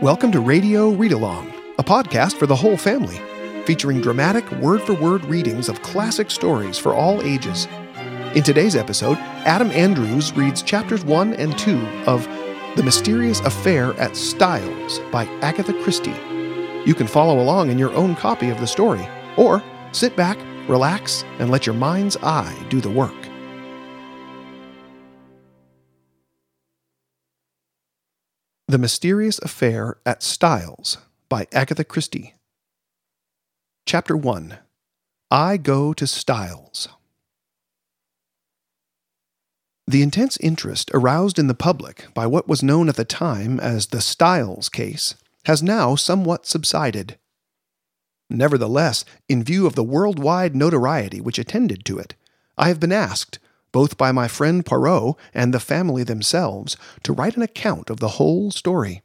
Welcome 0.00 0.30
to 0.30 0.40
Radio 0.40 0.90
Read 0.90 1.10
Along, 1.10 1.52
a 1.76 1.82
podcast 1.82 2.34
for 2.36 2.46
the 2.46 2.54
whole 2.54 2.76
family, 2.76 3.20
featuring 3.64 4.00
dramatic 4.00 4.48
word 4.52 4.80
for 4.82 4.94
word 4.94 5.24
readings 5.24 5.68
of 5.68 5.82
classic 5.82 6.30
stories 6.30 6.78
for 6.78 6.94
all 6.94 7.20
ages. 7.22 7.66
In 8.36 8.44
today's 8.44 8.76
episode, 8.76 9.18
Adam 9.44 9.72
Andrews 9.72 10.32
reads 10.34 10.62
chapters 10.62 11.04
1 11.04 11.34
and 11.34 11.58
2 11.58 11.84
of 12.06 12.22
The 12.76 12.84
Mysterious 12.84 13.40
Affair 13.40 13.92
at 13.94 14.16
Styles 14.16 15.00
by 15.10 15.24
Agatha 15.40 15.72
Christie. 15.82 16.14
You 16.86 16.94
can 16.94 17.08
follow 17.08 17.42
along 17.42 17.72
in 17.72 17.76
your 17.76 17.92
own 17.94 18.14
copy 18.14 18.50
of 18.50 18.60
the 18.60 18.68
story, 18.68 19.04
or 19.36 19.64
sit 19.90 20.14
back, 20.14 20.38
relax, 20.68 21.24
and 21.40 21.50
let 21.50 21.66
your 21.66 21.74
mind's 21.74 22.16
eye 22.18 22.56
do 22.68 22.80
the 22.80 22.88
work. 22.88 23.17
The 28.70 28.76
Mysterious 28.76 29.38
Affair 29.38 29.96
at 30.04 30.22
Styles 30.22 30.98
by 31.30 31.46
Agatha 31.52 31.84
Christie. 31.84 32.34
Chapter 33.86 34.14
1 34.14 34.58
I 35.30 35.56
Go 35.56 35.94
to 35.94 36.06
Styles. 36.06 36.90
The 39.86 40.02
intense 40.02 40.36
interest 40.36 40.90
aroused 40.92 41.38
in 41.38 41.46
the 41.46 41.54
public 41.54 42.08
by 42.12 42.26
what 42.26 42.46
was 42.46 42.62
known 42.62 42.90
at 42.90 42.96
the 42.96 43.06
time 43.06 43.58
as 43.58 43.86
the 43.86 44.02
Styles 44.02 44.68
case 44.68 45.14
has 45.46 45.62
now 45.62 45.94
somewhat 45.94 46.44
subsided. 46.44 47.16
Nevertheless, 48.28 49.06
in 49.30 49.42
view 49.42 49.66
of 49.66 49.76
the 49.76 49.82
worldwide 49.82 50.54
notoriety 50.54 51.22
which 51.22 51.38
attended 51.38 51.86
to 51.86 51.98
it, 51.98 52.16
I 52.58 52.68
have 52.68 52.80
been 52.80 52.92
asked 52.92 53.38
both 53.72 53.96
by 53.96 54.12
my 54.12 54.28
friend 54.28 54.64
Poirot 54.64 55.16
and 55.34 55.52
the 55.52 55.60
family 55.60 56.02
themselves, 56.02 56.76
to 57.02 57.12
write 57.12 57.36
an 57.36 57.42
account 57.42 57.90
of 57.90 58.00
the 58.00 58.16
whole 58.16 58.50
story. 58.50 59.02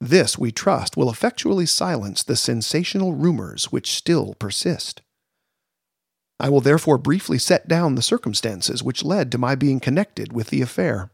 This, 0.00 0.38
we 0.38 0.52
trust, 0.52 0.96
will 0.96 1.10
effectually 1.10 1.66
silence 1.66 2.22
the 2.22 2.36
sensational 2.36 3.14
rumors 3.14 3.72
which 3.72 3.94
still 3.94 4.34
persist. 4.34 5.02
I 6.38 6.50
will 6.50 6.60
therefore 6.60 6.98
briefly 6.98 7.38
set 7.38 7.66
down 7.66 7.94
the 7.94 8.02
circumstances 8.02 8.82
which 8.82 9.04
led 9.04 9.32
to 9.32 9.38
my 9.38 9.54
being 9.54 9.80
connected 9.80 10.32
with 10.32 10.48
the 10.48 10.60
affair. 10.60 11.10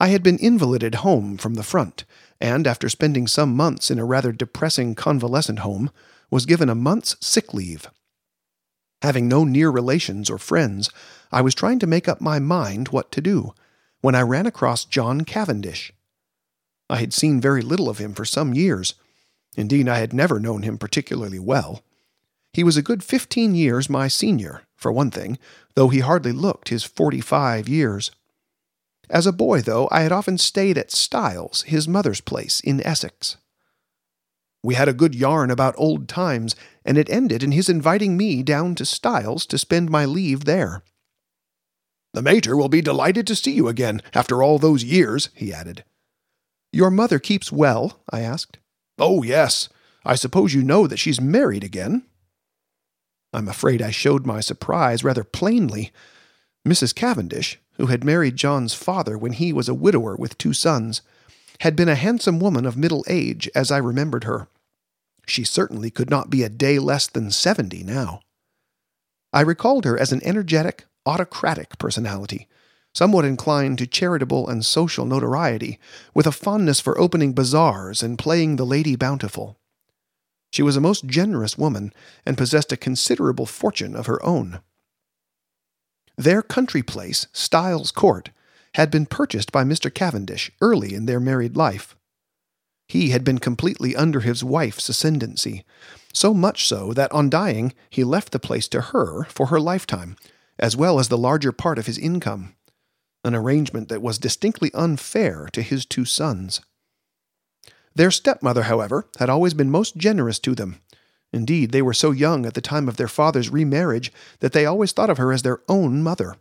I 0.00 0.08
had 0.08 0.22
been 0.22 0.38
invalided 0.38 0.96
home 0.96 1.36
from 1.36 1.54
the 1.54 1.62
front, 1.62 2.04
and 2.40 2.66
after 2.66 2.88
spending 2.88 3.26
some 3.26 3.54
months 3.54 3.90
in 3.90 3.98
a 3.98 4.04
rather 4.04 4.32
depressing 4.32 4.94
convalescent 4.94 5.60
home, 5.60 5.90
was 6.30 6.46
given 6.46 6.68
a 6.68 6.74
month's 6.74 7.16
sick 7.20 7.52
leave. 7.54 7.88
Having 9.02 9.28
no 9.28 9.44
near 9.44 9.70
relations 9.70 10.28
or 10.28 10.38
friends, 10.38 10.90
I 11.32 11.40
was 11.40 11.54
trying 11.54 11.78
to 11.78 11.86
make 11.86 12.08
up 12.08 12.20
my 12.20 12.38
mind 12.38 12.88
what 12.88 13.10
to 13.12 13.20
do, 13.20 13.54
when 14.00 14.14
I 14.14 14.22
ran 14.22 14.46
across 14.46 14.84
John 14.84 15.22
Cavendish. 15.22 15.92
I 16.88 16.96
had 16.96 17.12
seen 17.12 17.40
very 17.40 17.62
little 17.62 17.88
of 17.88 17.98
him 17.98 18.14
for 18.14 18.24
some 18.24 18.52
years. 18.52 18.94
Indeed, 19.56 19.88
I 19.88 19.98
had 19.98 20.12
never 20.12 20.38
known 20.38 20.62
him 20.62 20.76
particularly 20.76 21.38
well. 21.38 21.82
He 22.52 22.64
was 22.64 22.76
a 22.76 22.82
good 22.82 23.04
fifteen 23.04 23.54
years 23.54 23.88
my 23.88 24.08
senior, 24.08 24.62
for 24.76 24.90
one 24.90 25.10
thing, 25.10 25.38
though 25.74 25.88
he 25.88 26.00
hardly 26.00 26.32
looked 26.32 26.68
his 26.68 26.84
forty 26.84 27.20
five 27.20 27.68
years. 27.68 28.10
As 29.08 29.26
a 29.26 29.32
boy, 29.32 29.60
though, 29.60 29.88
I 29.90 30.02
had 30.02 30.12
often 30.12 30.36
stayed 30.36 30.76
at 30.76 30.90
Styles, 30.90 31.62
his 31.62 31.88
mother's 31.88 32.20
place 32.20 32.60
in 32.60 32.84
Essex. 32.86 33.36
We 34.62 34.74
had 34.74 34.88
a 34.88 34.92
good 34.92 35.14
yarn 35.14 35.50
about 35.50 35.74
old 35.78 36.08
times, 36.08 36.54
and 36.90 36.98
it 36.98 37.08
ended 37.08 37.40
in 37.44 37.52
his 37.52 37.68
inviting 37.68 38.16
me 38.16 38.42
down 38.42 38.74
to 38.74 38.84
Styles 38.84 39.46
to 39.46 39.56
spend 39.56 39.88
my 39.88 40.04
leave 40.04 40.44
there. 40.44 40.82
The 42.14 42.20
mater 42.20 42.56
will 42.56 42.68
be 42.68 42.82
delighted 42.82 43.28
to 43.28 43.36
see 43.36 43.52
you 43.52 43.68
again 43.68 44.02
after 44.12 44.42
all 44.42 44.58
those 44.58 44.82
years, 44.82 45.28
he 45.32 45.52
added. 45.52 45.84
Your 46.72 46.90
mother 46.90 47.20
keeps 47.20 47.52
well? 47.52 48.00
I 48.10 48.22
asked. 48.22 48.58
Oh, 48.98 49.22
yes. 49.22 49.68
I 50.04 50.16
suppose 50.16 50.52
you 50.52 50.64
know 50.64 50.88
that 50.88 50.96
she's 50.98 51.20
married 51.20 51.62
again? 51.62 52.06
I'm 53.32 53.46
afraid 53.46 53.80
I 53.80 53.92
showed 53.92 54.26
my 54.26 54.40
surprise 54.40 55.04
rather 55.04 55.22
plainly. 55.22 55.92
Mrs. 56.66 56.92
Cavendish, 56.92 57.60
who 57.74 57.86
had 57.86 58.02
married 58.02 58.34
John's 58.34 58.74
father 58.74 59.16
when 59.16 59.34
he 59.34 59.52
was 59.52 59.68
a 59.68 59.74
widower 59.74 60.16
with 60.16 60.36
two 60.38 60.52
sons, 60.52 61.02
had 61.60 61.76
been 61.76 61.88
a 61.88 61.94
handsome 61.94 62.40
woman 62.40 62.66
of 62.66 62.76
middle 62.76 63.04
age 63.06 63.48
as 63.54 63.70
I 63.70 63.78
remembered 63.78 64.24
her. 64.24 64.48
She 65.30 65.44
certainly 65.44 65.90
could 65.92 66.10
not 66.10 66.28
be 66.28 66.42
a 66.42 66.48
day 66.48 66.80
less 66.80 67.06
than 67.06 67.30
seventy 67.30 67.84
now. 67.84 68.20
I 69.32 69.42
recalled 69.42 69.84
her 69.84 69.96
as 69.96 70.10
an 70.10 70.20
energetic, 70.24 70.86
autocratic 71.06 71.78
personality, 71.78 72.48
somewhat 72.92 73.24
inclined 73.24 73.78
to 73.78 73.86
charitable 73.86 74.48
and 74.48 74.66
social 74.66 75.06
notoriety, 75.06 75.78
with 76.14 76.26
a 76.26 76.32
fondness 76.32 76.80
for 76.80 76.98
opening 76.98 77.32
bazaars 77.32 78.02
and 78.02 78.18
playing 78.18 78.56
the 78.56 78.66
Lady 78.66 78.96
Bountiful. 78.96 79.56
She 80.52 80.64
was 80.64 80.76
a 80.76 80.80
most 80.80 81.06
generous 81.06 81.56
woman, 81.56 81.92
and 82.26 82.36
possessed 82.36 82.72
a 82.72 82.76
considerable 82.76 83.46
fortune 83.46 83.94
of 83.94 84.06
her 84.06 84.20
own. 84.26 84.58
Their 86.18 86.42
country 86.42 86.82
place, 86.82 87.28
Styles 87.32 87.92
Court, 87.92 88.30
had 88.74 88.90
been 88.90 89.06
purchased 89.06 89.52
by 89.52 89.62
Mr. 89.62 89.94
Cavendish 89.94 90.50
early 90.60 90.92
in 90.92 91.06
their 91.06 91.20
married 91.20 91.56
life. 91.56 91.94
He 92.90 93.10
had 93.10 93.22
been 93.22 93.38
completely 93.38 93.94
under 93.94 94.18
his 94.18 94.42
wife's 94.42 94.88
ascendancy, 94.88 95.64
so 96.12 96.34
much 96.34 96.66
so 96.66 96.92
that 96.94 97.12
on 97.12 97.30
dying 97.30 97.72
he 97.88 98.02
left 98.02 98.32
the 98.32 98.40
place 98.40 98.66
to 98.66 98.80
her 98.80 99.26
for 99.26 99.46
her 99.46 99.60
lifetime, 99.60 100.16
as 100.58 100.76
well 100.76 100.98
as 100.98 101.06
the 101.06 101.16
larger 101.16 101.52
part 101.52 101.78
of 101.78 101.86
his 101.86 101.98
income, 101.98 102.56
an 103.22 103.36
arrangement 103.36 103.90
that 103.90 104.02
was 104.02 104.18
distinctly 104.18 104.72
unfair 104.74 105.48
to 105.52 105.62
his 105.62 105.86
two 105.86 106.04
sons. 106.04 106.62
Their 107.94 108.10
stepmother, 108.10 108.64
however, 108.64 109.06
had 109.20 109.30
always 109.30 109.54
been 109.54 109.70
most 109.70 109.96
generous 109.96 110.40
to 110.40 110.56
them. 110.56 110.80
Indeed, 111.32 111.70
they 111.70 111.82
were 111.82 111.94
so 111.94 112.10
young 112.10 112.44
at 112.44 112.54
the 112.54 112.60
time 112.60 112.88
of 112.88 112.96
their 112.96 113.06
father's 113.06 113.50
remarriage 113.50 114.12
that 114.40 114.52
they 114.52 114.66
always 114.66 114.90
thought 114.90 115.10
of 115.10 115.18
her 115.18 115.32
as 115.32 115.42
their 115.42 115.60
own 115.68 116.02
mother. 116.02 116.34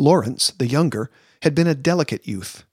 Lawrence, 0.00 0.50
the 0.58 0.66
younger, 0.66 1.12
had 1.42 1.54
been 1.54 1.68
a 1.68 1.76
delicate 1.76 2.26
youth. 2.26 2.64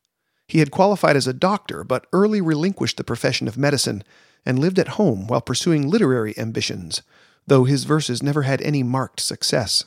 He 0.48 0.60
had 0.60 0.72
qualified 0.72 1.16
as 1.16 1.28
a 1.28 1.34
doctor, 1.34 1.84
but 1.84 2.08
early 2.14 2.42
relinquished 2.42 2.98
the 2.98 3.04
profession 3.04 3.48
of 3.48 3.58
medicine 3.58 4.04
and 4.46 4.60
lived 4.60 4.80
at 4.80 4.90
home 5.00 5.28
while 5.28 5.42
pursuing 5.42 5.90
literary 5.90 6.38
ambitions, 6.38 7.02
though 7.48 7.64
his 7.64 7.86
verses 7.86 8.22
never 8.22 8.44
had 8.44 8.62
any 8.62 8.84
marked 8.84 9.20
success. 9.20 9.86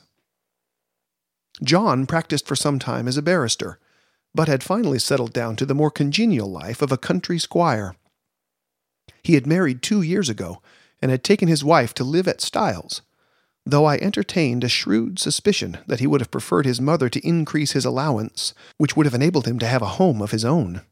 John 1.62 2.06
practiced 2.06 2.46
for 2.46 2.56
some 2.56 2.78
time 2.78 3.08
as 3.08 3.16
a 3.16 3.22
barrister, 3.22 3.78
but 4.34 4.48
had 4.48 4.62
finally 4.62 4.98
settled 4.98 5.32
down 5.32 5.56
to 5.56 5.66
the 5.66 5.74
more 5.74 5.90
congenial 5.90 6.50
life 6.50 6.82
of 6.82 6.92
a 6.92 6.98
country 6.98 7.38
squire. 7.38 7.96
He 9.22 9.34
had 9.34 9.46
married 9.46 9.82
two 9.82 10.02
years 10.02 10.28
ago 10.28 10.60
and 11.00 11.10
had 11.10 11.24
taken 11.24 11.48
his 11.48 11.64
wife 11.64 11.94
to 11.94 12.04
live 12.04 12.28
at 12.28 12.40
Styles, 12.40 13.02
though 13.66 13.84
I 13.84 13.96
entertained 13.96 14.62
a 14.62 14.68
shrewd 14.68 15.18
suspicion 15.18 15.78
that 15.88 15.98
he 15.98 16.06
would 16.06 16.20
have 16.20 16.30
preferred 16.30 16.64
his 16.64 16.80
mother 16.80 17.08
to 17.08 17.26
increase 17.26 17.72
his 17.72 17.84
allowance, 17.84 18.54
which 18.78 18.96
would 18.96 19.06
have 19.06 19.14
enabled 19.14 19.46
him 19.46 19.58
to 19.58 19.66
have 19.66 19.82
a 19.82 19.96
home 19.98 20.22
of 20.22 20.30
his 20.30 20.44
own. 20.44 20.82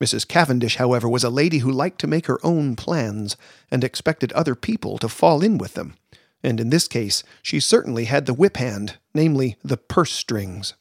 Mrs. 0.00 0.26
Cavendish, 0.26 0.76
however, 0.76 1.08
was 1.08 1.24
a 1.24 1.30
lady 1.30 1.58
who 1.58 1.70
liked 1.70 2.00
to 2.00 2.06
make 2.06 2.26
her 2.26 2.38
own 2.44 2.76
plans, 2.76 3.36
and 3.70 3.82
expected 3.82 4.32
other 4.32 4.54
people 4.54 4.96
to 4.98 5.08
fall 5.08 5.42
in 5.42 5.58
with 5.58 5.74
them, 5.74 5.94
and 6.42 6.60
in 6.60 6.70
this 6.70 6.86
case 6.86 7.24
she 7.42 7.58
certainly 7.58 8.04
had 8.04 8.26
the 8.26 8.34
whip 8.34 8.56
hand, 8.58 8.98
namely 9.12 9.56
the 9.64 9.76
purse 9.76 10.12
strings. 10.12 10.74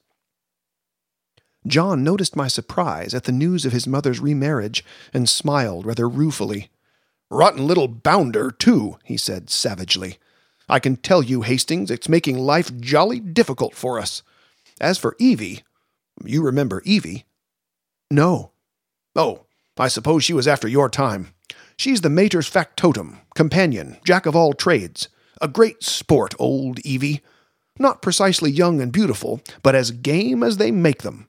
John 1.68 2.04
noticed 2.04 2.36
my 2.36 2.48
surprise 2.48 3.14
at 3.14 3.26
the 3.26 3.32
news 3.32 3.66
of 3.66 3.74
his 3.74 3.88
mother's 3.88 4.20
remarriage, 4.20 4.84
and 5.14 5.28
smiled 5.28 5.86
rather 5.86 6.08
ruefully. 6.08 6.70
Rotten 7.30 7.66
little 7.66 7.88
bounder, 7.88 8.52
too, 8.52 8.98
he 9.04 9.18
said 9.18 9.50
savagely. 9.50 10.18
I 10.70 10.80
can 10.80 10.96
tell 10.96 11.22
you, 11.22 11.42
Hastings, 11.42 11.92
it's 11.92 12.10
making 12.10 12.38
life 12.38 12.76
jolly 12.80 13.20
difficult 13.20 13.76
for 13.76 14.00
us. 14.00 14.24
As 14.80 14.98
for 14.98 15.16
Evie, 15.20 15.64
you 16.26 16.42
remember 16.42 16.82
Evie? 16.86 17.26
No. 18.10 18.52
Oh, 19.16 19.46
I 19.78 19.88
suppose 19.88 20.24
she 20.24 20.34
was 20.34 20.48
after 20.48 20.68
your 20.68 20.90
time. 20.90 21.34
She's 21.78 22.02
the 22.02 22.10
mater's 22.10 22.48
factotum, 22.48 23.20
companion, 23.36 23.98
jack 24.06 24.26
of 24.26 24.36
all 24.36 24.54
trades. 24.54 25.10
A 25.42 25.48
great 25.48 25.84
sport, 25.84 26.36
old 26.38 26.80
Evie. 26.80 27.22
Not 27.80 28.02
precisely 28.02 28.52
young 28.52 28.82
and 28.82 28.92
beautiful, 28.92 29.42
but 29.64 29.76
as 29.76 29.92
game 29.92 30.44
as 30.44 30.58
they 30.58 30.72
make 30.72 31.02
them. 31.02 31.28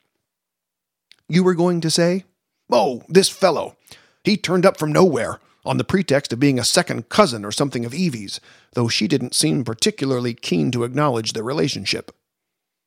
You 1.29 1.43
were 1.43 1.55
going 1.55 1.81
to 1.81 1.91
say? 1.91 2.25
Oh, 2.71 3.03
this 3.09 3.29
fellow. 3.29 3.77
He 4.25 4.37
turned 4.37 4.67
up 4.67 4.77
from 4.77 4.93
nowhere 4.93 5.41
on 5.65 5.77
the 5.77 5.85
pretext 5.85 6.33
of 6.33 6.41
being 6.41 6.59
a 6.59 6.65
second 6.65 7.09
cousin 7.09 7.45
or 7.45 7.53
something 7.53 7.85
of 7.85 7.95
Evie's, 7.95 8.41
though 8.75 8.89
she 8.89 9.07
didn't 9.07 9.35
seem 9.35 9.65
particularly 9.65 10.35
keen 10.35 10.71
to 10.71 10.85
acknowledge 10.85 11.33
the 11.33 11.43
relationship. 11.43 12.15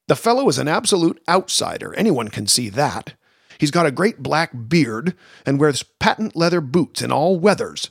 The 0.07 0.15
fellow 0.15 0.47
is 0.49 0.57
an 0.57 0.67
absolute 0.67 1.21
outsider, 1.27 1.93
anyone 1.95 2.27
can 2.29 2.47
see 2.47 2.69
that. 2.69 3.13
He's 3.57 3.71
got 3.71 3.85
a 3.85 3.91
great 3.91 4.21
black 4.21 4.51
beard 4.67 5.15
and 5.45 5.59
wears 5.59 5.83
patent 5.83 6.35
leather 6.35 6.61
boots 6.61 7.01
in 7.01 7.11
all 7.11 7.39
weathers. 7.39 7.89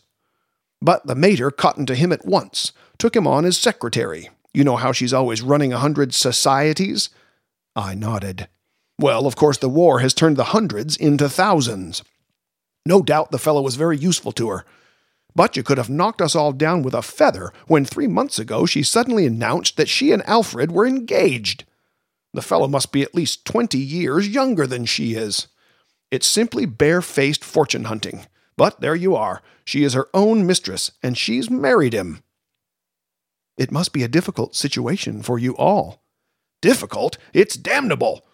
But 0.82 1.06
the 1.06 1.14
mater 1.14 1.50
cottoned 1.50 1.88
to 1.88 1.94
him 1.94 2.12
at 2.12 2.26
once, 2.26 2.72
took 2.98 3.16
him 3.16 3.26
on 3.26 3.44
as 3.44 3.56
secretary. 3.56 4.28
You 4.52 4.64
know 4.64 4.76
how 4.76 4.92
she's 4.92 5.14
always 5.14 5.42
running 5.42 5.72
a 5.72 5.78
hundred 5.78 6.14
societies? 6.14 7.08
I 7.74 7.94
nodded. 7.94 8.48
Well, 8.98 9.26
of 9.26 9.34
course, 9.34 9.58
the 9.58 9.68
war 9.68 10.00
has 10.00 10.14
turned 10.14 10.36
the 10.36 10.44
hundreds 10.44 10.96
into 10.96 11.28
thousands. 11.28 12.04
No 12.86 13.02
doubt 13.02 13.30
the 13.30 13.38
fellow 13.38 13.62
was 13.62 13.76
very 13.76 13.96
useful 13.96 14.32
to 14.32 14.48
her. 14.50 14.64
But 15.34 15.56
you 15.56 15.62
could 15.62 15.78
have 15.78 15.90
knocked 15.90 16.22
us 16.22 16.34
all 16.34 16.52
down 16.52 16.82
with 16.82 16.94
a 16.94 17.02
feather 17.02 17.52
when 17.66 17.84
three 17.84 18.06
months 18.06 18.38
ago 18.38 18.66
she 18.66 18.82
suddenly 18.82 19.26
announced 19.26 19.76
that 19.76 19.88
she 19.88 20.12
and 20.12 20.22
Alfred 20.28 20.70
were 20.70 20.86
engaged. 20.86 21.64
The 22.32 22.42
fellow 22.42 22.68
must 22.68 22.92
be 22.92 23.02
at 23.02 23.14
least 23.14 23.44
twenty 23.44 23.78
years 23.78 24.28
younger 24.28 24.66
than 24.66 24.84
she 24.84 25.14
is. 25.14 25.48
It's 26.10 26.26
simply 26.26 26.66
barefaced 26.66 27.44
fortune 27.44 27.84
hunting. 27.84 28.26
But 28.56 28.80
there 28.80 28.94
you 28.94 29.16
are. 29.16 29.42
She 29.64 29.82
is 29.82 29.94
her 29.94 30.08
own 30.14 30.46
mistress, 30.46 30.92
and 31.02 31.18
she's 31.18 31.50
married 31.50 31.92
him. 31.92 32.22
It 33.56 33.72
must 33.72 33.92
be 33.92 34.02
a 34.02 34.08
difficult 34.08 34.54
situation 34.54 35.22
for 35.22 35.38
you 35.38 35.56
all. 35.56 36.04
Difficult? 36.60 37.18
It's 37.32 37.56
damnable! 37.56 38.24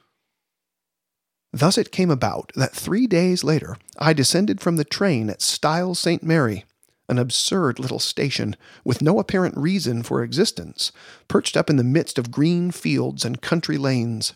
Thus 1.52 1.76
it 1.76 1.92
came 1.92 2.10
about 2.10 2.52
that 2.54 2.74
three 2.74 3.06
days 3.06 3.42
later 3.42 3.76
I 3.98 4.12
descended 4.12 4.60
from 4.60 4.76
the 4.76 4.84
train 4.84 5.28
at 5.28 5.42
Styles 5.42 5.98
St. 5.98 6.22
Mary, 6.22 6.64
an 7.08 7.18
absurd 7.18 7.80
little 7.80 7.98
station 7.98 8.54
with 8.84 9.02
no 9.02 9.18
apparent 9.18 9.56
reason 9.56 10.02
for 10.04 10.22
existence, 10.22 10.92
perched 11.26 11.56
up 11.56 11.68
in 11.68 11.76
the 11.76 11.84
midst 11.84 12.18
of 12.18 12.30
green 12.30 12.70
fields 12.70 13.24
and 13.24 13.42
country 13.42 13.76
lanes. 13.76 14.34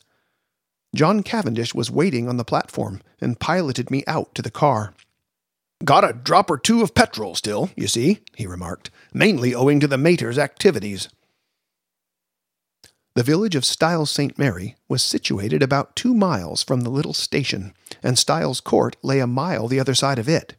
John 0.94 1.22
Cavendish 1.22 1.74
was 1.74 1.90
waiting 1.90 2.28
on 2.28 2.36
the 2.36 2.44
platform 2.44 3.00
and 3.20 3.40
piloted 3.40 3.90
me 3.90 4.02
out 4.06 4.34
to 4.34 4.42
the 4.42 4.50
car. 4.50 4.94
Got 5.84 6.08
a 6.08 6.12
drop 6.12 6.50
or 6.50 6.58
two 6.58 6.82
of 6.82 6.94
petrol 6.94 7.34
still, 7.34 7.70
you 7.76 7.88
see, 7.88 8.20
he 8.34 8.46
remarked, 8.46 8.90
mainly 9.12 9.54
owing 9.54 9.80
to 9.80 9.88
the 9.88 9.98
mater's 9.98 10.38
activities. 10.38 11.08
The 13.14 13.22
village 13.22 13.54
of 13.54 13.64
Styles 13.64 14.10
St. 14.10 14.36
Mary 14.38 14.74
was 14.88 15.00
situated 15.00 15.62
about 15.62 15.94
two 15.94 16.14
miles 16.14 16.64
from 16.64 16.80
the 16.80 16.90
little 16.90 17.14
station, 17.14 17.72
and 18.02 18.18
Styles 18.18 18.60
Court 18.60 18.96
lay 19.02 19.20
a 19.20 19.26
mile 19.26 19.68
the 19.68 19.78
other 19.78 19.94
side 19.94 20.18
of 20.18 20.28
it. 20.28 20.56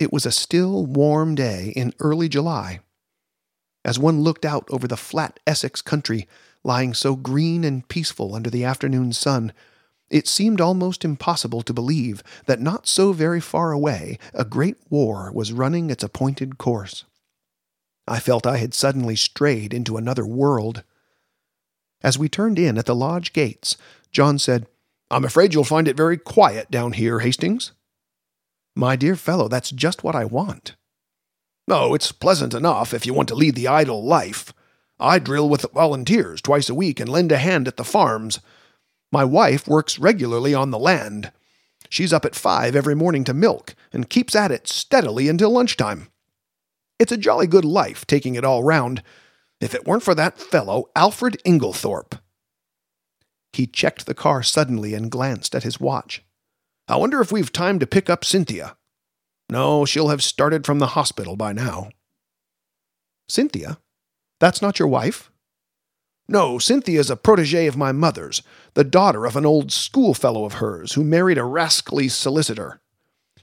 It 0.00 0.12
was 0.12 0.26
a 0.26 0.32
still, 0.32 0.84
warm 0.84 1.36
day 1.36 1.72
in 1.76 1.94
early 2.00 2.28
July. 2.28 2.80
As 3.84 4.00
one 4.00 4.22
looked 4.22 4.44
out 4.44 4.66
over 4.68 4.88
the 4.88 4.96
flat 4.96 5.38
Essex 5.46 5.80
country, 5.80 6.26
lying 6.64 6.92
so 6.92 7.14
green 7.14 7.62
and 7.62 7.86
peaceful 7.86 8.34
under 8.34 8.50
the 8.50 8.64
afternoon 8.64 9.12
sun, 9.12 9.52
it 10.10 10.26
seemed 10.26 10.60
almost 10.60 11.04
impossible 11.04 11.62
to 11.62 11.72
believe 11.72 12.24
that 12.46 12.60
not 12.60 12.88
so 12.88 13.12
very 13.12 13.40
far 13.40 13.70
away 13.70 14.18
a 14.32 14.44
great 14.44 14.76
war 14.90 15.30
was 15.32 15.52
running 15.52 15.88
its 15.88 16.02
appointed 16.02 16.58
course. 16.58 17.04
I 18.08 18.18
felt 18.18 18.46
I 18.46 18.56
had 18.56 18.74
suddenly 18.74 19.14
strayed 19.14 19.72
into 19.72 19.96
another 19.96 20.26
world. 20.26 20.82
As 22.04 22.18
we 22.18 22.28
turned 22.28 22.58
in 22.58 22.76
at 22.76 22.84
the 22.84 22.94
lodge 22.94 23.32
gates, 23.32 23.78
John 24.12 24.38
said, 24.38 24.66
I'm 25.10 25.24
afraid 25.24 25.54
you'll 25.54 25.64
find 25.64 25.88
it 25.88 25.96
very 25.96 26.18
quiet 26.18 26.70
down 26.70 26.92
here, 26.92 27.20
Hastings. 27.20 27.72
My 28.76 28.94
dear 28.94 29.16
fellow, 29.16 29.48
that's 29.48 29.70
just 29.70 30.04
what 30.04 30.14
I 30.14 30.26
want. 30.26 30.76
Oh, 31.66 31.94
it's 31.94 32.12
pleasant 32.12 32.52
enough 32.52 32.92
if 32.92 33.06
you 33.06 33.14
want 33.14 33.28
to 33.28 33.34
lead 33.34 33.54
the 33.54 33.68
idle 33.68 34.04
life. 34.04 34.52
I 35.00 35.18
drill 35.18 35.48
with 35.48 35.62
the 35.62 35.68
volunteers 35.68 36.42
twice 36.42 36.68
a 36.68 36.74
week 36.74 37.00
and 37.00 37.08
lend 37.08 37.32
a 37.32 37.38
hand 37.38 37.66
at 37.66 37.78
the 37.78 37.84
farms. 37.84 38.40
My 39.10 39.24
wife 39.24 39.66
works 39.66 39.98
regularly 39.98 40.52
on 40.52 40.70
the 40.70 40.78
land. 40.78 41.32
She's 41.88 42.12
up 42.12 42.26
at 42.26 42.34
five 42.34 42.76
every 42.76 42.94
morning 42.94 43.24
to 43.24 43.34
milk 43.34 43.74
and 43.94 44.10
keeps 44.10 44.36
at 44.36 44.50
it 44.50 44.68
steadily 44.68 45.30
until 45.30 45.50
lunchtime. 45.50 46.08
It's 46.98 47.12
a 47.12 47.16
jolly 47.16 47.46
good 47.46 47.64
life, 47.64 48.06
taking 48.06 48.34
it 48.34 48.44
all 48.44 48.62
round, 48.62 49.02
if 49.64 49.74
it 49.74 49.86
weren't 49.86 50.02
for 50.02 50.14
that 50.14 50.38
fellow, 50.38 50.90
Alfred 50.94 51.40
Inglethorpe. 51.44 52.18
He 53.52 53.66
checked 53.66 54.06
the 54.06 54.14
car 54.14 54.42
suddenly 54.42 54.94
and 54.94 55.10
glanced 55.10 55.54
at 55.54 55.62
his 55.62 55.80
watch. 55.80 56.22
I 56.86 56.96
wonder 56.96 57.20
if 57.20 57.32
we've 57.32 57.52
time 57.52 57.78
to 57.78 57.86
pick 57.86 58.10
up 58.10 58.24
Cynthia. 58.24 58.76
No, 59.48 59.84
she'll 59.84 60.08
have 60.08 60.22
started 60.22 60.66
from 60.66 60.80
the 60.80 60.88
hospital 60.88 61.34
by 61.34 61.52
now. 61.52 61.90
Cynthia? 63.28 63.78
That's 64.38 64.60
not 64.60 64.78
your 64.78 64.88
wife? 64.88 65.30
No, 66.28 66.58
Cynthia's 66.58 67.10
a 67.10 67.16
protege 67.16 67.66
of 67.66 67.76
my 67.76 67.92
mother's, 67.92 68.42
the 68.74 68.84
daughter 68.84 69.24
of 69.24 69.36
an 69.36 69.46
old 69.46 69.72
schoolfellow 69.72 70.44
of 70.44 70.54
hers 70.54 70.92
who 70.92 71.04
married 71.04 71.38
a 71.38 71.44
rascally 71.44 72.08
solicitor. 72.08 72.80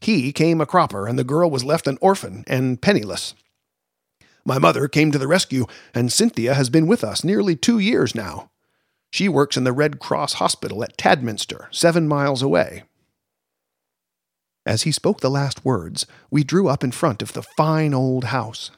He 0.01 0.31
came 0.31 0.61
a 0.61 0.65
cropper, 0.65 1.07
and 1.07 1.17
the 1.17 1.23
girl 1.23 1.49
was 1.49 1.63
left 1.63 1.87
an 1.87 1.97
orphan 2.01 2.43
and 2.47 2.81
penniless. 2.81 3.35
My 4.45 4.57
mother 4.57 4.87
came 4.87 5.11
to 5.11 5.17
the 5.17 5.27
rescue, 5.27 5.65
and 5.93 6.11
Cynthia 6.11 6.53
has 6.53 6.69
been 6.69 6.87
with 6.87 7.03
us 7.03 7.23
nearly 7.23 7.55
two 7.55 7.79
years 7.79 8.15
now. 8.15 8.49
She 9.11 9.27
works 9.27 9.57
in 9.57 9.65
the 9.65 9.73
Red 9.73 9.99
Cross 9.99 10.33
Hospital 10.33 10.83
at 10.83 10.97
Tadminster, 10.97 11.67
seven 11.71 12.07
miles 12.07 12.41
away. 12.41 12.83
As 14.65 14.83
he 14.83 14.91
spoke 14.91 15.21
the 15.21 15.29
last 15.29 15.65
words, 15.65 16.05
we 16.29 16.43
drew 16.43 16.67
up 16.67 16.83
in 16.83 16.91
front 16.91 17.21
of 17.21 17.33
the 17.33 17.43
fine 17.43 17.93
old 17.93 18.25
house. 18.25 18.71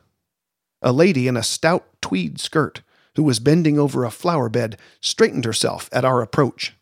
A 0.82 0.92
lady 0.92 1.28
in 1.28 1.38
a 1.38 1.44
stout 1.44 1.86
tweed 2.02 2.40
skirt, 2.40 2.82
who 3.16 3.24
was 3.24 3.40
bending 3.40 3.78
over 3.78 4.04
a 4.04 4.12
flower 4.12 4.50
bed, 4.50 4.78
straightened 5.02 5.46
herself 5.46 5.90
at 5.92 6.06
our 6.06 6.22
approach. 6.22 6.74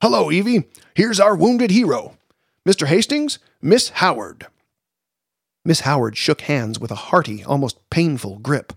Hello, 0.00 0.30
Evie. 0.30 0.68
Here's 0.94 1.18
our 1.18 1.34
wounded 1.34 1.70
hero. 1.70 2.16
Mr. 2.66 2.86
Hastings, 2.86 3.38
Miss 3.60 3.88
Howard. 3.90 4.46
Miss 5.68 5.80
Howard 5.80 6.16
shook 6.16 6.40
hands 6.40 6.80
with 6.80 6.90
a 6.90 6.94
hearty, 7.12 7.44
almost 7.44 7.90
painful 7.90 8.38
grip. 8.38 8.72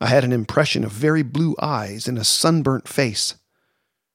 I 0.00 0.06
had 0.06 0.22
an 0.22 0.32
impression 0.32 0.84
of 0.84 0.92
very 0.92 1.24
blue 1.24 1.56
eyes 1.60 2.06
and 2.06 2.16
a 2.16 2.22
sunburnt 2.22 2.86
face. 2.86 3.34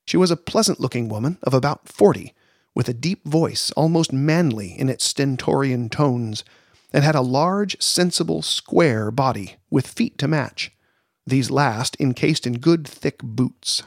She 0.06 0.16
was 0.16 0.32
a 0.32 0.38
pleasant 0.38 0.80
looking 0.80 1.10
woman 1.10 1.38
of 1.44 1.54
about 1.54 1.90
forty, 1.90 2.34
with 2.74 2.88
a 2.88 2.94
deep 2.94 3.28
voice 3.28 3.72
almost 3.72 4.14
manly 4.14 4.72
in 4.72 4.88
its 4.88 5.04
stentorian 5.04 5.90
tones, 5.90 6.46
and 6.94 7.04
had 7.04 7.14
a 7.14 7.20
large, 7.20 7.76
sensible, 7.82 8.42
square 8.42 9.12
body, 9.12 9.58
with 9.70 9.86
feet 9.86 10.18
to 10.20 10.30
match, 10.30 10.72
these 11.26 11.52
last 11.52 11.98
encased 12.00 12.48
in 12.48 12.60
good 12.60 12.88
thick 12.88 13.18
boots. 13.22 13.84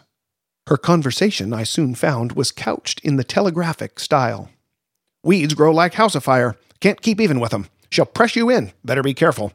Her 0.67 0.77
conversation, 0.77 1.55
I 1.55 1.63
soon 1.63 1.95
found, 1.95 2.33
was 2.33 2.53
couched 2.53 3.01
in 3.01 3.17
the 3.17 3.25
telegraphic 3.25 3.99
style. 3.99 4.51
Weeds 5.25 5.55
grow 5.55 5.73
like 5.73 5.95
house 5.95 6.15
afire. 6.15 6.59
Can't 6.81 7.01
keep 7.01 7.19
even 7.19 7.41
with 7.41 7.55
'em. 7.55 7.69
She'll 7.91 8.07
press 8.07 8.37
you 8.37 8.51
in. 8.51 8.73
Better 8.85 9.03
be 9.03 9.15
careful. 9.15 9.53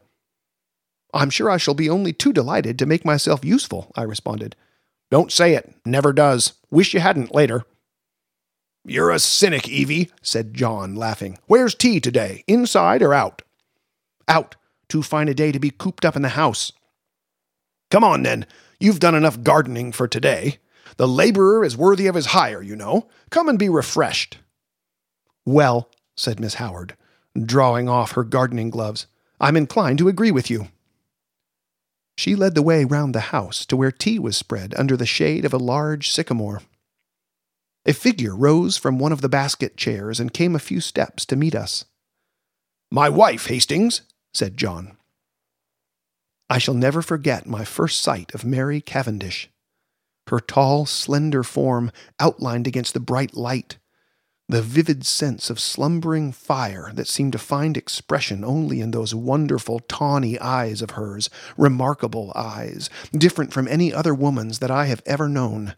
I'm 1.13 1.29
sure 1.29 1.49
I 1.49 1.57
shall 1.57 1.73
be 1.73 1.89
only 1.89 2.11
too 2.11 2.33
delighted 2.33 2.77
to 2.79 2.85
make 2.85 3.05
myself 3.05 3.45
useful, 3.45 3.91
I 3.95 4.03
responded. 4.03 4.55
Don't 5.09 5.31
say 5.31 5.53
it. 5.53 5.73
Never 5.85 6.11
does. 6.11 6.53
Wish 6.69 6.93
you 6.93 6.99
hadn't 6.99 7.33
later. 7.33 7.63
You're 8.83 9.11
a 9.11 9.19
cynic, 9.19 9.67
Evie, 9.67 10.11
said 10.21 10.53
John, 10.53 10.95
laughing. 10.95 11.39
Where's 11.47 11.73
tea 11.73 11.99
today? 11.99 12.43
Inside 12.47 13.01
or 13.01 13.13
out? 13.13 13.41
Out. 14.27 14.55
Too 14.89 15.01
fine 15.01 15.27
a 15.27 15.33
day 15.33 15.51
to 15.51 15.59
be 15.59 15.71
cooped 15.71 16.05
up 16.05 16.15
in 16.15 16.21
the 16.21 16.29
house. 16.29 16.71
Come 17.89 18.03
on, 18.03 18.23
then. 18.23 18.45
You've 18.79 18.99
done 18.99 19.15
enough 19.15 19.41
gardening 19.41 19.91
for 19.91 20.07
today. 20.07 20.57
The 20.97 21.07
laborer 21.07 21.63
is 21.63 21.77
worthy 21.77 22.07
of 22.07 22.15
his 22.15 22.27
hire, 22.27 22.61
you 22.61 22.75
know. 22.75 23.07
Come 23.29 23.49
and 23.49 23.57
be 23.57 23.69
refreshed. 23.69 24.37
Well, 25.45 25.89
said 26.15 26.39
Miss 26.39 26.55
Howard, 26.55 26.95
drawing 27.43 27.89
off 27.89 28.13
her 28.13 28.23
gardening 28.23 28.69
gloves. 28.69 29.07
I'm 29.39 29.57
inclined 29.57 29.97
to 29.99 30.07
agree 30.07 30.31
with 30.31 30.49
you. 30.49 30.69
She 32.17 32.35
led 32.35 32.55
the 32.55 32.61
way 32.61 32.85
round 32.85 33.13
the 33.13 33.31
house 33.31 33.65
to 33.65 33.75
where 33.75 33.91
tea 33.91 34.19
was 34.19 34.37
spread 34.37 34.73
under 34.77 34.95
the 34.95 35.05
shade 35.05 35.43
of 35.43 35.53
a 35.53 35.57
large 35.57 36.09
sycamore. 36.09 36.61
A 37.85 37.93
figure 37.93 38.35
rose 38.35 38.77
from 38.77 38.97
one 38.97 39.11
of 39.11 39.21
the 39.21 39.29
basket 39.29 39.77
chairs 39.77 40.19
and 40.19 40.33
came 40.33 40.55
a 40.55 40.59
few 40.59 40.79
steps 40.79 41.25
to 41.25 41.35
meet 41.35 41.53
us. 41.53 41.85
My 42.91 43.09
wife, 43.09 43.47
Hastings, 43.47 44.01
said 44.33 44.57
John. 44.57 44.97
I 46.49 46.57
shall 46.57 46.73
never 46.73 47.01
forget 47.01 47.47
my 47.47 47.65
first 47.65 48.01
sight 48.01 48.33
of 48.33 48.45
Mary 48.45 48.79
Cavendish. 48.79 49.49
Her 50.27 50.39
tall, 50.39 50.85
slender 50.85 51.43
form 51.43 51.91
outlined 52.19 52.65
against 52.65 52.93
the 52.93 52.99
bright 52.99 53.35
light, 53.35 53.77
the 54.47 54.61
vivid 54.61 55.05
sense 55.05 55.49
of 55.49 55.59
slumbering 55.59 56.31
fire 56.31 56.91
that 56.93 57.07
seemed 57.07 57.31
to 57.31 57.39
find 57.39 57.75
expression 57.75 58.43
only 58.43 58.79
in 58.79 58.91
those 58.91 59.15
wonderful 59.15 59.79
tawny 59.79 60.39
eyes 60.39 60.81
of 60.81 60.91
hers, 60.91 61.29
remarkable 61.57 62.31
eyes, 62.35 62.89
different 63.11 63.51
from 63.51 63.67
any 63.67 63.91
other 63.91 64.13
woman's 64.13 64.59
that 64.59 64.69
I 64.69 64.85
have 64.85 65.01
ever 65.05 65.27
known, 65.27 65.75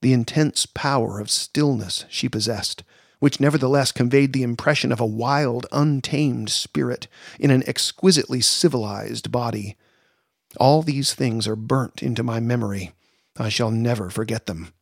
the 0.00 0.12
intense 0.12 0.64
power 0.64 1.20
of 1.20 1.30
stillness 1.30 2.06
she 2.08 2.28
possessed, 2.28 2.82
which 3.18 3.40
nevertheless 3.40 3.92
conveyed 3.92 4.32
the 4.32 4.42
impression 4.42 4.90
of 4.90 5.00
a 5.00 5.06
wild, 5.06 5.66
untamed 5.70 6.48
spirit 6.48 7.08
in 7.38 7.50
an 7.50 7.68
exquisitely 7.68 8.40
civilized 8.40 9.30
body. 9.30 9.76
All 10.58 10.82
these 10.82 11.12
things 11.12 11.46
are 11.46 11.56
burnt 11.56 12.02
into 12.02 12.22
my 12.22 12.40
memory. 12.40 12.92
I 13.36 13.50
shall 13.50 13.70
never 13.70 14.08
forget 14.08 14.46
them. 14.46 14.72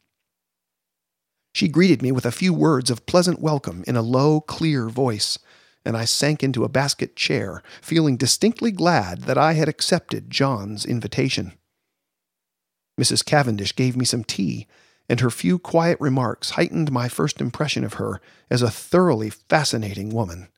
She 1.57 1.69
greeted 1.69 2.03
me 2.03 2.13
with 2.13 2.27
a 2.27 2.33
few 2.33 2.53
words 2.53 2.91
of 2.91 3.07
pleasant 3.07 3.41
welcome 3.41 3.83
in 3.87 3.97
a 3.97 4.03
low, 4.03 4.43
clear 4.43 4.91
voice, 4.91 5.39
and 5.87 5.97
I 5.97 6.05
sank 6.05 6.43
into 6.43 6.65
a 6.65 6.69
basket 6.69 7.17
chair, 7.17 7.63
feeling 7.81 8.19
distinctly 8.19 8.71
glad 8.71 9.23
that 9.23 9.39
I 9.39 9.55
had 9.55 9.67
accepted 9.67 10.31
John's 10.31 10.85
invitation. 10.85 11.55
Mrs. 13.01 13.25
Cavendish 13.25 13.75
gave 13.75 13.97
me 13.97 14.05
some 14.05 14.23
tea, 14.23 14.67
and 15.09 15.21
her 15.21 15.31
few 15.31 15.59
quiet 15.59 15.99
remarks 15.99 16.51
heightened 16.51 16.93
my 16.93 17.09
first 17.09 17.41
impression 17.41 17.85
of 17.85 17.95
her 17.95 18.21
as 18.51 18.61
a 18.61 18.71
thoroughly 18.71 19.31
fascinating 19.31 20.11
woman. 20.11 20.49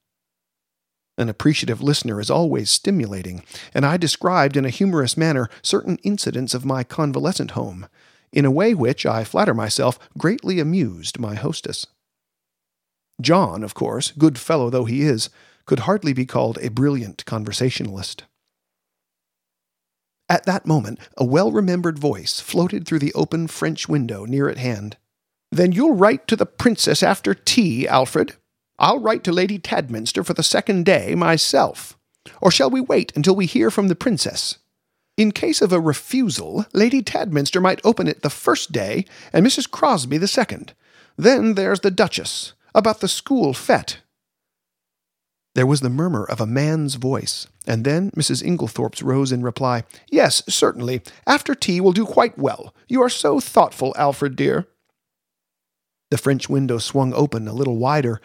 An 1.16 1.28
appreciative 1.28 1.80
listener 1.80 2.20
is 2.20 2.28
always 2.28 2.70
stimulating, 2.70 3.44
and 3.72 3.86
I 3.86 3.98
described 3.98 4.56
in 4.56 4.64
a 4.64 4.70
humorous 4.70 5.16
manner 5.16 5.48
certain 5.62 5.98
incidents 6.02 6.54
of 6.54 6.64
my 6.64 6.82
convalescent 6.82 7.52
home, 7.52 7.86
in 8.32 8.44
a 8.44 8.50
way 8.50 8.74
which, 8.74 9.06
I 9.06 9.24
flatter 9.24 9.54
myself, 9.54 9.98
greatly 10.16 10.60
amused 10.60 11.18
my 11.18 11.34
hostess. 11.34 11.86
John, 13.20 13.64
of 13.64 13.74
course, 13.74 14.12
good 14.12 14.38
fellow 14.38 14.70
though 14.70 14.84
he 14.84 15.02
is, 15.02 15.30
could 15.66 15.80
hardly 15.80 16.12
be 16.12 16.26
called 16.26 16.58
a 16.58 16.70
brilliant 16.70 17.24
conversationalist. 17.24 18.24
At 20.28 20.44
that 20.44 20.66
moment, 20.66 20.98
a 21.16 21.24
well 21.24 21.50
remembered 21.50 21.98
voice 21.98 22.40
floated 22.40 22.86
through 22.86 22.98
the 22.98 23.14
open 23.14 23.48
French 23.48 23.88
window 23.88 24.24
near 24.24 24.48
at 24.48 24.58
hand. 24.58 24.96
Then 25.50 25.72
you'll 25.72 25.94
write 25.94 26.28
to 26.28 26.36
the 26.36 26.46
princess 26.46 27.02
after 27.02 27.34
tea, 27.34 27.88
Alfred, 27.88 28.34
I'll 28.78 29.00
write 29.00 29.24
to 29.24 29.32
Lady 29.32 29.58
Tadminster 29.58 30.22
for 30.22 30.34
the 30.34 30.42
second 30.42 30.84
day 30.84 31.14
myself. 31.14 31.98
Or 32.40 32.50
shall 32.50 32.70
we 32.70 32.80
wait 32.80 33.12
until 33.16 33.34
we 33.34 33.46
hear 33.46 33.70
from 33.70 33.88
the 33.88 33.96
princess? 33.96 34.58
In 35.18 35.32
case 35.32 35.60
of 35.60 35.72
a 35.72 35.80
refusal, 35.80 36.64
Lady 36.72 37.02
Tadminster 37.02 37.60
might 37.60 37.80
open 37.82 38.06
it 38.06 38.22
the 38.22 38.30
first 38.30 38.70
day, 38.70 39.04
and 39.32 39.44
Mrs. 39.44 39.68
Crosby 39.68 40.16
the 40.16 40.28
second. 40.28 40.74
Then 41.16 41.54
there's 41.54 41.80
the 41.80 41.90
Duchess, 41.90 42.52
about 42.72 43.00
the 43.00 43.08
school 43.08 43.52
fete. 43.52 43.98
There 45.56 45.66
was 45.66 45.80
the 45.80 45.90
murmur 45.90 46.24
of 46.24 46.40
a 46.40 46.46
man's 46.46 46.94
voice, 46.94 47.48
and 47.66 47.84
then 47.84 48.12
Mrs. 48.12 48.44
Inglethorpe's 48.44 49.02
rose 49.02 49.32
in 49.32 49.42
reply. 49.42 49.82
Yes, 50.08 50.40
certainly. 50.48 51.02
After 51.26 51.56
tea 51.56 51.80
will 51.80 51.90
do 51.90 52.06
quite 52.06 52.38
well. 52.38 52.72
You 52.86 53.02
are 53.02 53.08
so 53.08 53.40
thoughtful, 53.40 53.92
Alfred 53.98 54.36
dear. 54.36 54.68
The 56.12 56.18
French 56.18 56.48
window 56.48 56.78
swung 56.78 57.12
open 57.12 57.48
a 57.48 57.52
little 57.52 57.76
wider, 57.76 58.20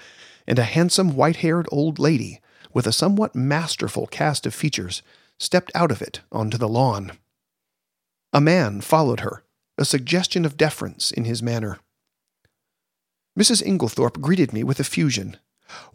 and 0.45 0.59
a 0.59 0.63
handsome 0.63 1.15
white 1.15 1.38
haired 1.38 1.65
old 1.71 1.97
lady, 1.97 2.39
with 2.71 2.85
a 2.85 2.91
somewhat 2.91 3.33
masterful 3.33 4.05
cast 4.05 4.45
of 4.45 4.53
features, 4.53 5.01
stepped 5.39 5.71
out 5.75 5.91
of 5.91 6.01
it 6.01 6.21
onto 6.31 6.57
the 6.57 6.67
lawn. 6.67 7.13
A 8.31 8.41
man 8.41 8.81
followed 8.81 9.21
her, 9.21 9.43
a 9.77 9.85
suggestion 9.85 10.45
of 10.45 10.57
deference 10.57 11.11
in 11.11 11.25
his 11.25 11.43
manner. 11.43 11.79
Mrs. 13.37 13.63
Inglethorpe 13.63 14.21
greeted 14.21 14.53
me 14.53 14.63
with 14.63 14.79
effusion. 14.79 15.37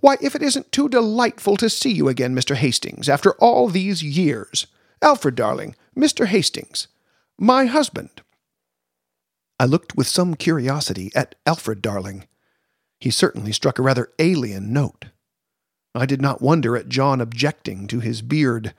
Why, 0.01 0.17
if 0.21 0.35
it 0.35 0.43
isn't 0.43 0.73
too 0.73 0.89
delightful 0.89 1.57
to 1.59 1.71
see 1.71 1.93
you 1.93 2.09
again, 2.09 2.35
Mr. 2.35 2.57
Hastings, 2.57 3.09
after 3.09 3.33
all 3.35 3.69
these 3.69 4.03
years! 4.03 4.67
Alfred, 5.01 5.37
darling, 5.37 5.77
Mr. 5.97 6.27
Hastings, 6.27 6.89
my 7.39 7.67
husband. 7.67 8.23
I 9.61 9.65
looked 9.65 9.97
with 9.97 10.09
some 10.09 10.35
curiosity 10.35 11.13
at 11.15 11.37
Alfred 11.47 11.81
Darling, 11.81 12.27
he 13.01 13.11
certainly 13.11 13.53
struck 13.53 13.79
a 13.79 13.83
rather 13.83 14.13
alien 14.19 14.73
note. 14.73 15.07
I 15.95 16.07
did 16.07 16.21
not 16.21 16.43
wonder 16.43 16.77
at 16.77 16.89
John 16.89 17.21
objecting 17.21 17.87
to 17.89 18.01
his 18.01 18.23
beard. 18.23 18.75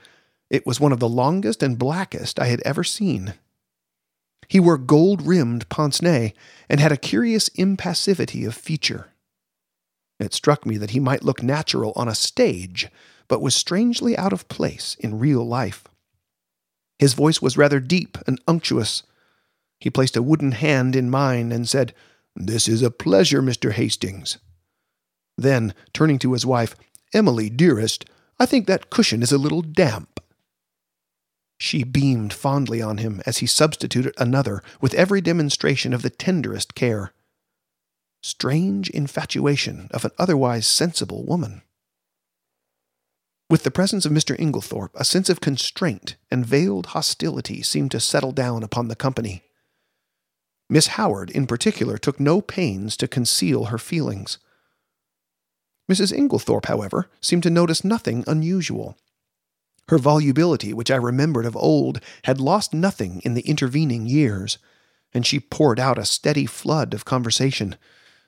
It 0.50 0.66
was 0.66 0.80
one 0.80 0.92
of 0.92 1.00
the 1.00 1.10
longest 1.10 1.62
and 1.62 1.78
blackest 1.78 2.40
I 2.40 2.46
had 2.46 2.62
ever 2.62 2.84
seen. 2.84 3.36
He 4.48 4.60
wore 4.60 4.78
gold 4.78 5.22
rimmed 5.22 5.70
pince 5.70 6.02
nez 6.02 6.32
and 6.68 6.80
had 6.80 6.92
a 6.92 6.98
curious 6.98 7.50
impassivity 7.50 8.48
of 8.48 8.56
feature. 8.56 9.10
It 10.20 10.34
struck 10.34 10.66
me 10.66 10.78
that 10.78 10.90
he 10.92 11.00
might 11.00 11.24
look 11.24 11.44
natural 11.44 11.94
on 11.96 12.08
a 12.08 12.16
stage, 12.16 12.90
but 13.28 13.42
was 13.42 13.56
strangely 13.56 14.18
out 14.18 14.34
of 14.34 14.48
place 14.48 14.96
in 15.00 15.20
real 15.20 15.46
life. 15.46 15.84
His 16.98 17.14
voice 17.14 17.42
was 17.42 17.58
rather 17.58 17.80
deep 17.80 18.18
and 18.28 18.42
unctuous. 18.48 19.04
He 19.80 19.90
placed 19.90 20.18
a 20.18 20.24
wooden 20.24 20.54
hand 20.54 20.96
in 20.96 21.10
mine 21.10 21.52
and 21.52 21.70
said, 21.70 21.94
this 22.36 22.68
is 22.68 22.82
a 22.82 22.92
pleasure, 22.92 23.42
Mr. 23.42 23.74
Hastings. 23.74 24.38
Then, 25.38 25.74
turning 25.94 26.20
to 26.20 26.34
his 26.34 26.46
wife, 26.46 26.76
Emily, 27.14 27.50
dearest, 27.50 28.06
I 28.40 28.46
think 28.46 28.66
that 28.68 28.90
cushion 28.90 29.22
is 29.22 29.32
a 29.32 29.38
little 29.38 29.62
damp. 29.62 30.20
She 31.60 31.84
beamed 31.84 32.34
fondly 32.34 32.82
on 32.82 33.00
him 33.00 33.22
as 33.26 33.40
he 33.40 33.46
substituted 33.46 34.14
another 34.18 34.64
with 34.80 34.94
every 34.94 35.20
demonstration 35.20 35.94
of 35.94 36.02
the 36.02 36.10
tenderest 36.10 36.74
care. 36.74 37.14
Strange 38.24 38.90
infatuation 38.90 39.90
of 39.92 40.06
an 40.06 40.12
otherwise 40.18 40.66
sensible 40.66 41.26
woman. 41.26 41.62
With 43.50 43.64
the 43.64 43.72
presence 43.72 44.06
of 44.06 44.12
Mr. 44.12 44.40
Inglethorpe, 44.40 44.96
a 44.96 45.04
sense 45.04 45.30
of 45.30 45.42
constraint 45.42 46.16
and 46.32 46.46
veiled 46.46 46.88
hostility 46.88 47.62
seemed 47.62 47.92
to 47.92 48.00
settle 48.00 48.32
down 48.32 48.64
upon 48.64 48.88
the 48.88 48.96
company. 48.96 49.44
Miss 50.70 50.88
Howard, 50.88 51.32
in 51.32 51.48
particular, 51.48 51.98
took 51.98 52.20
no 52.20 52.42
pains 52.42 52.96
to 52.98 53.08
conceal 53.08 53.66
her 53.66 53.80
feelings. 53.80 54.38
Mrs. 55.92 56.16
Inglethorpe, 56.16 56.68
however, 56.68 57.10
seemed 57.20 57.44
to 57.44 57.50
notice 57.50 57.84
nothing 57.84 58.24
unusual. 58.28 58.96
Her 59.90 59.98
volubility, 59.98 60.72
which 60.72 60.92
I 60.92 60.96
remembered 60.98 61.48
of 61.48 61.58
old, 61.58 62.00
had 62.26 62.40
lost 62.40 62.76
nothing 62.76 63.22
in 63.26 63.34
the 63.34 63.42
intervening 63.42 64.06
years, 64.06 64.60
and 65.16 65.26
she 65.26 65.40
poured 65.40 65.80
out 65.80 65.98
a 65.98 66.06
steady 66.06 66.46
flood 66.46 66.94
of 66.94 67.06
conversation, 67.06 67.76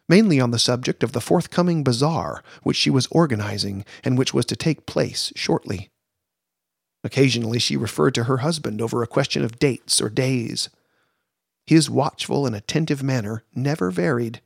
mainly 0.10 0.40
on 0.40 0.50
the 0.50 0.58
subject 0.58 1.04
of 1.04 1.12
the 1.12 1.22
forthcoming 1.22 1.84
bazaar 1.84 2.44
which 2.64 2.78
she 2.78 2.90
was 2.90 3.08
organizing 3.12 3.86
and 4.04 4.18
which 4.18 4.34
was 4.34 4.46
to 4.48 4.56
take 4.56 4.88
place 4.88 5.32
shortly. 5.36 5.92
Occasionally 7.04 7.60
she 7.60 7.78
referred 7.78 8.16
to 8.16 8.24
her 8.24 8.38
husband 8.38 8.82
over 8.82 9.04
a 9.04 9.08
question 9.08 9.44
of 9.44 9.60
dates 9.60 10.02
or 10.02 10.10
days. 10.10 10.68
His 11.68 11.92
watchful 11.92 12.48
and 12.48 12.56
attentive 12.56 13.04
manner 13.04 13.44
never 13.54 13.92
varied. 13.92 14.42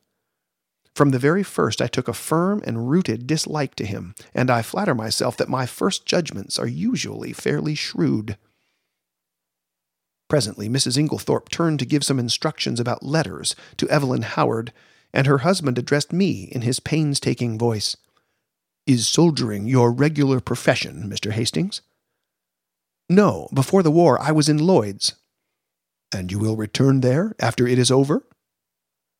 From 0.95 1.11
the 1.11 1.19
very 1.19 1.43
first, 1.43 1.81
I 1.81 1.87
took 1.87 2.07
a 2.07 2.13
firm 2.13 2.61
and 2.65 2.89
rooted 2.89 3.27
dislike 3.27 3.75
to 3.75 3.85
him, 3.85 4.15
and 4.33 4.49
I 4.49 4.61
flatter 4.61 4.95
myself 4.95 5.35
that 5.37 5.49
my 5.49 5.65
first 5.65 6.05
judgments 6.05 6.57
are 6.57 6.67
usually 6.67 7.33
fairly 7.33 7.75
shrewd. 7.75 8.37
Presently, 10.29 10.69
Mrs. 10.69 10.97
Inglethorpe 10.97 11.49
turned 11.49 11.79
to 11.79 11.85
give 11.85 12.03
some 12.05 12.17
instructions 12.17 12.79
about 12.79 13.03
letters 13.03 13.55
to 13.75 13.89
Evelyn 13.89 14.21
Howard, 14.21 14.71
and 15.13 15.27
her 15.27 15.39
husband 15.39 15.77
addressed 15.77 16.13
me 16.13 16.43
in 16.43 16.61
his 16.61 16.79
painstaking 16.79 17.59
voice. 17.59 17.97
Is 18.87 19.07
soldiering 19.07 19.67
your 19.67 19.91
regular 19.91 20.39
profession, 20.39 21.09
Mr. 21.09 21.31
Hastings? 21.31 21.81
No, 23.09 23.49
before 23.53 23.83
the 23.83 23.91
war 23.91 24.19
I 24.21 24.31
was 24.31 24.47
in 24.47 24.59
Lloyd's, 24.59 25.15
and 26.13 26.31
you 26.31 26.39
will 26.39 26.55
return 26.55 27.01
there 27.01 27.35
after 27.39 27.67
it 27.67 27.77
is 27.77 27.91
over? 27.91 28.23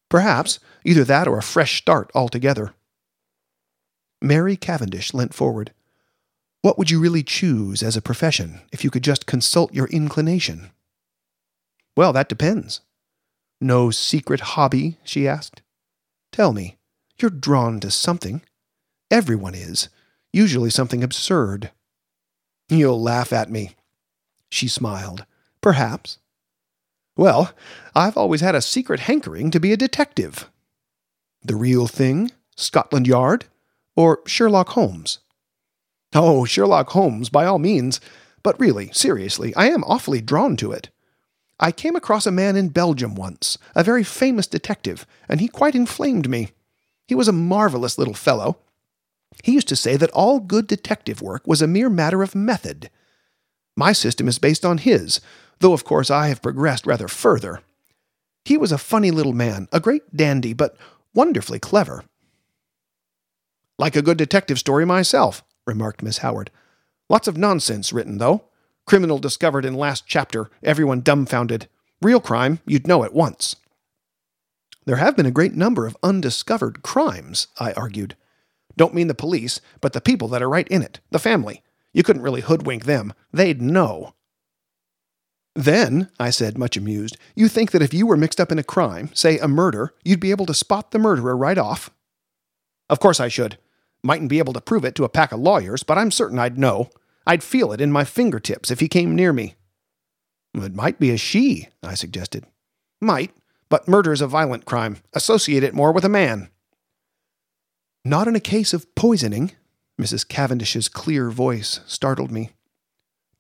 Perhaps, 0.10 0.60
either 0.84 1.04
that 1.04 1.28
or 1.28 1.38
a 1.38 1.44
fresh 1.44 1.78
start 1.78 2.12
altogether. 2.14 2.74
Mary 4.22 4.56
Cavendish 4.56 5.14
leant 5.14 5.34
forward. 5.34 5.72
What 6.62 6.78
would 6.78 6.90
you 6.90 7.00
really 7.00 7.24
choose 7.24 7.84
as 7.84 7.96
a 7.96 8.02
profession 8.02 8.62
if 8.72 8.84
you 8.84 8.90
could 8.90 9.04
just 9.04 9.26
consult 9.26 9.74
your 9.74 9.88
inclination? 9.88 10.72
Well, 11.96 12.12
that 12.14 12.30
depends. 12.30 12.82
No 13.62 13.92
secret 13.92 14.42
hobby? 14.42 14.98
she 15.04 15.28
asked. 15.28 15.62
Tell 16.32 16.54
me, 16.54 16.78
you're 17.20 17.30
drawn 17.30 17.80
to 17.82 17.92
something. 17.92 18.42
Everyone 19.10 19.56
is, 19.56 19.90
usually 20.34 20.70
something 20.70 21.04
absurd. 21.04 21.72
You'll 22.68 23.02
laugh 23.02 23.32
at 23.32 23.50
me. 23.50 23.76
She 24.50 24.68
smiled. 24.68 25.26
Perhaps. 25.62 26.18
Well, 27.18 27.54
I've 27.96 28.18
always 28.18 28.42
had 28.42 28.56
a 28.56 28.62
secret 28.62 29.02
hankering 29.02 29.52
to 29.52 29.60
be 29.60 29.72
a 29.72 29.78
detective. 29.78 30.50
The 31.44 31.56
real 31.56 31.88
thing? 31.88 32.32
Scotland 32.56 33.08
Yard? 33.08 33.46
Or 33.96 34.20
Sherlock 34.26 34.70
Holmes? 34.70 35.20
Oh, 36.14 36.44
Sherlock 36.46 36.90
Holmes, 36.90 37.30
by 37.30 37.46
all 37.46 37.60
means. 37.60 38.02
But 38.44 38.60
really, 38.60 38.90
seriously, 38.92 39.56
I 39.56 39.70
am 39.70 39.84
awfully 39.86 40.22
drawn 40.22 40.58
to 40.58 40.72
it. 40.72 40.90
I 41.60 41.72
came 41.72 41.96
across 41.96 42.26
a 42.26 42.32
man 42.32 42.58
in 42.58 42.70
Belgium 42.70 43.16
once, 43.16 43.58
a 43.76 43.84
very 43.84 44.04
famous 44.04 44.46
detective, 44.46 45.08
and 45.30 45.40
he 45.40 45.48
quite 45.48 45.76
inflamed 45.76 46.30
me. 46.30 46.50
He 47.08 47.16
was 47.16 47.30
a 47.30 47.34
marvelous 47.34 47.98
little 47.98 48.14
fellow. 48.14 48.58
He 49.44 49.54
used 49.54 49.70
to 49.70 49.76
say 49.76 49.96
that 49.96 50.12
all 50.12 50.40
good 50.40 50.68
detective 50.68 51.22
work 51.22 51.48
was 51.48 51.62
a 51.62 51.68
mere 51.68 51.90
matter 51.90 52.24
of 52.24 52.36
method. 52.36 52.90
My 53.78 53.94
system 53.94 54.28
is 54.28 54.40
based 54.40 54.66
on 54.66 54.80
his, 54.80 55.22
though 55.60 55.74
of 55.74 55.84
course 55.84 56.10
I 56.10 56.28
have 56.28 56.42
progressed 56.42 56.86
rather 56.86 57.08
further. 57.08 57.62
He 58.44 58.58
was 58.58 58.72
a 58.72 58.78
funny 58.78 59.12
little 59.12 59.34
man, 59.34 59.68
a 59.72 59.80
great 59.80 60.16
dandy, 60.16 60.54
but 60.54 60.78
wonderfully 61.14 61.60
clever. 61.60 62.04
Like 63.78 63.96
a 63.96 64.02
good 64.02 64.18
detective 64.18 64.60
story 64.60 64.86
myself, 64.86 65.44
remarked 65.66 66.04
Miss 66.04 66.20
Howard. 66.20 66.52
Lots 67.10 67.28
of 67.28 67.38
nonsense 67.38 67.92
written, 67.92 68.20
though. 68.20 68.46
Criminal 68.86 69.18
discovered 69.18 69.66
in 69.66 69.74
last 69.74 70.06
chapter, 70.08 70.50
everyone 70.64 71.02
dumbfounded. 71.02 71.68
Real 72.02 72.20
crime, 72.20 72.60
you'd 72.66 72.88
know 72.88 73.04
at 73.04 73.14
once. 73.14 73.56
There 74.86 74.98
have 74.98 75.16
been 75.16 75.26
a 75.26 75.32
great 75.32 75.56
number 75.56 75.88
of 75.88 75.98
undiscovered 76.04 76.84
crimes, 76.84 77.48
I 77.60 77.74
argued. 77.74 78.16
Don't 78.78 78.94
mean 78.94 79.08
the 79.08 79.16
police, 79.16 79.60
but 79.82 79.94
the 79.94 80.02
people 80.02 80.28
that 80.28 80.44
are 80.44 80.50
right 80.50 80.68
in 80.68 80.84
it, 80.84 81.00
the 81.10 81.20
family. 81.20 81.64
You 81.94 82.04
couldn't 82.04 82.22
really 82.22 82.42
hoodwink 82.42 82.86
them. 82.86 83.14
They'd 83.34 83.62
know. 83.62 84.14
Then, 85.56 86.10
I 86.20 86.32
said, 86.32 86.58
much 86.58 86.76
amused, 86.76 87.18
you 87.34 87.48
think 87.48 87.72
that 87.72 87.82
if 87.82 87.94
you 87.94 88.06
were 88.06 88.18
mixed 88.18 88.42
up 88.42 88.52
in 88.52 88.60
a 88.60 88.64
crime, 88.64 89.10
say 89.14 89.40
a 89.40 89.48
murder, 89.48 89.94
you'd 90.04 90.20
be 90.20 90.32
able 90.32 90.46
to 90.48 90.54
spot 90.54 90.92
the 90.92 91.00
murderer 91.00 91.36
right 91.36 91.58
off? 91.58 91.90
Of 92.90 93.00
course 93.00 93.22
I 93.22 93.30
should. 93.30 93.58
Mightn't 94.04 94.30
be 94.30 94.40
able 94.40 94.54
to 94.54 94.62
prove 94.62 94.84
it 94.84 94.96
to 94.96 95.06
a 95.06 95.10
pack 95.10 95.32
of 95.32 95.40
lawyers, 95.40 95.82
but 95.82 95.98
I'm 95.98 96.12
certain 96.12 96.40
I'd 96.40 96.58
know. 96.58 96.90
I'd 97.26 97.44
feel 97.44 97.72
it 97.72 97.80
in 97.80 97.92
my 97.92 98.04
fingertips 98.04 98.70
if 98.70 98.82
he 98.82 98.90
came 98.90 99.16
near 99.16 99.32
me. 99.32 99.56
It 100.54 100.76
might 100.76 101.00
be 101.00 101.12
a 101.12 101.18
she, 101.18 101.70
I 101.82 101.96
suggested. 101.96 102.46
Might, 103.02 103.32
but 103.70 103.88
murder 103.88 104.12
is 104.12 104.22
a 104.22 104.28
violent 104.28 104.66
crime. 104.66 104.98
Associate 105.14 105.64
it 105.64 105.74
more 105.74 105.92
with 105.92 106.06
a 106.06 106.10
man. 106.10 106.50
Not 108.04 108.28
in 108.28 108.36
a 108.36 108.42
case 108.42 108.74
of 108.74 108.94
poisoning. 108.94 109.54
Mrs. 110.00 110.28
Cavendish's 110.28 110.90
clear 110.90 111.30
voice 111.32 111.80
startled 111.88 112.32
me. 112.32 112.52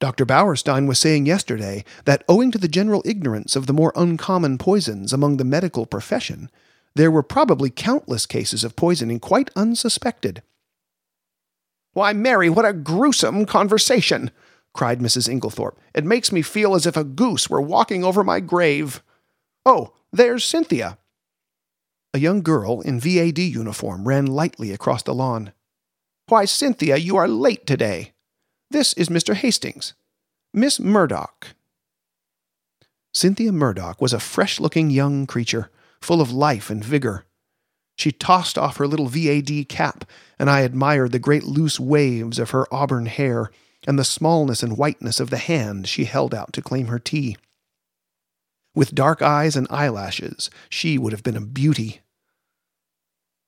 Dr. 0.05 0.23
Bauerstein 0.23 0.85
was 0.85 0.99
saying 0.99 1.25
yesterday 1.25 1.83
that 2.03 2.23
owing 2.29 2.51
to 2.51 2.59
the 2.59 2.67
general 2.67 3.01
ignorance 3.05 3.55
of 3.55 3.65
the 3.65 3.73
more 3.73 3.91
uncommon 3.95 4.59
poisons 4.59 5.11
among 5.11 5.37
the 5.37 5.43
medical 5.43 5.87
profession, 5.87 6.51
there 6.93 7.09
were 7.09 7.23
probably 7.23 7.71
countless 7.71 8.27
cases 8.27 8.63
of 8.63 8.75
poisoning 8.75 9.19
quite 9.19 9.49
unsuspected. 9.55 10.43
Why, 11.93 12.13
Mary, 12.13 12.51
what 12.51 12.67
a 12.67 12.71
gruesome 12.71 13.47
conversation! 13.47 14.29
cried 14.75 14.99
Mrs. 14.99 15.27
Inglethorpe. 15.27 15.79
It 15.95 16.05
makes 16.05 16.31
me 16.31 16.43
feel 16.43 16.75
as 16.75 16.85
if 16.85 16.95
a 16.95 17.03
goose 17.03 17.49
were 17.49 17.59
walking 17.59 18.03
over 18.03 18.23
my 18.23 18.39
grave. 18.41 19.01
Oh, 19.65 19.91
there's 20.13 20.45
Cynthia. 20.45 20.99
A 22.13 22.19
young 22.19 22.43
girl 22.43 22.79
in 22.81 22.99
VAD 22.99 23.39
uniform 23.39 24.07
ran 24.07 24.27
lightly 24.27 24.71
across 24.71 25.01
the 25.01 25.15
lawn. 25.15 25.51
Why, 26.27 26.45
Cynthia, 26.45 26.97
you 26.97 27.17
are 27.17 27.27
late 27.27 27.65
today. 27.65 28.11
This 28.75 28.91
is 28.95 29.07
Mr. 29.07 29.33
Hastings. 29.33 29.93
Miss 30.53 30.81
Murdoch. 30.81 31.55
Cynthia 33.13 33.53
Murdoch 33.53 34.01
was 34.01 34.11
a 34.11 34.19
fresh 34.19 34.59
looking 34.59 34.89
young 34.89 35.25
creature, 35.25 35.71
full 36.01 36.19
of 36.19 36.33
life 36.33 36.69
and 36.69 36.83
vigor. 36.83 37.23
She 37.95 38.11
tossed 38.11 38.57
off 38.57 38.75
her 38.75 38.85
little 38.85 39.07
VAD 39.07 39.69
cap, 39.69 40.03
and 40.37 40.49
I 40.49 40.59
admired 40.59 41.13
the 41.13 41.19
great 41.19 41.45
loose 41.45 41.79
waves 41.79 42.37
of 42.37 42.49
her 42.49 42.67
auburn 42.69 43.05
hair 43.05 43.49
and 43.87 43.97
the 43.97 44.03
smallness 44.03 44.61
and 44.61 44.77
whiteness 44.77 45.21
of 45.21 45.29
the 45.29 45.37
hand 45.37 45.87
she 45.87 46.03
held 46.03 46.35
out 46.35 46.51
to 46.51 46.61
claim 46.61 46.87
her 46.87 46.99
tea. 46.99 47.37
With 48.75 48.93
dark 48.93 49.21
eyes 49.21 49.55
and 49.55 49.67
eyelashes, 49.69 50.49
she 50.67 50.97
would 50.97 51.13
have 51.13 51.23
been 51.23 51.37
a 51.37 51.39
beauty. 51.39 52.01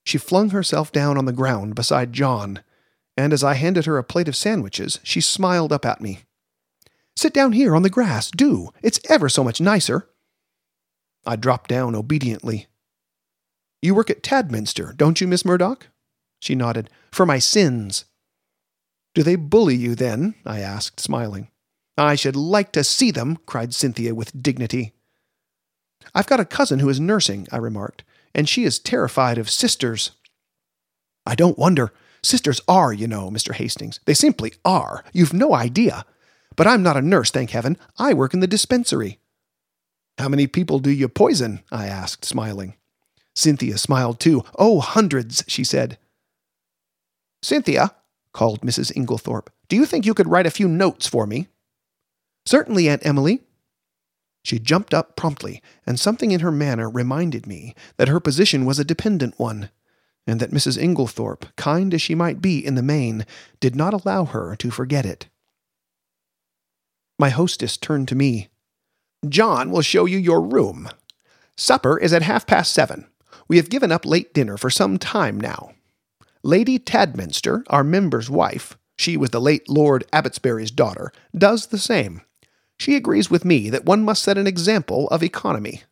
She 0.06 0.18
flung 0.18 0.52
herself 0.52 0.94
down 0.94 1.18
on 1.18 1.26
the 1.26 1.34
ground 1.34 1.76
beside 1.76 2.14
John, 2.14 2.62
and 3.18 3.34
as 3.34 3.44
I 3.44 3.56
handed 3.56 3.86
her 3.86 3.98
a 3.98 4.04
plate 4.04 4.28
of 4.28 4.36
sandwiches, 4.36 5.00
she 5.04 5.20
smiled 5.20 5.74
up 5.74 5.86
at 5.86 6.00
me. 6.00 6.20
Sit 7.16 7.34
down 7.34 7.54
here 7.54 7.76
on 7.76 7.82
the 7.82 7.90
grass, 7.90 8.30
do. 8.30 8.70
It's 8.84 9.00
ever 9.10 9.28
so 9.28 9.44
much 9.44 9.60
nicer. 9.60 10.08
I 11.26 11.36
dropped 11.36 11.70
down 11.70 11.96
obediently. 11.96 12.68
You 13.82 13.96
work 13.96 14.10
at 14.10 14.24
Tadminster, 14.24 14.94
don't 14.96 15.20
you, 15.20 15.28
Miss 15.28 15.44
Murdoch? 15.44 15.88
She 16.40 16.54
nodded. 16.56 16.90
For 17.12 17.26
my 17.26 17.40
sins. 17.40 18.06
Do 19.16 19.24
they 19.24 19.36
bully 19.36 19.76
you 19.76 19.96
then? 19.96 20.36
I 20.46 20.60
asked, 20.60 21.00
smiling. 21.00 21.50
I 21.98 22.14
should 22.14 22.36
like 22.36 22.72
to 22.74 22.84
see 22.84 23.10
them, 23.10 23.40
cried 23.48 23.74
Cynthia 23.74 24.14
with 24.14 24.44
dignity. 24.44 24.94
I've 26.14 26.28
got 26.28 26.40
a 26.40 26.46
cousin 26.46 26.80
who 26.80 26.90
is 26.90 27.00
nursing, 27.00 27.48
I 27.52 27.58
remarked, 27.58 28.04
and 28.36 28.48
she 28.48 28.64
is 28.64 28.78
terrified 28.78 29.40
of 29.40 29.50
sisters. 29.50 30.12
I 31.26 31.34
don't 31.34 31.58
wonder. 31.58 31.92
Sisters 32.28 32.60
are, 32.68 32.92
you 32.92 33.08
know, 33.08 33.32
Mr. 33.32 33.54
Hastings. 33.54 34.02
They 34.04 34.14
simply 34.14 34.52
are. 34.66 35.06
You've 35.14 35.34
no 35.34 35.54
idea. 35.54 36.06
But 36.58 36.68
I'm 36.68 36.84
not 36.84 36.98
a 36.98 37.02
nurse, 37.02 37.32
thank 37.32 37.52
heaven. 37.52 37.78
I 37.98 38.14
work 38.14 38.34
in 38.34 38.42
the 38.42 38.48
dispensary. 38.48 39.20
How 40.18 40.28
many 40.28 40.46
people 40.46 40.80
do 40.80 40.90
you 40.90 41.08
poison? 41.08 41.64
I 41.72 41.88
asked, 41.88 42.26
smiling. 42.26 42.76
Cynthia 43.34 43.78
smiled 43.78 44.20
too. 44.20 44.44
Oh, 44.60 44.82
hundreds, 44.82 45.46
she 45.48 45.64
said. 45.64 45.98
Cynthia, 47.42 47.96
called 48.34 48.60
Mrs. 48.60 48.92
Inglethorpe. 48.94 49.48
Do 49.70 49.78
you 49.78 49.86
think 49.86 50.06
you 50.06 50.14
could 50.14 50.28
write 50.28 50.46
a 50.46 50.52
few 50.52 50.68
notes 50.68 51.08
for 51.08 51.26
me? 51.26 51.48
Certainly, 52.46 52.90
Aunt 52.90 53.06
Emily. 53.06 53.40
She 54.44 54.60
jumped 54.60 54.94
up 54.94 55.16
promptly, 55.16 55.62
and 55.86 55.98
something 55.98 56.32
in 56.32 56.42
her 56.42 56.52
manner 56.52 56.90
reminded 56.90 57.48
me 57.48 57.74
that 57.96 58.10
her 58.10 58.20
position 58.20 58.66
was 58.66 58.80
a 58.80 58.84
dependent 58.84 59.40
one, 59.40 59.70
and 60.28 60.40
that 60.42 60.52
Mrs. 60.52 60.78
Inglethorpe, 60.78 61.46
kind 61.56 61.94
as 61.94 62.02
she 62.02 62.14
might 62.14 62.42
be 62.42 62.64
in 62.64 62.76
the 62.76 62.84
main, 62.84 63.26
did 63.60 63.76
not 63.76 63.94
allow 63.94 64.26
her 64.26 64.56
to 64.58 64.70
forget 64.70 65.06
it. 65.06 65.28
My 67.18 67.30
hostess 67.30 67.78
turned 67.78 68.08
to 68.10 68.16
me. 68.16 68.50
John 69.28 69.72
will 69.72 69.82
show 69.82 70.06
you 70.06 70.18
your 70.18 70.42
room. 70.42 70.90
Supper 71.56 71.98
is 71.98 72.14
at 72.14 72.22
half 72.22 72.46
past 72.46 72.74
seven. 72.74 73.08
We 73.48 73.58
have 73.58 73.70
given 73.70 73.92
up 73.92 74.06
late 74.06 74.34
dinner 74.34 74.58
for 74.58 74.70
some 74.70 75.00
time 75.00 75.40
now. 75.40 75.72
Lady 76.44 76.78
Tadminster, 76.78 77.64
our 77.70 77.84
member's 77.84 78.30
wife, 78.30 78.78
she 78.98 79.18
was 79.18 79.32
the 79.32 79.42
late 79.42 79.70
Lord 79.70 80.04
Abbotsbury's 80.14 80.72
daughter, 80.72 81.12
does 81.36 81.68
the 81.68 81.78
same. 81.78 82.22
She 82.80 82.96
agrees 82.96 83.32
with 83.32 83.46
me 83.46 83.70
that 83.70 83.86
one 83.86 84.04
must 84.04 84.22
set 84.22 84.38
an 84.38 84.48
example 84.48 85.08
of 85.10 85.24
economy. 85.24 85.84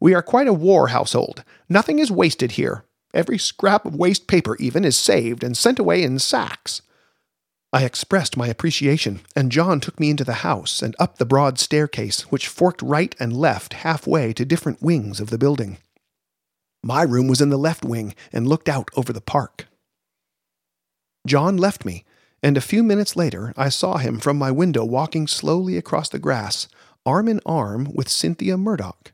We 0.00 0.14
are 0.14 0.22
quite 0.22 0.48
a 0.48 0.52
war 0.52 0.88
household. 0.88 1.44
Nothing 1.68 2.00
is 2.00 2.10
wasted 2.10 2.52
here. 2.52 2.84
Every 3.14 3.38
scrap 3.38 3.86
of 3.86 3.94
waste 3.94 4.26
paper, 4.26 4.56
even, 4.56 4.84
is 4.84 4.96
saved 4.96 5.44
and 5.44 5.56
sent 5.56 5.78
away 5.78 6.02
in 6.02 6.18
sacks. 6.18 6.82
I 7.72 7.84
expressed 7.84 8.36
my 8.36 8.48
appreciation, 8.48 9.20
and 9.36 9.52
John 9.52 9.80
took 9.80 9.98
me 10.00 10.10
into 10.10 10.24
the 10.24 10.44
house 10.44 10.82
and 10.82 10.96
up 10.98 11.18
the 11.18 11.24
broad 11.24 11.58
staircase, 11.58 12.22
which 12.32 12.48
forked 12.48 12.82
right 12.82 13.14
and 13.20 13.32
left 13.32 13.72
halfway 13.72 14.32
to 14.32 14.44
different 14.44 14.82
wings 14.82 15.20
of 15.20 15.30
the 15.30 15.38
building. 15.38 15.78
My 16.82 17.02
room 17.02 17.28
was 17.28 17.40
in 17.40 17.50
the 17.50 17.56
left 17.56 17.84
wing 17.84 18.14
and 18.32 18.48
looked 18.48 18.68
out 18.68 18.90
over 18.96 19.12
the 19.12 19.20
park. 19.20 19.68
John 21.26 21.56
left 21.56 21.84
me, 21.84 22.04
and 22.42 22.56
a 22.56 22.60
few 22.60 22.82
minutes 22.82 23.16
later 23.16 23.54
I 23.56 23.70
saw 23.70 23.96
him 23.96 24.18
from 24.18 24.36
my 24.36 24.50
window 24.50 24.84
walking 24.84 25.26
slowly 25.26 25.76
across 25.76 26.08
the 26.08 26.18
grass, 26.18 26.68
arm 27.06 27.28
in 27.28 27.40
arm 27.46 27.88
with 27.94 28.08
Cynthia 28.08 28.56
Murdoch. 28.56 29.13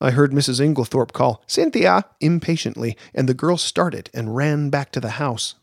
I 0.00 0.10
heard 0.10 0.32
Mrs. 0.32 0.60
Inglethorpe 0.60 1.12
call, 1.12 1.42
Cynthia, 1.46 2.04
impatiently, 2.20 2.96
and 3.14 3.28
the 3.28 3.34
girl 3.34 3.56
started 3.56 4.10
and 4.12 4.36
ran 4.36 4.68
back 4.68 4.92
to 4.92 5.00
the 5.00 5.10
house. 5.10 5.54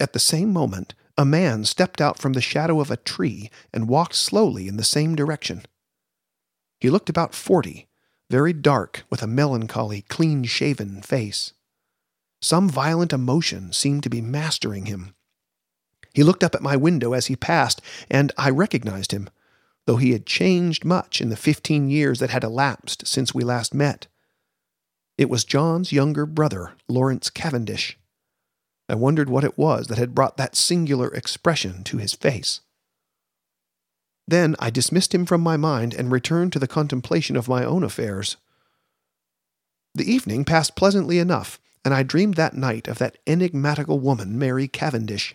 At 0.00 0.14
the 0.14 0.18
same 0.18 0.52
moment, 0.52 0.94
a 1.18 1.24
man 1.24 1.64
stepped 1.64 2.00
out 2.00 2.18
from 2.18 2.32
the 2.32 2.40
shadow 2.40 2.80
of 2.80 2.90
a 2.90 2.96
tree 2.96 3.50
and 3.72 3.88
walked 3.88 4.14
slowly 4.14 4.66
in 4.66 4.78
the 4.78 4.84
same 4.84 5.14
direction. 5.14 5.62
He 6.80 6.90
looked 6.90 7.10
about 7.10 7.34
forty, 7.34 7.86
very 8.30 8.54
dark, 8.54 9.04
with 9.10 9.22
a 9.22 9.26
melancholy, 9.26 10.02
clean 10.02 10.44
shaven 10.44 11.02
face. 11.02 11.52
Some 12.40 12.68
violent 12.68 13.12
emotion 13.12 13.72
seemed 13.72 14.02
to 14.04 14.10
be 14.10 14.22
mastering 14.22 14.86
him. 14.86 15.14
He 16.14 16.22
looked 16.22 16.42
up 16.42 16.54
at 16.54 16.62
my 16.62 16.76
window 16.76 17.12
as 17.12 17.26
he 17.26 17.36
passed, 17.36 17.82
and 18.10 18.32
I 18.36 18.50
recognized 18.50 19.12
him, 19.12 19.28
though 19.86 19.96
he 19.96 20.12
had 20.12 20.26
changed 20.26 20.84
much 20.84 21.20
in 21.20 21.28
the 21.28 21.36
fifteen 21.36 21.90
years 21.90 22.18
that 22.20 22.30
had 22.30 22.44
elapsed 22.44 23.06
since 23.06 23.34
we 23.34 23.42
last 23.42 23.74
met. 23.74 24.06
It 25.18 25.28
was 25.28 25.44
John's 25.44 25.92
younger 25.92 26.26
brother, 26.26 26.72
Lawrence 26.88 27.30
Cavendish. 27.30 27.98
I 28.88 28.94
wondered 28.94 29.28
what 29.28 29.44
it 29.44 29.58
was 29.58 29.86
that 29.88 29.98
had 29.98 30.14
brought 30.14 30.36
that 30.36 30.56
singular 30.56 31.08
expression 31.08 31.84
to 31.84 31.98
his 31.98 32.14
face. 32.14 32.60
Then 34.26 34.54
I 34.58 34.70
dismissed 34.70 35.14
him 35.14 35.26
from 35.26 35.40
my 35.40 35.56
mind 35.56 35.94
and 35.94 36.10
returned 36.10 36.52
to 36.52 36.58
the 36.58 36.68
contemplation 36.68 37.36
of 37.36 37.48
my 37.48 37.64
own 37.64 37.82
affairs. 37.82 38.36
The 39.94 40.10
evening 40.10 40.44
passed 40.44 40.76
pleasantly 40.76 41.18
enough, 41.18 41.60
and 41.84 41.92
I 41.92 42.02
dreamed 42.02 42.34
that 42.34 42.54
night 42.54 42.88
of 42.88 42.98
that 42.98 43.18
enigmatical 43.26 43.98
woman, 43.98 44.38
Mary 44.38 44.68
Cavendish. 44.68 45.34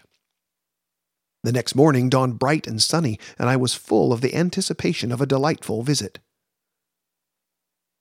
The 1.47 1.53
next 1.53 1.75
morning 1.75 2.09
dawned 2.09 2.39
bright 2.39 2.67
and 2.67 2.83
sunny, 2.83 3.17
and 3.39 3.47
I 3.47 3.55
was 3.55 3.73
full 3.73 4.11
of 4.11 4.19
the 4.19 4.35
anticipation 4.35 5.13
of 5.13 5.21
a 5.21 5.25
delightful 5.25 5.81
visit. 5.81 6.19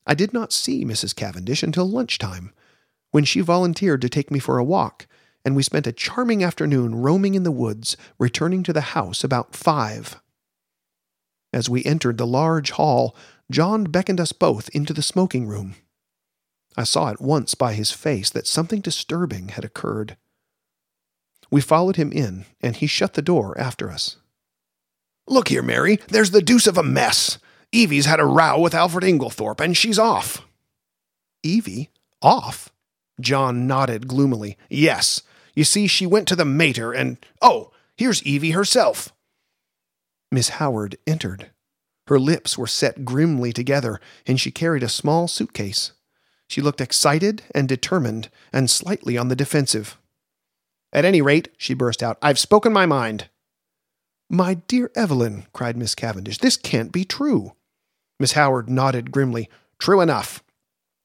I 0.04 0.14
did 0.14 0.32
not 0.32 0.52
see 0.52 0.85
Mrs. 0.85 1.14
Cavendish 1.14 1.62
until 1.62 1.88
lunchtime, 1.88 2.52
when 3.12 3.24
she 3.24 3.38
volunteered 3.38 4.00
to 4.00 4.09
take 4.09 4.32
me 4.32 4.40
for 4.40 4.59
a 4.59 4.64
walk, 4.64 5.06
and 5.44 5.54
we 5.54 5.62
spent 5.62 5.87
a 5.87 5.92
charming 5.92 6.42
afternoon 6.42 6.96
roaming 6.96 7.37
in 7.37 7.44
the 7.44 7.52
woods, 7.52 7.96
returning 8.18 8.64
to 8.64 8.72
the 8.72 8.80
house 8.80 9.22
about 9.22 9.54
five. 9.54 10.20
As 11.52 11.70
we 11.70 11.85
entered 11.85 12.18
the 12.18 12.26
large 12.26 12.72
hall, 12.72 13.14
John 13.48 13.85
beckoned 13.85 14.18
us 14.18 14.32
both 14.32 14.68
into 14.70 14.92
the 14.92 15.02
smoking 15.02 15.46
room. 15.46 15.76
I 16.76 16.82
saw 16.82 17.11
at 17.11 17.20
once 17.20 17.54
by 17.54 17.74
his 17.74 17.92
face 17.92 18.28
that 18.30 18.48
something 18.48 18.80
disturbing 18.80 19.50
had 19.50 19.64
occurred. 19.64 20.16
We 21.50 21.61
followed 21.61 21.96
him 21.96 22.12
in, 22.12 22.44
and 22.61 22.76
he 22.76 22.87
shut 22.87 23.14
the 23.14 23.22
door 23.22 23.59
after 23.59 23.90
us. 23.90 24.16
Look 25.28 25.48
here, 25.48 25.62
Mary, 25.62 25.98
there's 26.09 26.30
the 26.30 26.42
deuce 26.42 26.66
of 26.66 26.78
a 26.78 26.82
mess. 26.82 27.38
Evie's 27.72 28.06
had 28.06 28.20
a 28.20 28.24
row 28.24 28.61
with 28.61 28.74
Alfred 28.74 29.04
Inglethorpe, 29.04 29.61
and 29.61 29.76
she's 29.76 29.98
off. 29.98 30.46
Evie? 31.42 31.90
Off? 32.22 32.70
John 33.20 33.66
nodded 33.66 34.09
gloomily. 34.09 34.56
Yes. 34.68 35.22
You 35.54 35.64
see, 35.64 35.87
she 35.87 36.06
went 36.06 36.28
to 36.28 36.37
the 36.37 36.44
mater, 36.44 36.92
and 36.92 37.16
oh, 37.40 37.72
here's 37.96 38.22
Evie 38.22 38.50
herself. 38.52 39.12
Miss 40.30 40.50
Howard 40.50 40.96
entered. 41.06 41.50
Her 42.09 42.20
lips 42.20 42.56
were 42.56 42.66
set 42.66 43.04
grimly 43.04 43.52
together, 43.52 44.00
and 44.26 44.40
she 44.40 44.50
carried 44.50 44.82
a 44.82 44.88
small 44.88 45.26
suitcase. 45.28 45.92
She 46.48 46.61
looked 46.61 46.80
excited 46.80 47.42
and 47.54 47.68
determined, 47.68 48.28
and 48.52 48.70
slightly 48.70 49.18
on 49.18 49.28
the 49.28 49.37
defensive. 49.37 49.98
At 50.96 51.04
any 51.04 51.20
rate, 51.20 51.50
she 51.59 51.74
burst 51.74 52.02
out, 52.02 52.16
I've 52.22 52.38
spoken 52.38 52.72
my 52.72 52.87
mind. 52.87 53.28
My 54.30 54.54
dear 54.54 54.90
Evelyn, 54.96 55.44
cried 55.52 55.76
Miss 55.76 55.94
Cavendish, 55.94 56.38
this 56.38 56.56
can't 56.56 56.90
be 56.90 57.04
true. 57.04 57.52
Miss 58.18 58.32
Howard 58.32 58.70
nodded 58.70 59.12
grimly. 59.12 59.50
True 59.78 60.00
enough. 60.00 60.42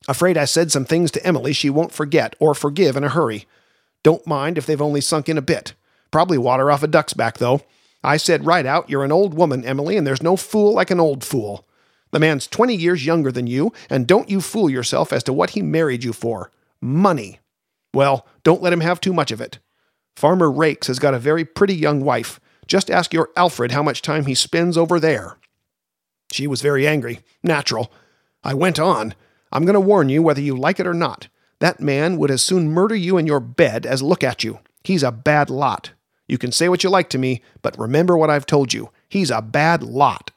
Afraid 0.07 0.37
I 0.37 0.45
said 0.45 0.71
some 0.71 0.85
things 0.85 1.11
to 1.11 1.27
Emily 1.27 1.51
she 1.51 1.69
won't 1.69 1.91
forget 1.91 2.37
or 2.39 2.55
forgive 2.55 2.95
in 2.95 3.03
a 3.03 3.09
hurry. 3.09 3.45
Don't 4.01 4.25
mind 4.25 4.57
if 4.57 4.65
they've 4.65 4.81
only 4.81 5.01
sunk 5.01 5.27
in 5.27 5.37
a 5.37 5.41
bit. 5.41 5.73
Probably 6.09 6.37
water 6.37 6.71
off 6.71 6.83
a 6.83 6.87
duck's 6.87 7.13
back, 7.13 7.37
though. 7.37 7.59
I 8.01 8.15
said 8.15 8.45
right 8.45 8.65
out, 8.65 8.89
You're 8.89 9.03
an 9.03 9.11
old 9.11 9.33
woman, 9.33 9.65
Emily, 9.65 9.97
and 9.97 10.07
there's 10.07 10.23
no 10.23 10.37
fool 10.37 10.73
like 10.73 10.89
an 10.89 11.01
old 11.01 11.21
fool. 11.25 11.67
The 12.11 12.19
man's 12.19 12.47
20 12.47 12.73
years 12.73 13.05
younger 13.05 13.31
than 13.31 13.45
you, 13.45 13.73
and 13.89 14.07
don't 14.07 14.29
you 14.29 14.39
fool 14.39 14.69
yourself 14.69 15.11
as 15.11 15.23
to 15.23 15.33
what 15.33 15.51
he 15.51 15.61
married 15.61 16.05
you 16.05 16.13
for. 16.13 16.49
Money. 16.79 17.39
Well, 17.93 18.25
don't 18.45 18.61
let 18.61 18.71
him 18.71 18.79
have 18.79 19.01
too 19.01 19.11
much 19.11 19.31
of 19.31 19.41
it. 19.41 19.59
Farmer 20.15 20.47
Raikes 20.47 20.87
has 20.87 20.99
got 20.99 21.13
a 21.13 21.19
very 21.19 21.45
pretty 21.45 21.75
young 21.75 22.03
wife. 22.03 22.39
Just 22.67 22.91
ask 22.91 23.13
your 23.13 23.29
Alfred 23.35 23.71
how 23.71 23.83
much 23.83 24.01
time 24.01 24.25
he 24.25 24.35
spends 24.35 24.77
over 24.77 24.99
there. 24.99 25.37
She 26.31 26.47
was 26.47 26.61
very 26.61 26.87
angry. 26.87 27.21
Natural. 27.43 27.91
I 28.43 28.53
went 28.53 28.79
on. 28.79 29.13
I'm 29.51 29.65
going 29.65 29.73
to 29.73 29.79
warn 29.79 30.09
you 30.09 30.23
whether 30.23 30.41
you 30.41 30.55
like 30.55 30.79
it 30.79 30.87
or 30.87 30.93
not. 30.93 31.27
That 31.59 31.79
man 31.79 32.17
would 32.17 32.31
as 32.31 32.41
soon 32.41 32.71
murder 32.71 32.95
you 32.95 33.17
in 33.17 33.27
your 33.27 33.39
bed 33.39 33.85
as 33.85 34.01
look 34.01 34.23
at 34.23 34.43
you. 34.43 34.59
He's 34.83 35.03
a 35.03 35.11
bad 35.11 35.49
lot. 35.49 35.91
You 36.27 36.37
can 36.37 36.51
say 36.51 36.69
what 36.69 36.83
you 36.83 36.89
like 36.89 37.09
to 37.09 37.17
me, 37.17 37.41
but 37.61 37.77
remember 37.77 38.17
what 38.17 38.29
I've 38.29 38.45
told 38.45 38.73
you. 38.73 38.89
He's 39.09 39.29
a 39.29 39.41
bad 39.41 39.83
lot. 39.83 40.31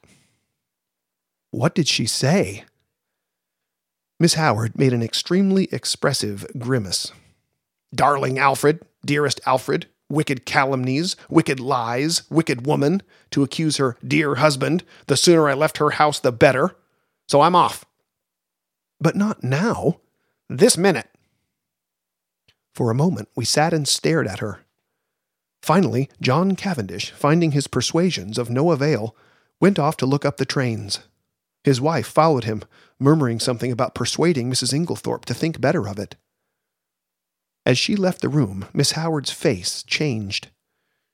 What 1.50 1.74
did 1.74 1.86
she 1.86 2.04
say? 2.06 2.64
Miss 4.18 4.34
Howard 4.34 4.76
made 4.76 4.92
an 4.92 5.02
extremely 5.02 5.68
expressive 5.70 6.46
grimace. 6.58 7.12
Darling 7.94 8.38
Alfred, 8.38 8.82
dearest 9.04 9.40
Alfred, 9.46 9.86
wicked 10.08 10.44
calumnies, 10.46 11.16
wicked 11.28 11.60
lies, 11.60 12.22
wicked 12.30 12.66
woman, 12.66 13.02
to 13.30 13.42
accuse 13.42 13.76
her 13.78 13.96
dear 14.06 14.36
husband. 14.36 14.84
The 15.06 15.16
sooner 15.16 15.48
I 15.48 15.54
left 15.54 15.78
her 15.78 15.90
house, 15.90 16.20
the 16.20 16.32
better. 16.32 16.76
So 17.28 17.40
I'm 17.40 17.56
off. 17.56 17.84
But 19.00 19.16
not 19.16 19.42
now. 19.42 20.00
This 20.48 20.76
minute. 20.76 21.08
For 22.74 22.90
a 22.90 22.94
moment 22.94 23.28
we 23.34 23.44
sat 23.44 23.72
and 23.72 23.86
stared 23.86 24.26
at 24.26 24.40
her. 24.40 24.60
Finally, 25.62 26.10
John 26.20 26.56
Cavendish, 26.56 27.10
finding 27.12 27.52
his 27.52 27.66
persuasions 27.66 28.36
of 28.36 28.50
no 28.50 28.70
avail, 28.70 29.16
went 29.60 29.78
off 29.78 29.96
to 29.96 30.06
look 30.06 30.24
up 30.24 30.36
the 30.36 30.44
trains. 30.44 31.00
His 31.62 31.80
wife 31.80 32.06
followed 32.06 32.44
him, 32.44 32.62
murmuring 32.98 33.40
something 33.40 33.72
about 33.72 33.94
persuading 33.94 34.50
Mrs. 34.50 34.74
Inglethorpe 34.74 35.24
to 35.24 35.32
think 35.32 35.60
better 35.60 35.88
of 35.88 35.98
it. 35.98 36.16
As 37.66 37.78
she 37.78 37.96
left 37.96 38.20
the 38.20 38.28
room, 38.28 38.66
Miss 38.74 38.92
Howard's 38.92 39.30
face 39.30 39.82
changed. 39.82 40.48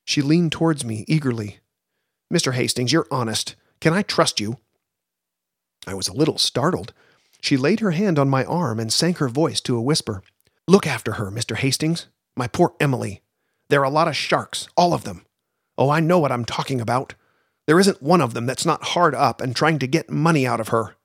She 0.05 0.23
leaned 0.23 0.53
towards 0.53 0.85
me 0.85 1.05
eagerly. 1.07 1.61
Mr. 2.33 2.55
Hastings, 2.55 2.93
you're 2.93 3.07
honest. 3.11 3.55
Can 3.81 3.93
I 3.93 4.03
trust 4.03 4.41
you? 4.41 4.59
I 5.87 5.95
was 5.95 6.09
a 6.09 6.13
little 6.13 6.39
startled. 6.39 6.93
She 7.41 7.57
laid 7.57 7.81
her 7.81 7.93
hand 7.93 8.19
on 8.19 8.29
my 8.29 8.45
arm 8.45 8.79
and 8.81 8.93
sank 8.93 9.19
her 9.19 9.29
voice 9.29 9.61
to 9.63 9.77
a 9.77 9.83
whisper. 9.83 10.23
Look 10.67 10.87
after 10.87 11.13
her, 11.13 11.31
Mr. 11.31 11.57
Hastings. 11.57 12.07
My 12.37 12.47
poor 12.47 12.75
Emily. 12.81 13.23
There 13.69 13.81
are 13.81 13.85
a 13.85 13.91
lot 13.91 14.09
of 14.09 14.17
sharks, 14.17 14.69
all 14.77 14.93
of 14.93 15.05
them. 15.05 15.25
Oh, 15.79 15.91
I 15.91 16.01
know 16.01 16.19
what 16.19 16.33
I'm 16.33 16.45
talking 16.45 16.81
about. 16.81 17.15
There 17.67 17.79
isn't 17.79 18.03
one 18.03 18.21
of 18.21 18.35
them 18.35 18.47
that's 18.47 18.67
not 18.67 18.83
hard 18.83 19.15
up 19.15 19.41
and 19.41 19.55
trying 19.55 19.79
to 19.79 19.87
get 19.87 20.11
money 20.11 20.47
out 20.47 20.61
of 20.61 20.69
her. 20.69 20.97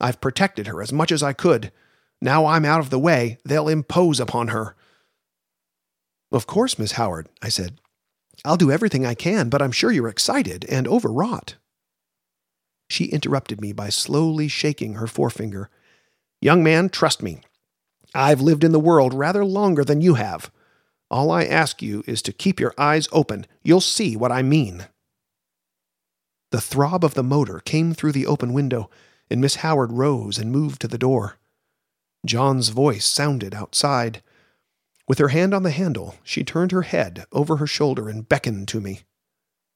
I've 0.00 0.20
protected 0.20 0.66
her 0.66 0.82
as 0.82 0.92
much 0.92 1.12
as 1.12 1.22
I 1.22 1.32
could. 1.32 1.72
Now 2.20 2.46
I'm 2.46 2.64
out 2.64 2.80
of 2.80 2.90
the 2.90 2.98
way, 2.98 3.38
they'll 3.44 3.68
impose 3.68 4.18
upon 4.20 4.48
her. 4.48 4.74
Of 6.30 6.46
course, 6.46 6.78
Miss 6.78 6.92
Howard, 6.92 7.28
I 7.42 7.48
said. 7.48 7.80
I'll 8.44 8.56
do 8.56 8.70
everything 8.70 9.04
I 9.04 9.14
can, 9.14 9.48
but 9.48 9.62
I'm 9.62 9.72
sure 9.72 9.90
you're 9.90 10.08
excited 10.08 10.64
and 10.66 10.86
overwrought. 10.86 11.56
She 12.88 13.06
interrupted 13.06 13.60
me 13.60 13.72
by 13.72 13.88
slowly 13.88 14.48
shaking 14.48 14.94
her 14.94 15.06
forefinger. 15.06 15.70
Young 16.40 16.62
man, 16.62 16.88
trust 16.88 17.22
me. 17.22 17.40
I've 18.14 18.40
lived 18.40 18.64
in 18.64 18.72
the 18.72 18.80
world 18.80 19.12
rather 19.12 19.44
longer 19.44 19.84
than 19.84 20.00
you 20.00 20.14
have. 20.14 20.50
All 21.10 21.30
I 21.30 21.44
ask 21.44 21.82
you 21.82 22.04
is 22.06 22.22
to 22.22 22.32
keep 22.32 22.60
your 22.60 22.74
eyes 22.78 23.08
open. 23.12 23.46
You'll 23.62 23.80
see 23.80 24.16
what 24.16 24.32
I 24.32 24.42
mean. 24.42 24.86
The 26.50 26.60
throb 26.60 27.04
of 27.04 27.14
the 27.14 27.22
motor 27.22 27.60
came 27.60 27.92
through 27.92 28.12
the 28.12 28.26
open 28.26 28.52
window, 28.52 28.88
and 29.30 29.40
Miss 29.40 29.56
Howard 29.56 29.92
rose 29.92 30.38
and 30.38 30.50
moved 30.50 30.80
to 30.80 30.88
the 30.88 30.98
door. 30.98 31.36
John's 32.24 32.70
voice 32.70 33.04
sounded 33.04 33.54
outside. 33.54 34.22
With 35.08 35.18
her 35.18 35.28
hand 35.28 35.54
on 35.54 35.62
the 35.62 35.70
handle, 35.70 36.16
she 36.22 36.44
turned 36.44 36.70
her 36.70 36.82
head 36.82 37.24
over 37.32 37.56
her 37.56 37.66
shoulder 37.66 38.10
and 38.10 38.28
beckoned 38.28 38.68
to 38.68 38.80
me. 38.80 39.00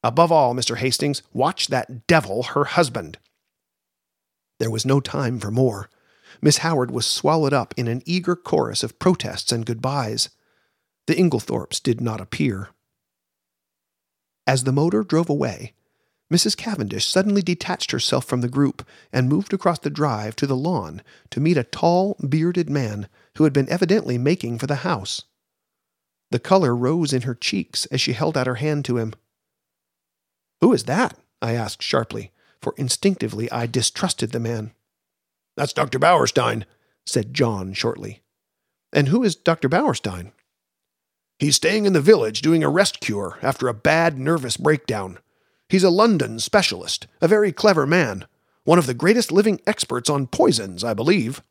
Above 0.05 0.31
all, 0.31 0.55
Mr. 0.55 0.77
Hastings, 0.77 1.23
watch 1.33 1.69
that 1.69 2.07
devil, 2.07 2.43
her 2.43 2.65
husband. 2.65 3.19
There 4.59 4.71
was 4.71 4.85
no 4.85 5.01
time 5.01 5.41
for 5.41 5.51
more. 5.51 5.89
Miss 6.43 6.59
Howard 6.59 6.91
was 6.91 7.07
swallowed 7.07 7.55
up 7.55 7.73
in 7.79 7.89
an 7.89 8.03
eager 8.05 8.37
chorus 8.37 8.83
of 8.83 8.99
protests 8.99 9.53
and 9.53 9.65
goodbyes. 9.65 10.29
The 11.07 11.15
Inglethorpes 11.15 11.83
did 11.83 12.01
not 12.01 12.21
appear. 12.21 12.69
As 14.47 14.65
the 14.65 14.73
motor 14.73 15.03
drove 15.03 15.31
away, 15.31 15.73
Mrs. 16.33 16.57
Cavendish 16.57 17.07
suddenly 17.07 17.43
detached 17.43 17.91
herself 17.91 18.25
from 18.25 18.41
the 18.41 18.49
group 18.49 18.87
and 19.13 19.29
moved 19.29 19.55
across 19.55 19.79
the 19.79 19.91
drive 19.91 20.37
to 20.37 20.47
the 20.47 20.57
lawn 20.57 21.03
to 21.31 21.41
meet 21.41 21.57
a 21.57 21.65
tall, 21.65 22.17
bearded 22.27 22.69
man 22.69 23.09
who 23.37 23.45
had 23.45 23.53
been 23.53 23.69
evidently 23.69 24.19
making 24.19 24.59
for 24.59 24.67
the 24.67 24.77
house. 24.77 25.23
The 26.31 26.39
color 26.39 26.75
rose 26.75 27.13
in 27.13 27.23
her 27.23 27.35
cheeks 27.35 27.87
as 27.87 28.01
she 28.01 28.13
held 28.13 28.37
out 28.37 28.47
her 28.47 28.57
hand 28.57 28.85
to 28.87 28.99
him. 28.99 29.15
Who 30.61 30.73
is 30.73 30.85
that? 30.85 31.19
I 31.41 31.53
asked 31.53 31.83
sharply, 31.83 32.31
for 32.61 32.75
instinctively 32.77 33.51
I 33.51 33.67
distrusted 33.67 34.33
the 34.33 34.41
man. 34.41 34.73
That's 35.57 35.73
Dr. 35.73 35.99
Bauerstein, 35.99 36.65
said 37.05 37.35
John 37.35 37.73
shortly. 37.73 38.23
And 38.93 39.09
who 39.09 39.23
is 39.23 39.35
Dr. 39.35 39.69
Bauerstein? 39.69 40.33
He's 41.39 41.57
staying 41.57 41.87
in 41.87 41.93
the 41.93 42.01
village 42.01 42.41
doing 42.41 42.63
a 42.63 42.69
rest 42.69 43.01
cure 43.01 43.39
after 43.43 43.67
a 43.69 43.75
bad 43.75 44.19
nervous 44.19 44.57
breakdown. 44.57 45.19
He's 45.69 45.85
a 45.85 45.91
London 45.91 46.39
specialist, 46.39 47.07
a 47.21 47.29
very 47.29 47.51
clever 47.51 47.87
man, 47.87 48.27
one 48.65 48.79
of 48.79 48.87
the 48.87 48.95
greatest 48.95 49.33
living 49.33 49.61
experts 49.67 50.09
on 50.09 50.29
poisons, 50.29 50.85
I 50.85 50.95
believe. 50.95 51.43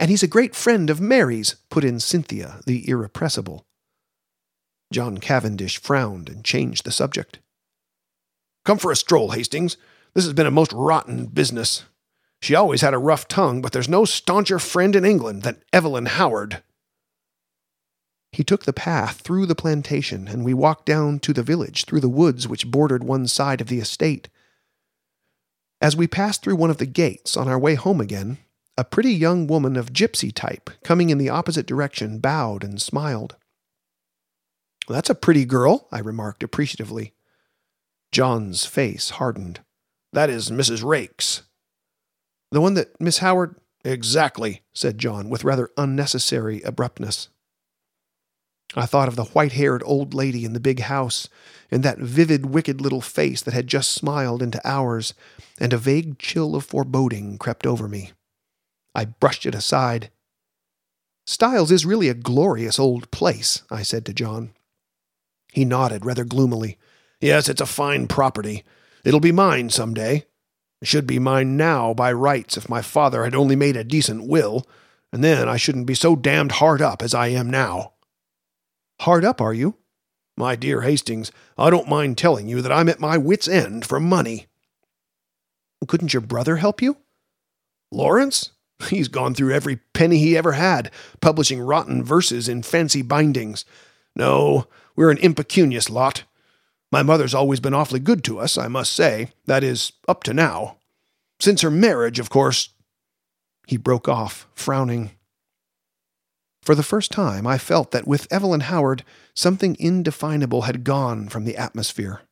And 0.00 0.08
he's 0.08 0.22
a 0.22 0.28
great 0.28 0.56
friend 0.56 0.88
of 0.88 0.98
Mary's, 0.98 1.56
put 1.68 1.84
in 1.84 2.00
Cynthia, 2.00 2.60
the 2.64 2.88
irrepressible. 2.88 3.66
John 4.90 5.18
Cavendish 5.18 5.76
frowned 5.76 6.30
and 6.30 6.42
changed 6.42 6.86
the 6.86 6.90
subject. 6.90 7.38
Come 8.64 8.78
for 8.78 8.90
a 8.90 8.96
stroll, 8.96 9.32
Hastings. 9.32 9.76
This 10.14 10.24
has 10.24 10.32
been 10.32 10.46
a 10.46 10.50
most 10.50 10.72
rotten 10.72 11.26
business. 11.26 11.84
She 12.40 12.54
always 12.54 12.80
had 12.80 12.94
a 12.94 12.98
rough 12.98 13.28
tongue, 13.28 13.60
but 13.60 13.72
there's 13.72 13.90
no 13.90 14.06
stauncher 14.06 14.58
friend 14.58 14.96
in 14.96 15.04
England 15.04 15.42
than 15.42 15.62
Evelyn 15.70 16.06
Howard. 16.06 16.62
He 18.32 18.42
took 18.42 18.64
the 18.64 18.72
path 18.72 19.20
through 19.20 19.44
the 19.44 19.54
plantation, 19.54 20.28
and 20.28 20.46
we 20.46 20.54
walked 20.54 20.86
down 20.86 21.18
to 21.20 21.34
the 21.34 21.42
village 21.42 21.84
through 21.84 22.00
the 22.00 22.08
woods 22.08 22.48
which 22.48 22.70
bordered 22.70 23.04
one 23.04 23.26
side 23.26 23.60
of 23.60 23.66
the 23.66 23.80
estate. 23.80 24.30
As 25.78 25.94
we 25.94 26.06
passed 26.06 26.42
through 26.42 26.56
one 26.56 26.70
of 26.70 26.78
the 26.78 26.86
gates 26.86 27.36
on 27.36 27.48
our 27.48 27.58
way 27.58 27.74
home 27.74 28.00
again, 28.00 28.38
a 28.80 28.84
pretty 28.84 29.12
young 29.12 29.46
woman 29.46 29.76
of 29.76 29.92
gypsy 29.92 30.34
type, 30.34 30.70
coming 30.82 31.10
in 31.10 31.18
the 31.18 31.28
opposite 31.28 31.66
direction, 31.66 32.18
bowed 32.18 32.64
and 32.64 32.80
smiled. 32.80 33.36
That's 34.88 35.10
a 35.10 35.14
pretty 35.14 35.44
girl, 35.44 35.86
I 35.92 35.98
remarked 35.98 36.42
appreciatively. 36.42 37.12
John's 38.10 38.64
face 38.64 39.10
hardened. 39.10 39.60
That 40.14 40.30
is 40.30 40.48
Mrs. 40.48 40.82
Raikes. 40.82 41.42
The 42.52 42.62
one 42.62 42.72
that 42.72 42.98
Miss 42.98 43.18
Howard. 43.18 43.56
Exactly, 43.84 44.62
said 44.72 44.96
John, 44.96 45.28
with 45.28 45.44
rather 45.44 45.68
unnecessary 45.76 46.62
abruptness. 46.62 47.28
I 48.74 48.86
thought 48.86 49.08
of 49.08 49.16
the 49.16 49.24
white 49.24 49.52
haired 49.52 49.82
old 49.84 50.14
lady 50.14 50.46
in 50.46 50.54
the 50.54 50.60
big 50.60 50.80
house, 50.80 51.28
and 51.70 51.82
that 51.82 51.98
vivid, 51.98 52.46
wicked 52.46 52.80
little 52.80 53.02
face 53.02 53.42
that 53.42 53.52
had 53.52 53.66
just 53.66 53.90
smiled 53.90 54.42
into 54.42 54.60
ours, 54.66 55.12
and 55.58 55.74
a 55.74 55.78
vague 55.78 56.18
chill 56.18 56.56
of 56.56 56.64
foreboding 56.64 57.36
crept 57.36 57.66
over 57.66 57.86
me. 57.86 58.12
I 58.94 59.04
brushed 59.04 59.46
it 59.46 59.54
aside. 59.54 60.10
Styles 61.26 61.70
is 61.70 61.86
really 61.86 62.08
a 62.08 62.14
glorious 62.14 62.78
old 62.78 63.10
place, 63.10 63.62
I 63.70 63.82
said 63.82 64.04
to 64.06 64.12
John. 64.12 64.52
He 65.52 65.64
nodded 65.64 66.04
rather 66.04 66.24
gloomily. 66.24 66.78
Yes, 67.20 67.48
it's 67.48 67.60
a 67.60 67.66
fine 67.66 68.08
property. 68.08 68.64
It'll 69.04 69.20
be 69.20 69.32
mine 69.32 69.70
some 69.70 69.94
day. 69.94 70.24
It 70.80 70.88
should 70.88 71.06
be 71.06 71.18
mine 71.18 71.56
now 71.56 71.92
by 71.92 72.12
rights 72.12 72.56
if 72.56 72.68
my 72.68 72.82
father 72.82 73.24
had 73.24 73.34
only 73.34 73.56
made 73.56 73.76
a 73.76 73.84
decent 73.84 74.26
will, 74.26 74.66
and 75.12 75.22
then 75.22 75.48
I 75.48 75.56
shouldn't 75.56 75.86
be 75.86 75.94
so 75.94 76.16
damned 76.16 76.52
hard 76.52 76.80
up 76.80 77.02
as 77.02 77.14
I 77.14 77.28
am 77.28 77.50
now. 77.50 77.92
Hard 79.00 79.24
up, 79.24 79.40
are 79.40 79.54
you? 79.54 79.76
My 80.36 80.56
dear 80.56 80.82
Hastings, 80.82 81.30
I 81.58 81.68
don't 81.68 81.88
mind 81.88 82.16
telling 82.16 82.48
you 82.48 82.62
that 82.62 82.72
I'm 82.72 82.88
at 82.88 83.00
my 83.00 83.18
wits' 83.18 83.48
end 83.48 83.84
for 83.84 84.00
money. 84.00 84.46
Couldn't 85.86 86.14
your 86.14 86.22
brother 86.22 86.56
help 86.56 86.80
you? 86.80 86.96
Lawrence? 87.90 88.52
He's 88.88 89.08
gone 89.08 89.34
through 89.34 89.52
every 89.52 89.76
penny 89.94 90.18
he 90.18 90.36
ever 90.36 90.52
had, 90.52 90.90
publishing 91.20 91.60
rotten 91.60 92.02
verses 92.02 92.48
in 92.48 92.62
fancy 92.62 93.02
bindings. 93.02 93.64
No, 94.16 94.66
we're 94.96 95.10
an 95.10 95.18
impecunious 95.18 95.90
lot. 95.90 96.24
My 96.92 97.02
mother's 97.02 97.34
always 97.34 97.60
been 97.60 97.74
awfully 97.74 98.00
good 98.00 98.24
to 98.24 98.38
us, 98.38 98.58
I 98.58 98.68
must 98.68 98.92
say. 98.92 99.28
That 99.46 99.62
is, 99.62 99.92
up 100.08 100.24
to 100.24 100.34
now. 100.34 100.76
Since 101.38 101.62
her 101.62 101.70
marriage, 101.70 102.18
of 102.18 102.30
course. 102.30 102.70
He 103.66 103.76
broke 103.76 104.08
off, 104.08 104.48
frowning. 104.54 105.12
For 106.62 106.74
the 106.74 106.82
first 106.82 107.12
time, 107.12 107.46
I 107.46 107.56
felt 107.56 107.92
that 107.92 108.06
with 108.06 108.30
Evelyn 108.30 108.60
Howard, 108.60 109.04
something 109.34 109.76
indefinable 109.78 110.62
had 110.62 110.84
gone 110.84 111.28
from 111.28 111.44
the 111.44 111.56
atmosphere. 111.56 112.22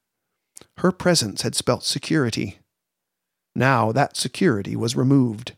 Her 0.78 0.92
presence 0.92 1.42
had 1.42 1.54
spelt 1.54 1.84
security. 1.84 2.58
Now 3.54 3.92
that 3.92 4.16
security 4.16 4.76
was 4.76 4.96
removed, 4.96 5.52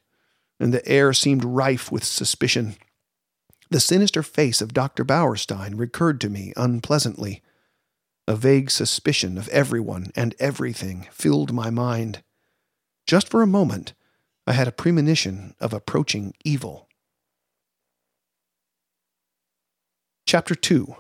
and 0.61 0.75
the 0.75 0.87
air 0.87 1.13
seemed 1.13 1.45
rife 1.45 1.91
with 1.91 2.05
suspicion. 2.05 2.77
The 3.71 3.81
sinister 3.81 4.23
face 4.23 4.61
of 4.61 4.75
Dr. 4.75 5.05
Bauerstein 5.05 5.79
recurred 5.79 6.21
to 6.21 6.29
me 6.29 6.53
unpleasantly. 6.57 7.43
A 8.29 8.37
vague 8.37 8.71
suspicion 8.71 9.39
of 9.39 9.49
everyone 9.49 10.13
and 10.15 10.35
everything 10.39 11.09
filled 11.11 11.53
my 11.53 11.71
mind. 11.71 12.23
Just 13.07 13.29
for 13.29 13.43
a 13.43 13.47
moment, 13.47 13.95
I 14.47 14.53
had 14.53 14.69
a 14.69 14.73
premonition 14.73 15.55
of 15.61 15.73
approaching 15.73 16.35
evil. 16.45 16.89
Chapter 20.27 20.55
2 20.55 20.95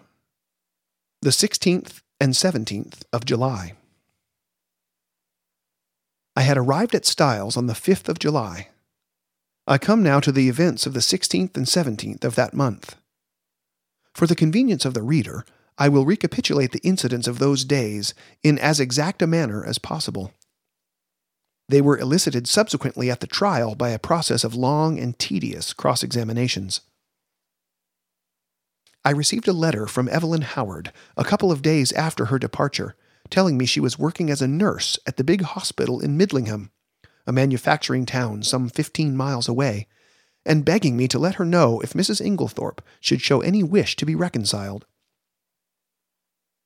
The 1.22 1.30
16th 1.30 2.00
and 2.20 2.32
17th 2.32 3.02
of 3.12 3.24
July. 3.24 3.74
I 6.34 6.42
had 6.42 6.56
arrived 6.56 6.94
at 6.94 7.04
Styles 7.04 7.56
on 7.56 7.66
the 7.66 7.74
5th 7.74 8.08
of 8.08 8.18
July. 8.18 8.68
I 9.70 9.78
come 9.78 10.02
now 10.02 10.18
to 10.18 10.32
the 10.32 10.48
events 10.48 10.84
of 10.84 10.94
the 10.94 10.98
16th 10.98 11.56
and 11.56 11.64
17th 11.64 12.24
of 12.24 12.34
that 12.34 12.52
month. 12.52 12.96
For 14.12 14.26
the 14.26 14.34
convenience 14.34 14.84
of 14.84 14.94
the 14.94 15.02
reader, 15.02 15.44
I 15.78 15.88
will 15.88 16.04
recapitulate 16.04 16.72
the 16.72 16.82
incidents 16.82 17.28
of 17.28 17.38
those 17.38 17.64
days 17.64 18.12
in 18.42 18.58
as 18.58 18.80
exact 18.80 19.22
a 19.22 19.28
manner 19.28 19.64
as 19.64 19.78
possible. 19.78 20.32
They 21.68 21.80
were 21.80 21.96
elicited 21.96 22.48
subsequently 22.48 23.12
at 23.12 23.20
the 23.20 23.28
trial 23.28 23.76
by 23.76 23.90
a 23.90 24.00
process 24.00 24.42
of 24.42 24.56
long 24.56 24.98
and 24.98 25.16
tedious 25.16 25.72
cross 25.72 26.02
examinations. 26.02 26.80
I 29.04 29.12
received 29.12 29.46
a 29.46 29.52
letter 29.52 29.86
from 29.86 30.08
Evelyn 30.08 30.42
Howard 30.42 30.92
a 31.16 31.22
couple 31.22 31.52
of 31.52 31.62
days 31.62 31.92
after 31.92 32.24
her 32.24 32.40
departure, 32.40 32.96
telling 33.30 33.56
me 33.56 33.66
she 33.66 33.78
was 33.78 33.96
working 33.96 34.30
as 34.30 34.42
a 34.42 34.48
nurse 34.48 34.98
at 35.06 35.16
the 35.16 35.22
big 35.22 35.42
hospital 35.42 36.00
in 36.00 36.18
Midlingham, 36.18 36.70
a 37.30 37.32
manufacturing 37.32 38.04
town 38.04 38.42
some 38.42 38.68
fifteen 38.68 39.16
miles 39.16 39.46
away, 39.46 39.86
and 40.44 40.64
begging 40.64 40.96
me 40.96 41.06
to 41.06 41.16
let 41.16 41.36
her 41.36 41.44
know 41.44 41.78
if 41.78 41.92
Mrs. 41.92 42.20
Inglethorpe 42.20 42.82
should 42.98 43.20
show 43.20 43.40
any 43.40 43.62
wish 43.62 43.94
to 43.94 44.04
be 44.04 44.16
reconciled. 44.16 44.84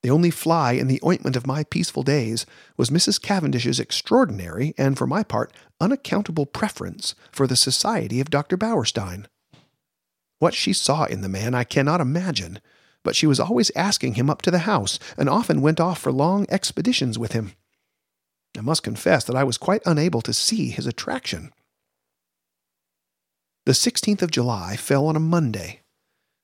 The 0.02 0.10
only 0.10 0.30
fly 0.30 0.72
in 0.72 0.86
the 0.86 1.02
ointment 1.04 1.36
of 1.36 1.46
my 1.46 1.64
peaceful 1.64 2.02
days 2.02 2.46
was 2.78 2.88
Mrs. 2.88 3.20
Cavendish's 3.20 3.78
extraordinary, 3.78 4.72
and 4.78 4.96
for 4.96 5.06
my 5.06 5.22
part, 5.22 5.52
unaccountable 5.80 6.46
preference 6.46 7.14
for 7.30 7.46
the 7.46 7.56
society 7.56 8.18
of 8.18 8.30
Dr. 8.30 8.56
Bauerstein. 8.56 9.26
What 10.38 10.54
she 10.54 10.72
saw 10.72 11.04
in 11.04 11.20
the 11.20 11.28
man 11.28 11.54
I 11.54 11.64
cannot 11.64 12.00
imagine, 12.00 12.58
but 13.02 13.14
she 13.14 13.26
was 13.26 13.38
always 13.38 13.70
asking 13.76 14.14
him 14.14 14.30
up 14.30 14.40
to 14.42 14.50
the 14.50 14.60
house, 14.60 14.98
and 15.18 15.28
often 15.28 15.60
went 15.60 15.78
off 15.78 15.98
for 15.98 16.10
long 16.10 16.46
expeditions 16.48 17.18
with 17.18 17.32
him. 17.32 17.52
I 18.56 18.60
must 18.60 18.82
confess 18.82 19.24
that 19.24 19.36
I 19.36 19.44
was 19.44 19.58
quite 19.58 19.82
unable 19.84 20.20
to 20.22 20.32
see 20.32 20.70
his 20.70 20.86
attraction. 20.86 21.52
The 23.66 23.72
16th 23.72 24.22
of 24.22 24.30
July 24.30 24.76
fell 24.76 25.06
on 25.06 25.16
a 25.16 25.20
Monday. 25.20 25.80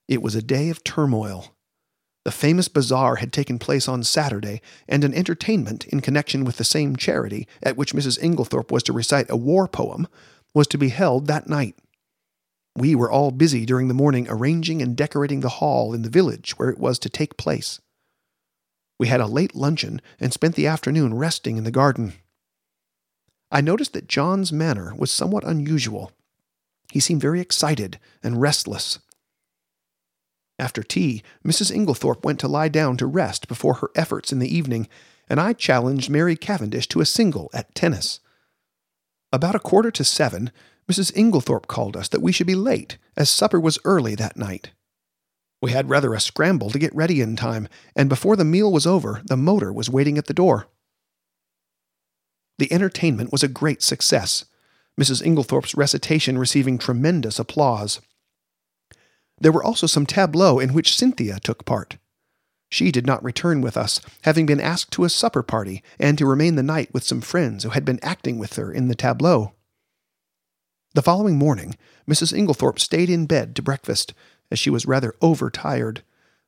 It 0.07 0.21
was 0.21 0.35
a 0.35 0.41
day 0.41 0.69
of 0.69 0.83
turmoil. 0.83 1.55
The 2.25 2.31
famous 2.31 2.67
bazaar 2.67 3.17
had 3.17 3.31
taken 3.31 3.57
place 3.57 3.87
on 3.87 4.03
Saturday, 4.03 4.61
and 4.87 5.03
an 5.03 5.13
entertainment 5.13 5.85
in 5.85 6.01
connection 6.01 6.43
with 6.43 6.57
the 6.57 6.63
same 6.63 6.95
charity, 6.95 7.47
at 7.63 7.77
which 7.77 7.93
Mrs. 7.93 8.19
Inglethorpe 8.21 8.71
was 8.71 8.83
to 8.83 8.93
recite 8.93 9.29
a 9.29 9.35
war 9.35 9.67
poem, 9.67 10.07
was 10.53 10.67
to 10.67 10.77
be 10.77 10.89
held 10.89 11.27
that 11.27 11.47
night. 11.47 11.75
We 12.75 12.95
were 12.95 13.11
all 13.11 13.31
busy 13.31 13.65
during 13.65 13.87
the 13.87 13.93
morning 13.93 14.27
arranging 14.29 14.81
and 14.81 14.95
decorating 14.95 15.39
the 15.39 15.49
hall 15.49 15.93
in 15.93 16.03
the 16.03 16.09
village 16.09 16.57
where 16.57 16.69
it 16.69 16.79
was 16.79 16.99
to 16.99 17.09
take 17.09 17.37
place. 17.37 17.79
We 19.01 19.07
had 19.07 19.19
a 19.19 19.25
late 19.25 19.55
luncheon 19.55 19.99
and 20.19 20.31
spent 20.31 20.53
the 20.53 20.67
afternoon 20.67 21.15
resting 21.15 21.57
in 21.57 21.63
the 21.63 21.71
garden. 21.71 22.13
I 23.49 23.59
noticed 23.59 23.93
that 23.93 24.07
John's 24.07 24.53
manner 24.53 24.93
was 24.95 25.09
somewhat 25.09 25.43
unusual. 25.43 26.11
He 26.91 26.99
seemed 26.99 27.19
very 27.19 27.41
excited 27.41 27.97
and 28.21 28.39
restless. 28.39 28.99
After 30.59 30.83
tea, 30.83 31.23
Mrs. 31.43 31.71
Inglethorpe 31.71 32.23
went 32.23 32.39
to 32.41 32.47
lie 32.47 32.67
down 32.67 32.95
to 32.97 33.07
rest 33.07 33.47
before 33.47 33.73
her 33.73 33.89
efforts 33.95 34.31
in 34.31 34.37
the 34.37 34.55
evening, 34.55 34.87
and 35.27 35.41
I 35.41 35.53
challenged 35.53 36.11
Mary 36.11 36.35
Cavendish 36.35 36.87
to 36.89 37.01
a 37.01 37.05
single 37.07 37.49
at 37.55 37.73
tennis. 37.73 38.19
About 39.33 39.55
a 39.55 39.59
quarter 39.59 39.89
to 39.89 40.03
seven, 40.03 40.51
Mrs. 40.87 41.11
Inglethorpe 41.15 41.65
called 41.65 41.97
us 41.97 42.07
that 42.09 42.21
we 42.21 42.31
should 42.31 42.45
be 42.45 42.53
late, 42.53 42.99
as 43.17 43.31
supper 43.31 43.59
was 43.59 43.79
early 43.83 44.13
that 44.13 44.37
night. 44.37 44.73
We 45.61 45.71
had 45.71 45.89
rather 45.89 46.13
a 46.13 46.19
scramble 46.19 46.71
to 46.71 46.79
get 46.79 46.95
ready 46.95 47.21
in 47.21 47.35
time, 47.35 47.67
and 47.95 48.09
before 48.09 48.35
the 48.35 48.43
meal 48.43 48.71
was 48.71 48.87
over, 48.87 49.21
the 49.25 49.37
motor 49.37 49.71
was 49.71 49.89
waiting 49.89 50.17
at 50.17 50.25
the 50.25 50.33
door. 50.33 50.67
The 52.57 52.71
entertainment 52.73 53.31
was 53.31 53.43
a 53.43 53.47
great 53.47 53.81
success, 53.81 54.45
Mrs. 54.99 55.23
Inglethorpe's 55.23 55.75
recitation 55.75 56.37
receiving 56.37 56.77
tremendous 56.77 57.39
applause. 57.39 58.01
There 59.39 59.51
were 59.51 59.63
also 59.63 59.87
some 59.87 60.05
tableaux 60.05 60.59
in 60.59 60.73
which 60.73 60.95
Cynthia 60.95 61.39
took 61.39 61.65
part. 61.65 61.97
She 62.69 62.91
did 62.91 63.05
not 63.05 63.23
return 63.23 63.61
with 63.61 63.75
us, 63.75 63.99
having 64.21 64.45
been 64.45 64.61
asked 64.61 64.91
to 64.91 65.03
a 65.03 65.09
supper 65.09 65.43
party 65.43 65.83
and 65.99 66.17
to 66.17 66.25
remain 66.25 66.55
the 66.55 66.63
night 66.63 66.93
with 66.93 67.03
some 67.03 67.21
friends 67.21 67.63
who 67.63 67.71
had 67.71 67.83
been 67.83 67.99
acting 68.01 68.37
with 68.37 68.55
her 68.55 68.71
in 68.71 68.87
the 68.87 68.95
tableau. 68.95 69.53
The 70.93 71.01
following 71.01 71.37
morning, 71.37 71.75
Mrs. 72.09 72.33
Inglethorpe 72.33 72.79
stayed 72.79 73.09
in 73.09 73.25
bed 73.25 73.55
to 73.55 73.61
breakfast, 73.61 74.13
as 74.51 74.59
she 74.59 74.69
was 74.69 74.85
rather 74.85 75.15
overtired, 75.21 76.03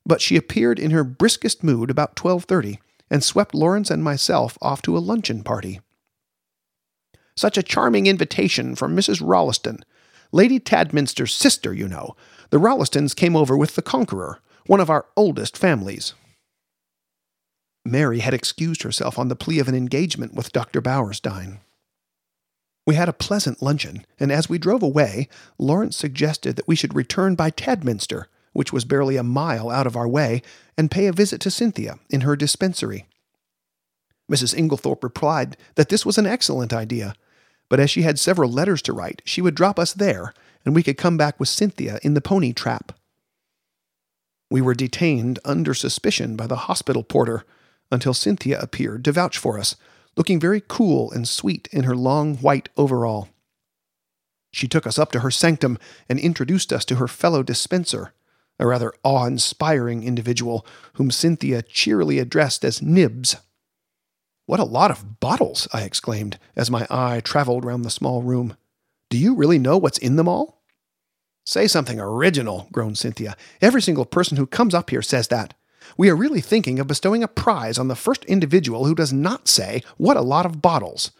but 0.05 0.21
she 0.21 0.35
appeared 0.35 0.79
in 0.79 0.91
her 0.91 1.03
briskest 1.03 1.63
mood 1.63 1.89
about 1.89 2.15
12:30 2.15 2.79
and 3.09 3.23
swept 3.23 3.55
Lawrence 3.55 3.89
and 3.89 4.03
myself 4.03 4.57
off 4.61 4.81
to 4.81 4.97
a 4.97 4.99
luncheon 4.99 5.43
party. 5.43 5.79
Such 7.35 7.57
a 7.57 7.63
charming 7.63 8.05
invitation 8.07 8.75
from 8.75 8.95
Mrs. 8.95 9.21
Rolleston, 9.23 9.83
Lady 10.31 10.59
Tadminster's 10.59 11.33
sister, 11.33 11.73
you 11.73 11.87
know. 11.87 12.15
The 12.49 12.59
Rollestons 12.59 13.15
came 13.15 13.35
over 13.35 13.57
with 13.57 13.75
the 13.75 13.81
Conqueror, 13.81 14.39
one 14.65 14.79
of 14.79 14.89
our 14.89 15.05
oldest 15.15 15.57
families. 15.57 16.13
Mary 17.85 18.19
had 18.19 18.33
excused 18.33 18.83
herself 18.83 19.19
on 19.19 19.27
the 19.27 19.35
plea 19.35 19.59
of 19.59 19.67
an 19.67 19.75
engagement 19.75 20.33
with 20.33 20.51
Dr. 20.51 20.81
Bauerstein. 20.81 21.59
We 22.85 22.95
had 22.95 23.07
a 23.07 23.13
pleasant 23.13 23.61
luncheon, 23.61 24.05
and 24.19 24.31
as 24.31 24.49
we 24.49 24.57
drove 24.57 24.83
away, 24.83 25.29
Lawrence 25.57 25.95
suggested 25.95 26.55
that 26.55 26.67
we 26.67 26.75
should 26.75 26.95
return 26.95 27.35
by 27.35 27.49
Tadminster, 27.49 28.27
which 28.51 28.73
was 28.73 28.85
barely 28.85 29.15
a 29.15 29.23
mile 29.23 29.69
out 29.69 29.87
of 29.87 29.95
our 29.95 30.07
way, 30.07 30.41
and 30.77 30.91
pay 30.91 31.07
a 31.07 31.13
visit 31.13 31.39
to 31.41 31.51
Cynthia 31.51 31.97
in 32.09 32.21
her 32.21 32.35
dispensary. 32.35 33.05
Mrs. 34.31 34.55
Inglethorpe 34.55 35.03
replied 35.03 35.57
that 35.75 35.89
this 35.89 36.05
was 36.05 36.17
an 36.17 36.25
excellent 36.25 36.73
idea, 36.73 37.13
but 37.69 37.79
as 37.79 37.89
she 37.89 38.01
had 38.01 38.19
several 38.19 38.51
letters 38.51 38.81
to 38.83 38.93
write, 38.93 39.21
she 39.25 39.41
would 39.41 39.55
drop 39.55 39.79
us 39.79 39.93
there, 39.93 40.33
and 40.65 40.75
we 40.75 40.83
could 40.83 40.97
come 40.97 41.17
back 41.17 41.39
with 41.39 41.49
Cynthia 41.49 41.99
in 42.03 42.13
the 42.13 42.21
pony 42.21 42.53
trap. 42.53 42.91
We 44.49 44.61
were 44.61 44.75
detained 44.75 45.39
under 45.43 45.73
suspicion 45.73 46.35
by 46.35 46.47
the 46.47 46.55
hospital 46.55 47.03
porter 47.03 47.43
until 47.91 48.13
Cynthia 48.13 48.59
appeared 48.59 49.03
to 49.05 49.11
vouch 49.11 49.37
for 49.37 49.57
us, 49.57 49.75
looking 50.15 50.39
very 50.39 50.61
cool 50.67 51.11
and 51.11 51.27
sweet 51.27 51.67
in 51.71 51.83
her 51.83 51.95
long 51.95 52.37
white 52.37 52.69
overall. 52.77 53.29
She 54.51 54.67
took 54.67 54.85
us 54.85 54.99
up 54.99 55.11
to 55.13 55.21
her 55.21 55.31
sanctum 55.31 55.79
and 56.07 56.19
introduced 56.19 56.71
us 56.71 56.85
to 56.85 56.95
her 56.95 57.07
fellow 57.07 57.41
dispenser, 57.41 58.13
a 58.59 58.67
rather 58.67 58.93
awe 59.03 59.25
inspiring 59.25 60.03
individual 60.03 60.65
whom 60.93 61.09
Cynthia 61.09 61.63
cheerily 61.63 62.19
addressed 62.19 62.63
as 62.63 62.81
Nibs. 62.81 63.35
What 64.45 64.59
a 64.59 64.65
lot 64.65 64.91
of 64.91 65.19
bottles! 65.19 65.67
I 65.73 65.81
exclaimed 65.81 66.37
as 66.55 66.69
my 66.69 66.85
eye 66.89 67.21
traveled 67.21 67.65
round 67.65 67.83
the 67.83 67.89
small 67.89 68.21
room. 68.21 68.55
Do 69.09 69.17
you 69.17 69.33
really 69.33 69.57
know 69.57 69.77
what's 69.77 69.97
in 69.97 70.17
them 70.17 70.27
all? 70.27 70.61
Say 71.45 71.67
something 71.67 71.99
original, 71.99 72.67
groaned 72.71 72.97
Cynthia. 72.97 73.35
Every 73.61 73.81
single 73.81 74.05
person 74.05 74.37
who 74.37 74.45
comes 74.45 74.73
up 74.73 74.89
here 74.89 75.01
says 75.01 75.27
that. 75.29 75.53
We 75.97 76.09
are 76.09 76.15
really 76.15 76.41
thinking 76.41 76.79
of 76.79 76.87
bestowing 76.87 77.23
a 77.23 77.27
prize 77.27 77.77
on 77.77 77.87
the 77.87 77.95
first 77.95 78.25
individual 78.25 78.85
who 78.85 78.95
does 78.95 79.13
not 79.13 79.47
say, 79.47 79.83
What 79.97 80.17
a 80.17 80.21
lot 80.21 80.45
of 80.45 80.61
bottles! 80.61 81.11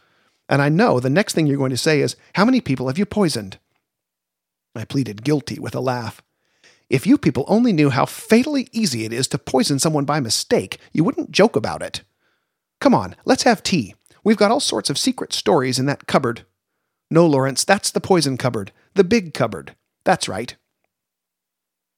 And 0.50 0.62
I 0.62 0.70
know 0.70 1.00
the 1.00 1.10
next 1.10 1.34
thing 1.34 1.48
you're 1.48 1.58
going 1.58 1.70
to 1.72 1.78
say 1.78 2.02
is, 2.02 2.16
How 2.36 2.46
many 2.46 2.62
people 2.62 2.88
have 2.88 2.98
you 2.98 3.06
poisoned? 3.06 3.58
I 4.76 4.86
pleaded 4.86 5.24
guilty 5.24 5.60
with 5.60 5.76
a 5.76 5.80
laugh. 5.80 6.22
If 6.90 7.08
you 7.08 7.18
people 7.18 7.46
only 7.48 7.74
knew 7.74 7.90
how 7.90 8.06
fatally 8.06 8.68
easy 8.72 9.06
it 9.06 9.14
is 9.14 9.28
to 9.30 9.38
poison 9.38 9.80
someone 9.80 10.06
by 10.06 10.20
mistake, 10.20 10.80
you 10.92 11.04
wouldn't 11.04 11.32
joke 11.32 11.56
about 11.56 11.82
it. 11.82 12.02
Come 12.80 12.94
on, 12.94 13.16
let's 13.26 13.44
have 13.44 13.64
tea. 13.64 13.96
We've 14.24 14.38
got 14.38 14.52
all 14.52 14.60
sorts 14.60 14.90
of 14.90 14.98
secret 14.98 15.34
stories 15.34 15.80
in 15.80 15.86
that 15.86 16.08
cupboard. 16.08 16.46
No, 17.10 17.26
Lawrence, 17.26 17.64
that's 17.64 17.92
the 17.92 18.02
poison 18.02 18.38
cupboard. 18.38 18.72
The 18.96 19.04
big 19.04 19.34
cupboard. 19.34 19.76
That's 20.04 20.28
right. 20.28 20.56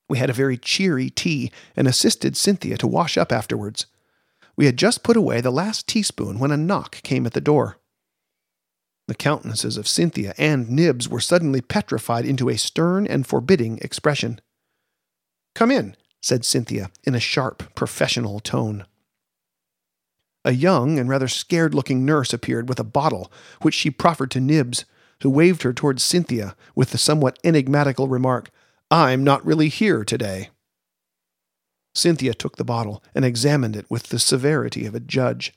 We 0.08 0.18
had 0.18 0.30
a 0.30 0.34
very 0.34 0.58
cheery 0.58 1.10
tea 1.10 1.52
and 1.76 1.88
assisted 1.88 2.38
Cynthia 2.38 2.78
to 2.78 2.88
wash 2.88 3.18
up 3.18 3.32
afterwards. 3.32 3.88
We 4.56 4.66
had 4.66 4.78
just 4.78 5.04
put 5.04 5.18
away 5.18 5.42
the 5.42 5.52
last 5.52 5.88
teaspoon 5.88 6.40
when 6.40 6.52
a 6.52 6.58
knock 6.58 7.02
came 7.04 7.26
at 7.26 7.34
the 7.34 7.42
door. 7.42 7.78
The 9.08 9.16
countenances 9.16 9.78
of 9.78 9.88
Cynthia 9.88 10.34
and 10.38 10.70
Nibs 10.70 11.08
were 11.08 11.20
suddenly 11.20 11.62
petrified 11.62 12.26
into 12.26 12.50
a 12.50 12.58
stern 12.58 13.06
and 13.06 13.28
forbidding 13.28 13.78
expression. 13.80 14.42
Come 15.54 15.72
in, 15.72 15.96
said 16.22 16.44
Cynthia 16.44 16.90
in 17.04 17.14
a 17.14 17.20
sharp, 17.20 17.76
professional 17.76 18.40
tone. 18.40 18.86
A 20.44 20.52
young 20.52 21.00
and 21.00 21.10
rather 21.10 21.28
scared 21.28 21.74
looking 21.74 22.06
nurse 22.06 22.34
appeared 22.34 22.70
with 22.70 22.80
a 22.80 22.84
bottle, 22.84 23.32
which 23.62 23.74
she 23.74 23.92
proffered 23.92 24.32
to 24.32 24.40
Nibs, 24.40 24.86
who 25.22 25.30
waved 25.30 25.64
her 25.64 25.74
towards 25.74 26.04
Cynthia 26.04 26.56
with 26.76 26.92
the 26.92 26.98
somewhat 26.98 27.40
enigmatical 27.44 28.08
remark, 28.08 28.50
I'm 28.92 29.24
not 29.24 29.46
really 29.46 29.70
here 29.70 30.04
today. 30.04 30.50
Cynthia 31.96 32.34
took 32.34 32.58
the 32.58 32.64
bottle 32.64 33.04
and 33.16 33.26
examined 33.26 33.76
it 33.76 33.90
with 33.90 34.10
the 34.10 34.20
severity 34.20 34.86
of 34.86 34.94
a 34.94 35.00
judge. 35.00 35.54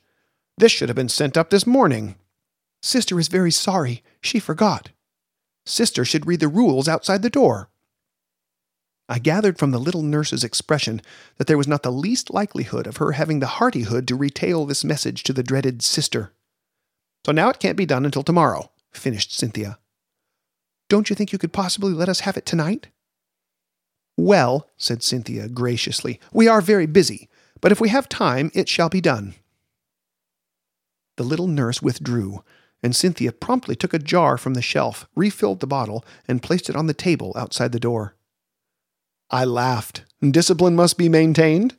This 0.57 0.71
should 0.71 0.89
have 0.89 0.95
been 0.95 1.09
sent 1.09 1.37
up 1.37 1.49
this 1.49 1.67
morning. 1.67 2.15
Sister 2.81 3.19
is 3.19 3.27
very 3.27 3.51
sorry. 3.51 4.03
She 4.21 4.39
forgot. 4.39 4.89
Sister 5.65 6.05
should 6.05 6.25
read 6.25 6.39
the 6.39 6.47
rules 6.47 6.87
outside 6.87 7.21
the 7.21 7.29
door. 7.29 7.69
I 9.07 9.19
gathered 9.19 9.57
from 9.57 9.71
the 9.71 9.79
little 9.79 10.03
nurse's 10.03 10.43
expression 10.43 11.01
that 11.37 11.47
there 11.47 11.57
was 11.57 11.67
not 11.67 11.83
the 11.83 11.91
least 11.91 12.33
likelihood 12.33 12.87
of 12.87 12.97
her 12.97 13.13
having 13.13 13.39
the 13.39 13.47
hardihood 13.47 14.07
to 14.07 14.15
retail 14.15 14.65
this 14.65 14.83
message 14.83 15.23
to 15.23 15.33
the 15.33 15.43
dreaded 15.43 15.81
sister. 15.81 16.31
So 17.25 17.31
now 17.31 17.49
it 17.49 17.59
can't 17.59 17.77
be 17.77 17.85
done 17.85 18.05
until 18.05 18.23
tomorrow, 18.23 18.71
finished 18.91 19.35
Cynthia. 19.35 19.77
Don't 20.89 21.09
you 21.09 21.15
think 21.15 21.31
you 21.31 21.39
could 21.39 21.53
possibly 21.53 21.91
let 21.91 22.09
us 22.09 22.21
have 22.21 22.37
it 22.37 22.45
tonight? 22.45 22.87
Well, 24.19 24.67
said 24.75 25.01
Cynthia 25.01 25.47
graciously, 25.47 26.19
we 26.33 26.49
are 26.49 26.59
very 26.59 26.85
busy, 26.85 27.29
but 27.61 27.71
if 27.71 27.79
we 27.79 27.87
have 27.87 28.09
time, 28.09 28.51
it 28.53 28.67
shall 28.67 28.89
be 28.89 28.99
done. 28.99 29.35
The 31.15 31.23
little 31.23 31.47
nurse 31.47 31.81
withdrew, 31.81 32.43
and 32.83 32.93
Cynthia 32.93 33.31
promptly 33.31 33.77
took 33.77 33.93
a 33.93 33.97
jar 33.97 34.37
from 34.37 34.55
the 34.55 34.61
shelf, 34.61 35.07
refilled 35.15 35.61
the 35.61 35.67
bottle, 35.67 36.03
and 36.27 36.43
placed 36.43 36.69
it 36.69 36.75
on 36.75 36.87
the 36.87 36.93
table 36.93 37.31
outside 37.37 37.71
the 37.71 37.79
door. 37.79 38.17
I 39.29 39.45
laughed. 39.45 40.03
Discipline 40.21 40.75
must 40.75 40.97
be 40.97 41.07
maintained? 41.07 41.77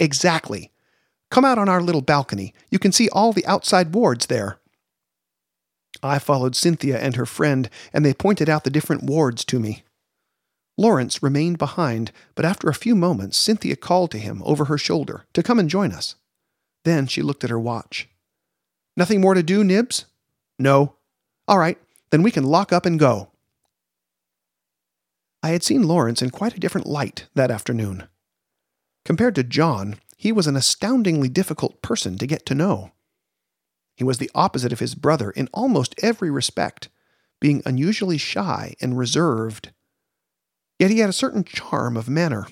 Exactly. 0.00 0.72
Come 1.30 1.44
out 1.44 1.58
on 1.58 1.68
our 1.68 1.80
little 1.80 2.02
balcony. 2.02 2.52
You 2.70 2.80
can 2.80 2.90
see 2.90 3.08
all 3.10 3.32
the 3.32 3.46
outside 3.46 3.94
wards 3.94 4.26
there. 4.26 4.58
I 6.02 6.18
followed 6.18 6.56
Cynthia 6.56 6.98
and 6.98 7.14
her 7.14 7.26
friend, 7.26 7.70
and 7.92 8.04
they 8.04 8.12
pointed 8.12 8.48
out 8.48 8.64
the 8.64 8.70
different 8.70 9.04
wards 9.04 9.44
to 9.44 9.60
me. 9.60 9.84
Lawrence 10.80 11.22
remained 11.22 11.58
behind, 11.58 12.10
but 12.34 12.46
after 12.46 12.70
a 12.70 12.74
few 12.74 12.96
moments, 12.96 13.36
Cynthia 13.36 13.76
called 13.76 14.10
to 14.12 14.18
him 14.18 14.42
over 14.46 14.64
her 14.64 14.78
shoulder 14.78 15.26
to 15.34 15.42
come 15.42 15.58
and 15.58 15.68
join 15.68 15.92
us. 15.92 16.14
Then 16.86 17.06
she 17.06 17.20
looked 17.20 17.44
at 17.44 17.50
her 17.50 17.60
watch. 17.60 18.08
Nothing 18.96 19.20
more 19.20 19.34
to 19.34 19.42
do, 19.42 19.62
Nibs? 19.62 20.06
No. 20.58 20.94
All 21.46 21.58
right, 21.58 21.76
then 22.08 22.22
we 22.22 22.30
can 22.30 22.44
lock 22.44 22.72
up 22.72 22.86
and 22.86 22.98
go. 22.98 23.28
I 25.42 25.50
had 25.50 25.62
seen 25.62 25.82
Lawrence 25.82 26.22
in 26.22 26.30
quite 26.30 26.56
a 26.56 26.60
different 26.60 26.86
light 26.86 27.26
that 27.34 27.50
afternoon. 27.50 28.04
Compared 29.04 29.34
to 29.34 29.44
John, 29.44 29.96
he 30.16 30.32
was 30.32 30.46
an 30.46 30.56
astoundingly 30.56 31.28
difficult 31.28 31.82
person 31.82 32.16
to 32.16 32.26
get 32.26 32.46
to 32.46 32.54
know. 32.54 32.92
He 33.96 34.04
was 34.04 34.16
the 34.16 34.30
opposite 34.34 34.72
of 34.72 34.80
his 34.80 34.94
brother 34.94 35.30
in 35.30 35.50
almost 35.52 35.94
every 36.02 36.30
respect, 36.30 36.88
being 37.38 37.60
unusually 37.66 38.16
shy 38.16 38.76
and 38.80 38.96
reserved. 38.96 39.72
Yet 40.80 40.90
he 40.90 41.00
had 41.00 41.10
a 41.10 41.12
certain 41.12 41.44
charm 41.44 41.98
of 41.98 42.08
manner, 42.08 42.46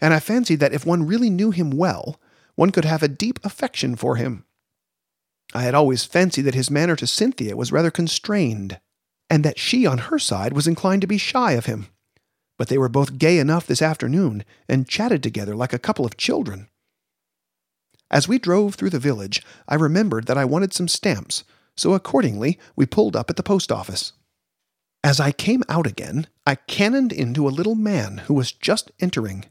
and 0.00 0.12
I 0.12 0.18
fancied 0.18 0.58
that 0.58 0.74
if 0.74 0.84
one 0.84 1.06
really 1.06 1.30
knew 1.30 1.52
him 1.52 1.70
well, 1.70 2.20
one 2.56 2.72
could 2.72 2.84
have 2.84 3.04
a 3.04 3.08
deep 3.08 3.38
affection 3.44 3.94
for 3.94 4.16
him. 4.16 4.44
I 5.54 5.62
had 5.62 5.76
always 5.76 6.04
fancied 6.04 6.42
that 6.42 6.56
his 6.56 6.72
manner 6.72 6.96
to 6.96 7.06
Cynthia 7.06 7.56
was 7.56 7.70
rather 7.70 7.92
constrained, 7.92 8.80
and 9.30 9.44
that 9.44 9.60
she 9.60 9.86
on 9.86 9.98
her 9.98 10.18
side 10.18 10.54
was 10.54 10.66
inclined 10.66 11.02
to 11.02 11.06
be 11.06 11.18
shy 11.18 11.52
of 11.52 11.66
him. 11.66 11.86
But 12.58 12.66
they 12.66 12.78
were 12.78 12.88
both 12.88 13.16
gay 13.16 13.38
enough 13.38 13.68
this 13.68 13.80
afternoon, 13.80 14.44
and 14.68 14.88
chatted 14.88 15.22
together 15.22 15.54
like 15.54 15.72
a 15.72 15.78
couple 15.78 16.04
of 16.04 16.16
children. 16.16 16.68
As 18.10 18.26
we 18.26 18.40
drove 18.40 18.74
through 18.74 18.90
the 18.90 18.98
village, 18.98 19.40
I 19.68 19.76
remembered 19.76 20.26
that 20.26 20.36
I 20.36 20.44
wanted 20.44 20.74
some 20.74 20.88
stamps, 20.88 21.44
so 21.76 21.94
accordingly 21.94 22.58
we 22.74 22.86
pulled 22.86 23.14
up 23.14 23.30
at 23.30 23.36
the 23.36 23.44
post 23.44 23.70
office. 23.70 24.14
As 25.04 25.20
I 25.20 25.32
came 25.32 25.62
out 25.68 25.86
again, 25.86 26.26
I 26.46 26.56
cannoned 26.56 27.12
into 27.12 27.46
a 27.46 27.50
little 27.50 27.74
man 27.74 28.18
who 28.26 28.34
was 28.34 28.52
just 28.52 28.90
entering. 29.00 29.44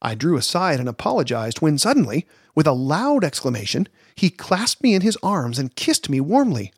I 0.00 0.14
drew 0.14 0.36
aside 0.36 0.78
and 0.78 0.88
apologized 0.88 1.60
when 1.60 1.78
suddenly, 1.78 2.26
with 2.54 2.66
a 2.66 2.72
loud 2.72 3.24
exclamation, 3.24 3.88
he 4.14 4.30
clasped 4.30 4.82
me 4.82 4.94
in 4.94 5.02
his 5.02 5.18
arms 5.22 5.58
and 5.58 5.74
kissed 5.74 6.08
me 6.08 6.20
warmly. 6.20 6.72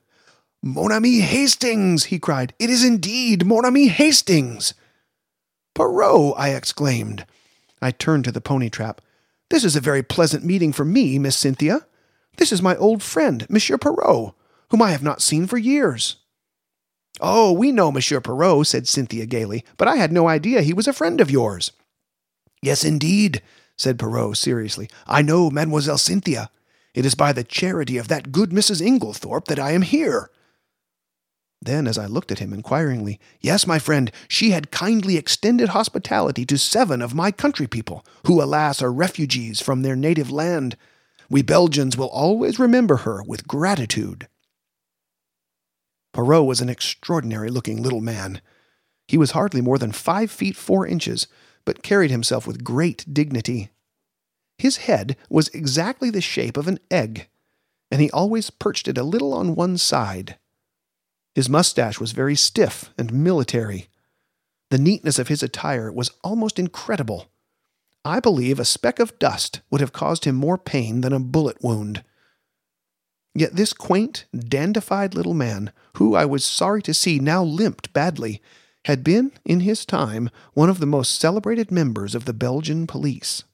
Mon 0.62 0.92
ami 0.92 1.20
Hastings, 1.20 2.04
he 2.04 2.18
cried. 2.18 2.54
It 2.58 2.70
is 2.70 2.84
indeed 2.84 3.44
Mon 3.44 3.64
ami 3.64 3.88
Hastings. 3.88 4.74
Poirot, 5.74 6.34
I 6.36 6.50
exclaimed. 6.50 7.26
I 7.82 7.90
turned 7.90 8.24
to 8.24 8.32
the 8.32 8.40
pony 8.40 8.70
trap. 8.70 9.00
This 9.50 9.64
is 9.64 9.76
a 9.76 9.80
very 9.80 10.02
pleasant 10.02 10.44
meeting 10.44 10.72
for 10.72 10.84
me, 10.84 11.18
Miss 11.18 11.36
Cynthia. 11.36 11.86
This 12.36 12.52
is 12.52 12.62
my 12.62 12.76
old 12.76 13.02
friend, 13.02 13.46
Monsieur 13.50 13.78
Poirot, 13.78 14.34
whom 14.70 14.82
I 14.82 14.92
have 14.92 15.02
not 15.02 15.22
seen 15.22 15.46
for 15.46 15.58
years. 15.58 16.16
Oh, 17.20 17.52
we 17.52 17.70
know 17.70 17.92
Monsieur 17.92 18.20
Poirot, 18.20 18.66
said 18.66 18.88
Cynthia 18.88 19.26
gaily, 19.26 19.64
but 19.76 19.86
I 19.86 19.96
had 19.96 20.10
no 20.10 20.26
idea 20.26 20.62
he 20.62 20.72
was 20.72 20.88
a 20.88 20.92
friend 20.92 21.20
of 21.20 21.30
yours. 21.30 21.72
Yes, 22.62 22.82
indeed, 22.82 23.42
said 23.76 23.98
Poirot 23.98 24.36
seriously. 24.36 24.88
I 25.06 25.22
know 25.22 25.50
Mademoiselle 25.50 25.98
Cynthia. 25.98 26.50
It 26.94 27.04
is 27.04 27.14
by 27.14 27.32
the 27.32 27.44
charity 27.44 27.98
of 27.98 28.08
that 28.08 28.32
good 28.32 28.50
Mrs. 28.50 28.80
Inglethorpe 28.80 29.46
that 29.46 29.58
I 29.58 29.72
am 29.72 29.82
here. 29.82 30.30
Then, 31.62 31.86
as 31.86 31.98
I 31.98 32.06
looked 32.06 32.32
at 32.32 32.38
him 32.38 32.54
inquiringly, 32.54 33.20
yes, 33.40 33.66
my 33.66 33.78
friend, 33.78 34.10
she 34.26 34.50
had 34.50 34.70
kindly 34.70 35.18
extended 35.18 35.70
hospitality 35.70 36.46
to 36.46 36.56
seven 36.56 37.02
of 37.02 37.14
my 37.14 37.30
country 37.30 37.66
people, 37.66 38.04
who, 38.26 38.42
alas, 38.42 38.80
are 38.80 38.92
refugees 38.92 39.60
from 39.60 39.82
their 39.82 39.96
native 39.96 40.30
land. 40.30 40.76
We 41.28 41.42
Belgians 41.42 41.98
will 41.98 42.08
always 42.08 42.58
remember 42.58 42.98
her 42.98 43.22
with 43.22 43.46
gratitude. 43.46 44.26
Poirot 46.12 46.44
was 46.44 46.60
an 46.60 46.68
extraordinary 46.68 47.50
looking 47.50 47.82
little 47.82 48.00
man. 48.00 48.40
He 49.06 49.18
was 49.18 49.32
hardly 49.32 49.60
more 49.60 49.78
than 49.78 49.92
five 49.92 50.30
feet 50.30 50.56
four 50.56 50.86
inches, 50.86 51.26
but 51.64 51.82
carried 51.82 52.10
himself 52.10 52.46
with 52.46 52.64
great 52.64 53.12
dignity. 53.12 53.70
His 54.58 54.78
head 54.78 55.16
was 55.28 55.48
exactly 55.48 56.10
the 56.10 56.20
shape 56.20 56.56
of 56.56 56.68
an 56.68 56.78
egg, 56.90 57.28
and 57.90 58.00
he 58.00 58.10
always 58.10 58.50
perched 58.50 58.88
it 58.88 58.98
a 58.98 59.02
little 59.02 59.32
on 59.32 59.54
one 59.54 59.78
side. 59.78 60.36
His 61.34 61.48
mustache 61.48 62.00
was 62.00 62.12
very 62.12 62.36
stiff 62.36 62.92
and 62.98 63.12
military. 63.12 63.88
The 64.70 64.78
neatness 64.78 65.18
of 65.18 65.28
his 65.28 65.42
attire 65.42 65.90
was 65.90 66.10
almost 66.22 66.58
incredible. 66.58 67.30
I 68.04 68.20
believe 68.20 68.58
a 68.58 68.64
speck 68.64 68.98
of 68.98 69.18
dust 69.18 69.60
would 69.70 69.80
have 69.80 69.92
caused 69.92 70.24
him 70.24 70.34
more 70.34 70.58
pain 70.58 71.00
than 71.00 71.12
a 71.12 71.20
bullet 71.20 71.62
wound. 71.62 72.04
Yet 73.34 73.54
this 73.54 73.72
quaint, 73.72 74.26
dandified 74.36 75.14
little 75.14 75.34
man, 75.34 75.72
who 75.96 76.14
I 76.14 76.24
was 76.24 76.44
sorry 76.44 76.82
to 76.82 76.94
see 76.94 77.18
now 77.18 77.44
limped 77.44 77.92
badly, 77.92 78.42
had 78.86 79.04
been, 79.04 79.32
in 79.44 79.60
his 79.60 79.84
time, 79.84 80.30
one 80.54 80.70
of 80.70 80.80
the 80.80 80.86
most 80.86 81.20
celebrated 81.20 81.70
members 81.70 82.14
of 82.14 82.24
the 82.24 82.32
Belgian 82.32 82.86
police. 82.86 83.44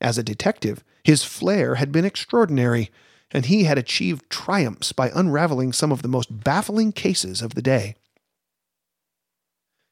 As 0.00 0.18
a 0.18 0.22
detective, 0.22 0.84
his 1.02 1.24
flair 1.24 1.76
had 1.76 1.92
been 1.92 2.04
extraordinary, 2.04 2.90
and 3.30 3.46
he 3.46 3.64
had 3.64 3.78
achieved 3.78 4.28
triumphs 4.28 4.92
by 4.92 5.10
unraveling 5.14 5.72
some 5.72 5.92
of 5.92 6.02
the 6.02 6.08
most 6.08 6.44
baffling 6.44 6.92
cases 6.92 7.42
of 7.42 7.54
the 7.54 7.62
day. 7.62 7.94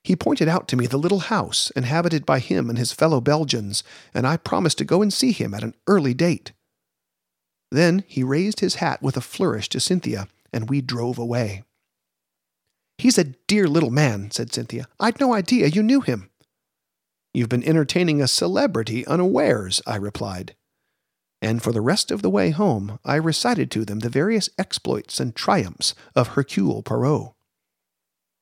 He 0.04 0.14
pointed 0.14 0.48
out 0.48 0.68
to 0.68 0.76
me 0.76 0.86
the 0.86 0.98
little 0.98 1.18
house 1.20 1.70
inhabited 1.74 2.24
by 2.24 2.38
him 2.38 2.68
and 2.70 2.78
his 2.78 2.92
fellow 2.92 3.20
Belgians, 3.20 3.82
and 4.14 4.26
I 4.26 4.36
promised 4.36 4.78
to 4.78 4.84
go 4.84 5.02
and 5.02 5.12
see 5.12 5.32
him 5.32 5.52
at 5.52 5.64
an 5.64 5.74
early 5.86 6.14
date. 6.14 6.52
Then 7.70 8.04
he 8.06 8.22
raised 8.22 8.60
his 8.60 8.76
hat 8.76 9.02
with 9.02 9.16
a 9.16 9.20
flourish 9.20 9.68
to 9.70 9.80
Cynthia, 9.80 10.28
and 10.52 10.68
we 10.68 10.80
drove 10.80 11.18
away. 11.18 11.64
He's 12.98 13.18
a 13.18 13.24
dear 13.24 13.66
little 13.68 13.90
man, 13.90 14.30
said 14.30 14.52
Cynthia. 14.52 14.86
I'd 14.98 15.20
no 15.20 15.34
idea 15.34 15.66
you 15.66 15.82
knew 15.82 16.00
him. 16.00 16.30
You've 17.34 17.48
been 17.50 17.64
entertaining 17.64 18.22
a 18.22 18.28
celebrity 18.28 19.06
unawares, 19.06 19.82
I 19.86 19.96
replied. 19.96 20.54
And 21.42 21.62
for 21.62 21.70
the 21.70 21.82
rest 21.82 22.10
of 22.10 22.22
the 22.22 22.30
way 22.30 22.50
home, 22.50 22.98
I 23.04 23.16
recited 23.16 23.70
to 23.72 23.84
them 23.84 23.98
the 23.98 24.08
various 24.08 24.48
exploits 24.58 25.20
and 25.20 25.36
triumphs 25.36 25.94
of 26.14 26.28
Hercule 26.28 26.82
Poirot. 26.82 27.34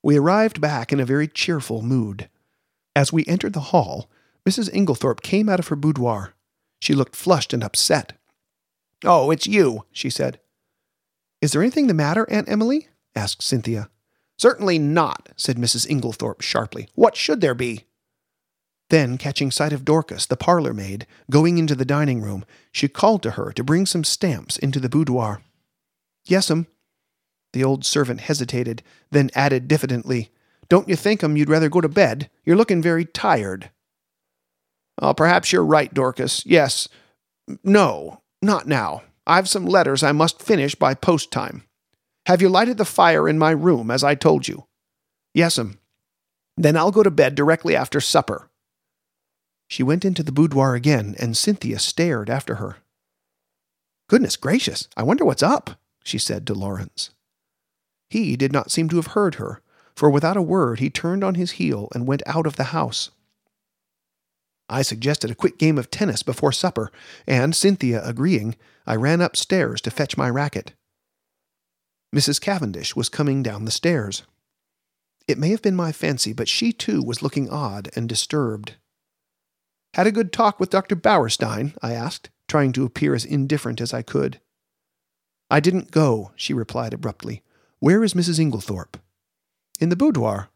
We 0.02 0.16
arrived 0.16 0.60
back 0.60 0.92
in 0.92 1.00
a 1.00 1.04
very 1.04 1.26
cheerful 1.26 1.82
mood. 1.82 2.28
As 2.94 3.12
we 3.12 3.24
entered 3.26 3.54
the 3.54 3.72
hall, 3.72 4.08
Mrs. 4.48 4.72
Inglethorpe 4.72 5.22
came 5.22 5.48
out 5.48 5.58
of 5.58 5.68
her 5.68 5.76
boudoir. 5.76 6.34
She 6.80 6.94
looked 6.94 7.16
flushed 7.16 7.52
and 7.52 7.64
upset. 7.64 8.12
Oh, 9.04 9.30
it's 9.30 9.46
you, 9.46 9.84
she 9.92 10.10
said. 10.10 10.40
Is 11.40 11.52
there 11.52 11.62
anything 11.62 11.86
the 11.86 11.94
matter, 11.94 12.26
Aunt 12.30 12.48
Emily? 12.48 12.88
asked 13.14 13.42
Cynthia. 13.42 13.90
Certainly 14.38 14.78
not, 14.78 15.28
said 15.36 15.56
Mrs. 15.56 15.86
Inglethorpe 15.86 16.42
sharply. 16.42 16.88
What 16.94 17.16
should 17.16 17.40
there 17.40 17.54
be? 17.54 17.84
Then, 18.90 19.16
catching 19.18 19.50
sight 19.50 19.72
of 19.72 19.84
Dorcas, 19.84 20.26
the 20.26 20.36
parlor 20.36 20.74
maid, 20.74 21.06
going 21.30 21.58
into 21.58 21.74
the 21.74 21.84
dining 21.84 22.20
room, 22.20 22.44
she 22.72 22.88
called 22.88 23.22
to 23.22 23.32
her 23.32 23.52
to 23.52 23.64
bring 23.64 23.86
some 23.86 24.04
stamps 24.04 24.58
into 24.58 24.80
the 24.80 24.88
boudoir. 24.88 25.42
Yes'm. 26.26 26.66
The 27.52 27.64
old 27.64 27.84
servant 27.84 28.22
hesitated, 28.22 28.82
then 29.10 29.30
added 29.34 29.68
diffidently, 29.68 30.30
Don't 30.68 30.88
you 30.88 30.96
think, 30.96 31.22
'm, 31.22 31.36
you'd 31.36 31.50
rather 31.50 31.68
go 31.68 31.80
to 31.80 31.88
bed? 31.88 32.30
You're 32.44 32.56
looking 32.56 32.82
very 32.82 33.04
tired. 33.04 33.70
Oh, 34.98 35.12
perhaps 35.12 35.52
you're 35.52 35.64
right, 35.64 35.92
Dorcas. 35.92 36.44
Yes. 36.46 36.88
No, 37.62 38.22
not 38.44 38.66
now. 38.66 39.02
I've 39.26 39.48
some 39.48 39.66
letters 39.66 40.02
I 40.02 40.12
must 40.12 40.42
finish 40.42 40.74
by 40.74 40.94
post 40.94 41.30
time. 41.30 41.64
Have 42.26 42.40
you 42.40 42.48
lighted 42.48 42.78
the 42.78 42.84
fire 42.84 43.28
in 43.28 43.38
my 43.38 43.50
room, 43.50 43.90
as 43.90 44.04
I 44.04 44.14
told 44.14 44.48
you? 44.48 44.66
Yes'm. 45.34 45.60
Um. 45.60 45.78
Then 46.56 46.76
I'll 46.76 46.92
go 46.92 47.02
to 47.02 47.10
bed 47.10 47.34
directly 47.34 47.74
after 47.74 48.00
supper. 48.00 48.48
She 49.68 49.82
went 49.82 50.04
into 50.04 50.22
the 50.22 50.32
boudoir 50.32 50.74
again, 50.74 51.16
and 51.18 51.36
Cynthia 51.36 51.78
stared 51.78 52.30
after 52.30 52.56
her. 52.56 52.76
Goodness 54.08 54.36
gracious, 54.36 54.88
I 54.96 55.02
wonder 55.02 55.24
what's 55.24 55.42
up, 55.42 55.70
she 56.04 56.18
said 56.18 56.46
to 56.46 56.54
Lawrence. 56.54 57.10
He 58.08 58.36
did 58.36 58.52
not 58.52 58.70
seem 58.70 58.88
to 58.90 58.96
have 58.96 59.08
heard 59.08 59.36
her, 59.36 59.60
for 59.96 60.10
without 60.10 60.36
a 60.36 60.42
word 60.42 60.78
he 60.78 60.90
turned 60.90 61.24
on 61.24 61.34
his 61.34 61.52
heel 61.52 61.88
and 61.94 62.06
went 62.06 62.22
out 62.26 62.46
of 62.46 62.56
the 62.56 62.64
house. 62.64 63.10
I 64.68 64.82
suggested 64.82 65.30
a 65.30 65.34
quick 65.34 65.58
game 65.58 65.78
of 65.78 65.90
tennis 65.90 66.22
before 66.22 66.52
supper, 66.52 66.90
and, 67.26 67.54
Cynthia 67.54 68.02
agreeing, 68.04 68.56
I 68.86 68.96
ran 68.96 69.20
upstairs 69.20 69.80
to 69.82 69.90
fetch 69.90 70.16
my 70.16 70.28
racket. 70.28 70.72
Mrs. 72.14 72.40
Cavendish 72.40 72.94
was 72.94 73.08
coming 73.08 73.42
down 73.42 73.64
the 73.64 73.70
stairs. 73.70 74.22
It 75.26 75.38
may 75.38 75.50
have 75.50 75.62
been 75.62 75.76
my 75.76 75.90
fancy, 75.90 76.32
but 76.32 76.48
she 76.48 76.72
too 76.72 77.02
was 77.02 77.22
looking 77.22 77.50
odd 77.50 77.90
and 77.96 78.08
disturbed. 78.08 78.76
Had 79.94 80.06
a 80.06 80.12
good 80.12 80.32
talk 80.32 80.60
with 80.60 80.70
Dr. 80.70 80.96
Bauerstein? 80.96 81.74
I 81.82 81.92
asked, 81.92 82.30
trying 82.48 82.72
to 82.72 82.84
appear 82.84 83.14
as 83.14 83.24
indifferent 83.24 83.80
as 83.80 83.94
I 83.94 84.02
could. 84.02 84.40
I 85.50 85.60
didn't 85.60 85.90
go, 85.90 86.32
she 86.36 86.54
replied 86.54 86.94
abruptly. 86.94 87.42
Where 87.80 88.02
is 88.02 88.14
Mrs. 88.14 88.38
Inglethorpe? 88.38 88.96
In 89.80 89.88
the 89.88 89.96
boudoir. 89.96 90.48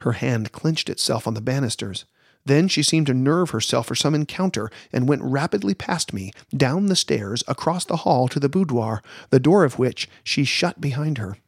Her 0.00 0.12
hand 0.12 0.52
clenched 0.52 0.88
itself 0.88 1.26
on 1.26 1.34
the 1.34 1.40
banisters. 1.40 2.04
Then 2.46 2.68
she 2.68 2.82
seemed 2.82 3.06
to 3.06 3.14
nerve 3.14 3.50
herself 3.50 3.86
for 3.86 3.94
some 3.94 4.14
encounter 4.14 4.70
and 4.92 5.08
went 5.08 5.22
rapidly 5.22 5.74
past 5.74 6.12
me, 6.12 6.32
down 6.54 6.86
the 6.86 6.96
stairs, 6.96 7.42
across 7.48 7.84
the 7.84 7.98
hall 7.98 8.28
to 8.28 8.38
the 8.38 8.48
boudoir, 8.48 9.02
the 9.30 9.40
door 9.40 9.64
of 9.64 9.78
which 9.78 10.08
she 10.22 10.44
shut 10.44 10.80
behind 10.80 11.18
her. 11.18 11.38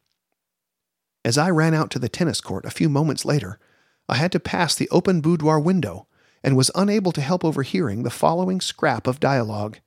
As 1.24 1.36
I 1.36 1.50
ran 1.50 1.74
out 1.74 1.90
to 1.90 1.98
the 1.98 2.08
tennis 2.08 2.40
court 2.40 2.64
a 2.64 2.70
few 2.70 2.88
moments 2.88 3.24
later, 3.24 3.58
I 4.08 4.16
had 4.16 4.32
to 4.32 4.40
pass 4.40 4.74
the 4.74 4.88
open 4.90 5.20
boudoir 5.20 5.58
window 5.58 6.06
and 6.42 6.56
was 6.56 6.70
unable 6.74 7.12
to 7.12 7.20
help 7.20 7.44
overhearing 7.44 8.02
the 8.02 8.10
following 8.10 8.60
scrap 8.60 9.06
of 9.06 9.20
dialogue. 9.20 9.78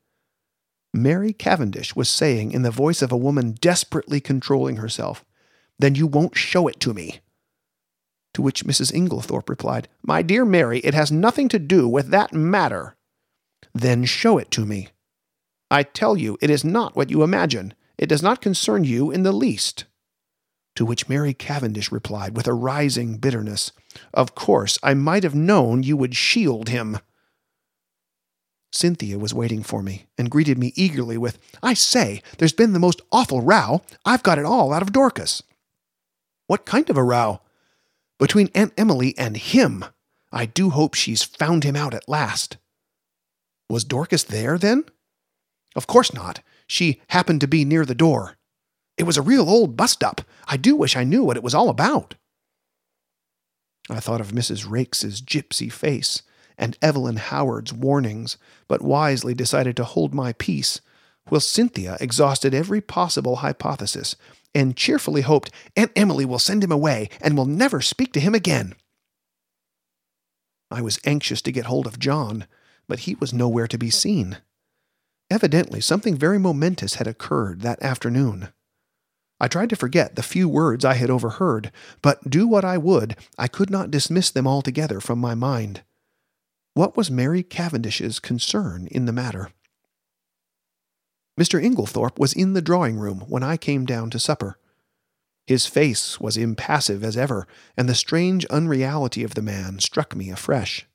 Mary 0.93 1.31
Cavendish 1.31 1.95
was 1.95 2.09
saying 2.09 2.51
in 2.51 2.63
the 2.63 2.71
voice 2.71 3.01
of 3.01 3.11
a 3.11 3.17
woman 3.17 3.53
desperately 3.61 4.19
controlling 4.19 4.77
herself, 4.77 5.23
Then 5.77 5.95
you 5.95 6.05
won't 6.05 6.35
show 6.35 6.67
it 6.67 6.79
to 6.81 6.93
me. 6.93 7.19
To 8.33 8.41
which 8.41 8.65
Mrs. 8.65 8.93
Inglethorpe 8.93 9.49
replied, 9.49 9.87
My 10.03 10.21
dear 10.21 10.45
Mary, 10.45 10.79
it 10.79 10.93
has 10.93 11.11
nothing 11.11 11.49
to 11.49 11.59
do 11.59 11.87
with 11.87 12.09
that 12.09 12.33
matter. 12.33 12.95
Then 13.73 14.05
show 14.05 14.37
it 14.37 14.51
to 14.51 14.65
me. 14.65 14.89
I 15.71 15.83
tell 15.83 16.17
you, 16.17 16.37
it 16.41 16.49
is 16.49 16.63
not 16.63 16.95
what 16.95 17.09
you 17.09 17.23
imagine. 17.23 17.73
It 17.97 18.07
does 18.07 18.23
not 18.23 18.41
concern 18.41 18.83
you 18.83 19.11
in 19.11 19.23
the 19.23 19.31
least. 19.31 19.85
To 20.75 20.85
which 20.85 21.09
Mary 21.09 21.33
Cavendish 21.33 21.91
replied 21.91 22.35
with 22.35 22.47
a 22.47 22.53
rising 22.53 23.17
bitterness, 23.17 23.71
Of 24.13 24.35
course, 24.35 24.79
I 24.81 24.93
might 24.93 25.23
have 25.23 25.35
known 25.35 25.83
you 25.83 25.97
would 25.97 26.15
shield 26.15 26.69
him. 26.69 26.99
Cynthia 28.71 29.17
was 29.17 29.33
waiting 29.33 29.63
for 29.63 29.81
me 29.81 30.05
and 30.17 30.29
greeted 30.29 30.57
me 30.57 30.71
eagerly 30.75 31.17
with, 31.17 31.39
I 31.61 31.73
say, 31.73 32.21
there's 32.37 32.53
been 32.53 32.73
the 32.73 32.79
most 32.79 33.01
awful 33.11 33.41
row. 33.41 33.81
I've 34.05 34.23
got 34.23 34.37
it 34.37 34.45
all 34.45 34.71
out 34.71 34.83
of 34.83 34.93
Dorcas. 34.93 35.43
What 36.47 36.65
kind 36.65 36.89
of 36.89 36.97
a 36.97 37.03
row? 37.03 37.41
Between 38.19 38.49
Aunt 38.53 38.73
Emily 38.77 39.17
and 39.17 39.37
him. 39.37 39.85
I 40.31 40.45
do 40.45 40.69
hope 40.69 40.93
she's 40.93 41.23
found 41.23 41.63
him 41.63 41.75
out 41.75 41.93
at 41.93 42.09
last. 42.09 42.57
Was 43.69 43.83
Dorcas 43.83 44.23
there, 44.23 44.57
then? 44.57 44.83
Of 45.75 45.87
course 45.87 46.13
not. 46.13 46.41
She 46.67 47.01
happened 47.09 47.41
to 47.41 47.47
be 47.47 47.65
near 47.65 47.85
the 47.85 47.95
door. 47.95 48.35
It 48.97 49.03
was 49.03 49.17
a 49.17 49.21
real 49.21 49.49
old 49.49 49.77
bust 49.77 50.03
up. 50.03 50.21
I 50.47 50.57
do 50.57 50.75
wish 50.75 50.95
I 50.95 51.03
knew 51.03 51.23
what 51.23 51.37
it 51.37 51.43
was 51.43 51.55
all 51.55 51.69
about. 51.69 52.15
I 53.89 53.99
thought 53.99 54.21
of 54.21 54.33
Mrs. 54.33 54.67
Raikes's 54.67 55.21
gypsy 55.21 55.71
face 55.71 56.21
and 56.57 56.77
Evelyn 56.81 57.15
Howard's 57.15 57.71
warnings, 57.71 58.37
but 58.67 58.81
wisely 58.81 59.33
decided 59.33 59.77
to 59.77 59.85
hold 59.85 60.13
my 60.13 60.33
peace, 60.33 60.81
while 61.29 61.39
Cynthia 61.39 61.97
exhausted 62.01 62.53
every 62.53 62.81
possible 62.81 63.37
hypothesis 63.37 64.15
and 64.53 64.75
cheerfully 64.75 65.21
hoped 65.21 65.51
Aunt 65.75 65.91
Emily 65.95 66.25
will 66.25 66.39
send 66.39 66.63
him 66.63 66.71
away 66.71 67.09
and 67.21 67.37
will 67.37 67.45
never 67.45 67.81
speak 67.81 68.13
to 68.13 68.19
him 68.19 68.35
again. 68.35 68.75
I 70.71 70.81
was 70.81 70.99
anxious 71.05 71.41
to 71.43 71.51
get 71.51 71.65
hold 71.65 71.87
of 71.87 71.99
John, 71.99 72.45
but 72.87 72.99
he 72.99 73.15
was 73.15 73.33
nowhere 73.33 73.67
to 73.67 73.77
be 73.77 73.89
seen. 73.89 74.37
Evidently, 75.31 75.81
something 75.81 76.15
very 76.15 76.39
momentous 76.39 76.95
had 76.95 77.07
occurred 77.07 77.61
that 77.61 77.81
afternoon. 77.81 78.49
I 79.39 79.47
tried 79.47 79.69
to 79.69 79.75
forget 79.75 80.15
the 80.15 80.23
few 80.23 80.49
words 80.49 80.83
I 80.83 80.95
had 80.95 81.09
overheard, 81.09 81.71
but 82.01 82.29
do 82.29 82.47
what 82.47 82.65
I 82.65 82.77
would, 82.77 83.15
I 83.37 83.47
could 83.47 83.69
not 83.69 83.91
dismiss 83.91 84.29
them 84.29 84.47
altogether 84.47 84.99
from 84.99 85.19
my 85.19 85.33
mind. 85.33 85.83
What 86.73 86.97
was 86.97 87.09
Mary 87.09 87.41
Cavendish's 87.41 88.19
concern 88.19 88.87
in 88.91 89.05
the 89.05 89.13
matter? 89.13 89.51
Mr. 91.39 91.63
Inglethorpe 91.63 92.19
was 92.19 92.33
in 92.33 92.51
the 92.51 92.61
drawing 92.61 92.97
room 92.97 93.21
when 93.21 93.43
I 93.43 93.55
came 93.55 93.85
down 93.85 94.09
to 94.09 94.19
supper. 94.19 94.59
His 95.47 95.65
face 95.65 96.19
was 96.19 96.35
impassive 96.35 97.01
as 97.01 97.15
ever, 97.15 97.47
and 97.77 97.87
the 97.87 97.95
strange 97.95 98.45
unreality 98.47 99.23
of 99.23 99.35
the 99.35 99.41
man 99.41 99.79
struck 99.79 100.15
me 100.15 100.29
afresh. 100.29 100.85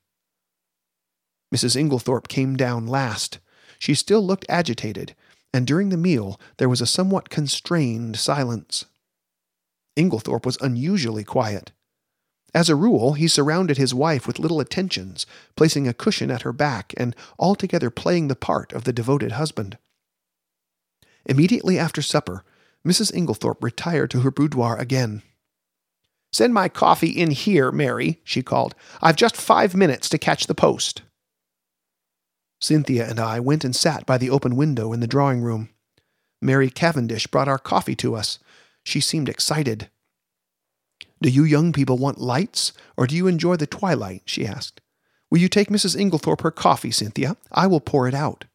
Mrs. 1.53 1.75
Inglethorpe 1.75 2.27
came 2.27 2.55
down 2.55 2.85
last. 2.85 3.39
She 3.79 3.95
still 3.95 4.21
looked 4.25 4.45
agitated, 4.47 5.15
and 5.51 5.65
during 5.65 5.89
the 5.89 5.97
meal 5.97 6.39
there 6.57 6.69
was 6.69 6.79
a 6.79 6.85
somewhat 6.85 7.29
constrained 7.29 8.17
silence. 8.17 8.85
Inglethorpe 9.97 10.45
was 10.45 10.57
unusually 10.61 11.23
quiet. 11.23 11.71
As 12.53 12.69
a 12.69 12.75
rule, 12.75 13.13
he 13.13 13.27
surrounded 13.27 13.77
his 13.77 13.95
wife 13.95 14.27
with 14.27 14.39
little 14.39 14.59
attentions, 14.59 15.25
placing 15.55 15.87
a 15.87 15.93
cushion 15.93 16.29
at 16.29 16.43
her 16.43 16.53
back 16.53 16.93
and 16.97 17.15
altogether 17.39 17.89
playing 17.89 18.27
the 18.27 18.35
part 18.35 18.71
of 18.73 18.83
the 18.83 18.93
devoted 18.93 19.33
husband. 19.33 19.77
Immediately 21.25 21.79
after 21.79 22.01
supper, 22.01 22.43
Mrs. 22.85 23.13
Inglethorpe 23.13 23.63
retired 23.63 24.11
to 24.11 24.21
her 24.21 24.31
boudoir 24.31 24.77
again. 24.77 25.23
Send 26.31 26.53
my 26.53 26.69
coffee 26.69 27.09
in 27.09 27.31
here, 27.31 27.71
Mary, 27.71 28.19
she 28.23 28.43
called. 28.43 28.75
I've 29.01 29.15
just 29.15 29.37
five 29.37 29.73
minutes 29.73 30.09
to 30.09 30.17
catch 30.17 30.47
the 30.47 30.55
post. 30.55 31.01
Cynthia 32.59 33.09
and 33.09 33.19
I 33.19 33.39
went 33.39 33.63
and 33.63 33.75
sat 33.75 34.05
by 34.05 34.17
the 34.17 34.29
open 34.29 34.55
window 34.55 34.93
in 34.93 34.99
the 34.99 35.07
drawing 35.07 35.41
room. 35.41 35.69
Mary 36.41 36.69
Cavendish 36.69 37.27
brought 37.27 37.47
our 37.47 37.57
coffee 37.57 37.95
to 37.95 38.15
us. 38.15 38.39
She 38.83 38.99
seemed 38.99 39.29
excited. 39.29 39.89
Do 41.21 41.29
you 41.29 41.43
young 41.43 41.73
people 41.73 41.97
want 41.97 42.19
lights, 42.19 42.73
or 42.97 43.07
do 43.07 43.15
you 43.15 43.27
enjoy 43.27 43.55
the 43.55 43.65
twilight? 43.65 44.23
she 44.25 44.45
asked. 44.45 44.81
Will 45.31 45.39
you 45.39 45.49
take 45.49 45.69
Mrs. 45.69 45.95
Inglethorpe 45.95 46.41
her 46.41 46.51
coffee, 46.51 46.91
Cynthia? 46.91 47.35
I 47.51 47.67
will 47.67 47.79
pour 47.79 48.07
it 48.07 48.13
out. 48.13 48.45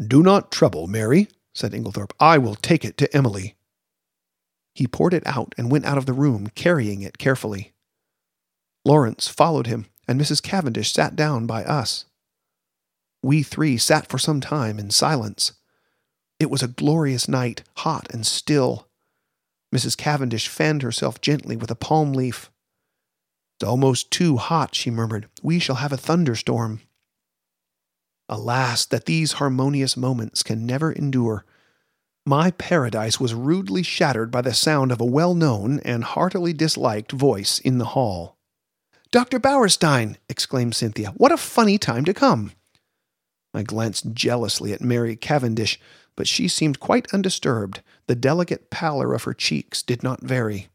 Do 0.00 0.22
not 0.22 0.52
trouble, 0.52 0.86
Mary, 0.86 1.28
said 1.54 1.72
Inglethorpe. 1.72 2.12
I 2.18 2.38
will 2.38 2.54
take 2.54 2.84
it 2.84 2.96
to 2.98 3.16
Emily. 3.16 3.56
He 4.74 4.86
poured 4.86 5.14
it 5.14 5.26
out 5.26 5.54
and 5.58 5.70
went 5.70 5.84
out 5.84 5.98
of 5.98 6.06
the 6.06 6.12
room, 6.12 6.50
carrying 6.54 7.02
it 7.02 7.18
carefully. 7.18 7.72
Lawrence 8.84 9.28
followed 9.28 9.66
him, 9.66 9.86
and 10.08 10.20
Mrs. 10.20 10.42
Cavendish 10.42 10.92
sat 10.92 11.14
down 11.14 11.46
by 11.46 11.64
us. 11.64 12.06
We 13.22 13.42
three 13.42 13.76
sat 13.78 14.08
for 14.08 14.18
some 14.18 14.40
time 14.40 14.78
in 14.78 14.90
silence. 14.90 15.52
It 16.40 16.50
was 16.50 16.62
a 16.62 16.68
glorious 16.68 17.28
night, 17.28 17.62
hot 17.78 18.08
and 18.12 18.26
still. 18.26 18.88
Mrs. 19.72 19.96
Cavendish 19.96 20.48
fanned 20.48 20.82
herself 20.82 21.20
gently 21.20 21.56
with 21.56 21.70
a 21.70 21.76
palm 21.76 22.12
leaf. 22.12 22.50
It's 23.56 23.68
almost 23.68 24.10
too 24.10 24.38
hot, 24.38 24.74
she 24.74 24.90
murmured. 24.90 25.28
We 25.42 25.60
shall 25.60 25.76
have 25.76 25.92
a 25.92 25.96
thunderstorm. 25.96 26.80
Alas, 28.28 28.84
that 28.86 29.06
these 29.06 29.32
harmonious 29.32 29.96
moments 29.96 30.42
can 30.42 30.66
never 30.66 30.92
endure. 30.92 31.44
My 32.24 32.52
paradise 32.52 33.18
was 33.18 33.34
rudely 33.34 33.82
shattered 33.82 34.30
by 34.30 34.42
the 34.42 34.54
sound 34.54 34.92
of 34.92 35.00
a 35.00 35.04
well 35.04 35.34
known 35.34 35.80
and 35.80 36.04
heartily 36.04 36.52
disliked 36.52 37.12
voice 37.12 37.58
in 37.58 37.78
the 37.78 37.86
hall. 37.86 38.36
Dr. 39.10 39.38
Bauerstein! 39.38 40.16
exclaimed 40.28 40.74
Cynthia. 40.74 41.10
What 41.16 41.32
a 41.32 41.36
funny 41.36 41.78
time 41.78 42.04
to 42.04 42.14
come! 42.14 42.52
I 43.52 43.62
glanced 43.62 44.12
jealously 44.14 44.72
at 44.72 44.80
Mary 44.80 45.16
Cavendish, 45.16 45.78
but 46.16 46.26
she 46.26 46.48
seemed 46.48 46.80
quite 46.80 47.12
undisturbed. 47.12 47.82
The 48.06 48.14
delicate 48.14 48.70
pallor 48.70 49.14
of 49.14 49.24
her 49.24 49.34
cheeks 49.34 49.82
did 49.82 50.02
not 50.02 50.22
vary. 50.22 50.68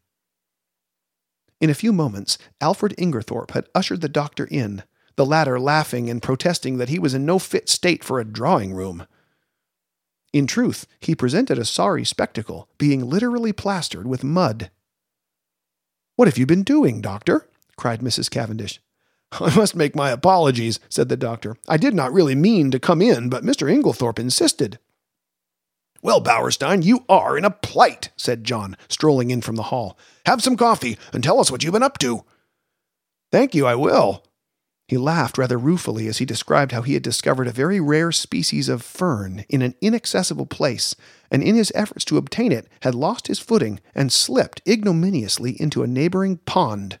In 1.60 1.70
a 1.70 1.74
few 1.74 1.92
moments, 1.92 2.38
Alfred 2.60 2.94
Inglethorpe 2.98 3.52
had 3.52 3.68
ushered 3.74 4.00
the 4.00 4.08
doctor 4.08 4.46
in, 4.50 4.84
the 5.18 5.26
latter 5.26 5.58
laughing 5.58 6.08
and 6.08 6.22
protesting 6.22 6.78
that 6.78 6.88
he 6.88 6.98
was 6.98 7.12
in 7.12 7.26
no 7.26 7.38
fit 7.40 7.68
state 7.68 8.04
for 8.04 8.20
a 8.20 8.24
drawing 8.24 8.72
room. 8.72 9.04
In 10.32 10.46
truth, 10.46 10.86
he 11.00 11.16
presented 11.16 11.58
a 11.58 11.64
sorry 11.64 12.04
spectacle, 12.04 12.68
being 12.78 13.10
literally 13.10 13.52
plastered 13.52 14.06
with 14.06 14.22
mud. 14.22 14.70
What 16.14 16.28
have 16.28 16.38
you 16.38 16.46
been 16.46 16.62
doing, 16.62 17.00
doctor? 17.00 17.48
cried 17.76 18.00
Mrs. 18.00 18.30
Cavendish. 18.30 18.80
I 19.32 19.54
must 19.56 19.74
make 19.74 19.96
my 19.96 20.10
apologies, 20.10 20.78
said 20.88 21.08
the 21.08 21.16
doctor. 21.16 21.56
I 21.66 21.78
did 21.78 21.94
not 21.94 22.12
really 22.12 22.36
mean 22.36 22.70
to 22.70 22.78
come 22.78 23.02
in, 23.02 23.28
but 23.28 23.44
Mr. 23.44 23.68
Inglethorpe 23.68 24.20
insisted. 24.20 24.78
Well, 26.00 26.22
Bauerstein, 26.22 26.84
you 26.84 27.04
are 27.08 27.36
in 27.36 27.44
a 27.44 27.50
plight, 27.50 28.10
said 28.16 28.44
John, 28.44 28.76
strolling 28.88 29.32
in 29.32 29.40
from 29.40 29.56
the 29.56 29.64
hall. 29.64 29.98
Have 30.26 30.44
some 30.44 30.56
coffee 30.56 30.96
and 31.12 31.24
tell 31.24 31.40
us 31.40 31.50
what 31.50 31.64
you've 31.64 31.72
been 31.72 31.82
up 31.82 31.98
to. 31.98 32.24
Thank 33.32 33.56
you, 33.56 33.66
I 33.66 33.74
will. 33.74 34.22
He 34.88 34.96
laughed 34.96 35.36
rather 35.36 35.58
ruefully 35.58 36.08
as 36.08 36.16
he 36.16 36.24
described 36.24 36.72
how 36.72 36.80
he 36.80 36.94
had 36.94 37.02
discovered 37.02 37.46
a 37.46 37.52
very 37.52 37.78
rare 37.78 38.10
species 38.10 38.70
of 38.70 38.82
fern 38.82 39.44
in 39.50 39.60
an 39.60 39.74
inaccessible 39.82 40.46
place, 40.46 40.96
and 41.30 41.42
in 41.42 41.56
his 41.56 41.70
efforts 41.74 42.06
to 42.06 42.16
obtain 42.16 42.52
it 42.52 42.68
had 42.80 42.94
lost 42.94 43.26
his 43.26 43.38
footing 43.38 43.80
and 43.94 44.10
slipped 44.10 44.62
ignominiously 44.66 45.60
into 45.60 45.82
a 45.82 45.86
neighboring 45.86 46.38
pond. 46.38 46.98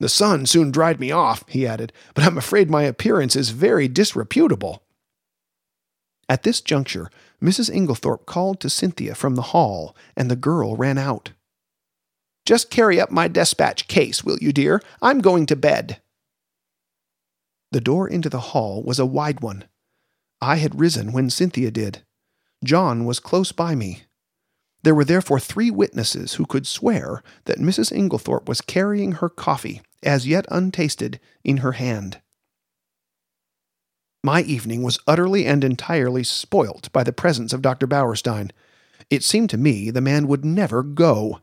The 0.00 0.10
sun 0.10 0.44
soon 0.44 0.70
dried 0.70 1.00
me 1.00 1.10
off, 1.10 1.44
he 1.48 1.66
added, 1.66 1.94
but 2.12 2.24
I'm 2.24 2.36
afraid 2.36 2.68
my 2.68 2.82
appearance 2.82 3.34
is 3.34 3.48
very 3.50 3.88
disreputable. 3.88 4.82
At 6.28 6.42
this 6.42 6.60
juncture, 6.60 7.10
Mrs. 7.42 7.70
Inglethorpe 7.70 8.26
called 8.26 8.60
to 8.60 8.68
Cynthia 8.68 9.14
from 9.14 9.34
the 9.34 9.42
hall, 9.42 9.96
and 10.14 10.30
the 10.30 10.36
girl 10.36 10.76
ran 10.76 10.98
out. 10.98 11.30
Just 12.44 12.68
carry 12.68 13.00
up 13.00 13.10
my 13.10 13.28
despatch 13.28 13.88
case, 13.88 14.22
will 14.22 14.36
you, 14.42 14.52
dear? 14.52 14.82
I'm 15.00 15.20
going 15.20 15.46
to 15.46 15.56
bed. 15.56 16.02
The 17.76 17.82
door 17.82 18.08
into 18.08 18.30
the 18.30 18.40
hall 18.40 18.82
was 18.82 18.98
a 18.98 19.04
wide 19.04 19.40
one. 19.40 19.64
I 20.40 20.56
had 20.56 20.80
risen 20.80 21.12
when 21.12 21.28
Cynthia 21.28 21.70
did. 21.70 22.04
John 22.64 23.04
was 23.04 23.20
close 23.20 23.52
by 23.52 23.74
me. 23.74 24.04
There 24.82 24.94
were 24.94 25.04
therefore 25.04 25.38
three 25.38 25.70
witnesses 25.70 26.32
who 26.36 26.46
could 26.46 26.66
swear 26.66 27.22
that 27.44 27.58
Mrs. 27.58 27.92
Inglethorpe 27.92 28.48
was 28.48 28.62
carrying 28.62 29.12
her 29.12 29.28
coffee, 29.28 29.82
as 30.02 30.26
yet 30.26 30.46
untasted, 30.50 31.20
in 31.44 31.58
her 31.58 31.72
hand. 31.72 32.22
My 34.24 34.40
evening 34.40 34.82
was 34.82 34.98
utterly 35.06 35.44
and 35.44 35.62
entirely 35.62 36.24
spoilt 36.24 36.90
by 36.94 37.04
the 37.04 37.12
presence 37.12 37.52
of 37.52 37.60
Dr. 37.60 37.86
Bauerstein. 37.86 38.52
It 39.10 39.22
seemed 39.22 39.50
to 39.50 39.58
me 39.58 39.90
the 39.90 40.00
man 40.00 40.28
would 40.28 40.46
never 40.46 40.82
go. 40.82 41.42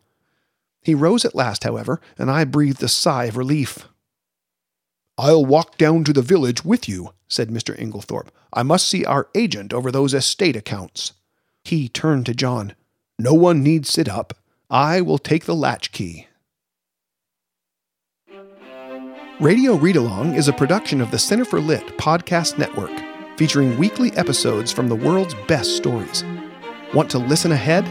He 0.81 0.95
rose 0.95 1.25
at 1.25 1.35
last, 1.35 1.63
however, 1.63 2.01
and 2.17 2.31
I 2.31 2.43
breathed 2.43 2.81
a 2.81 2.87
sigh 2.87 3.25
of 3.25 3.37
relief. 3.37 3.87
I'll 5.17 5.45
walk 5.45 5.77
down 5.77 6.03
to 6.05 6.13
the 6.13 6.21
village 6.21 6.65
with 6.65 6.89
you, 6.89 7.13
said 7.27 7.49
Mr. 7.49 7.77
Inglethorpe. 7.77 8.29
I 8.51 8.63
must 8.63 8.87
see 8.87 9.05
our 9.05 9.27
agent 9.35 9.73
over 9.73 9.91
those 9.91 10.13
estate 10.13 10.55
accounts. 10.55 11.13
He 11.63 11.87
turned 11.87 12.25
to 12.25 12.33
John. 12.33 12.73
No 13.19 13.33
one 13.33 13.63
need 13.63 13.85
sit 13.85 14.09
up. 14.09 14.33
I 14.69 15.01
will 15.01 15.19
take 15.19 15.45
the 15.45 15.55
latchkey. 15.55 16.27
Radio 19.39 19.75
Read 19.75 19.95
Along 19.95 20.33
is 20.35 20.47
a 20.47 20.53
production 20.53 21.01
of 21.01 21.11
the 21.11 21.19
Center 21.19 21.45
for 21.45 21.59
Lit 21.59 21.85
podcast 21.97 22.57
network, 22.57 22.91
featuring 23.37 23.77
weekly 23.77 24.11
episodes 24.13 24.71
from 24.71 24.87
the 24.87 24.95
world's 24.95 25.35
best 25.47 25.75
stories. 25.75 26.23
Want 26.93 27.09
to 27.11 27.19
listen 27.19 27.51
ahead? 27.51 27.83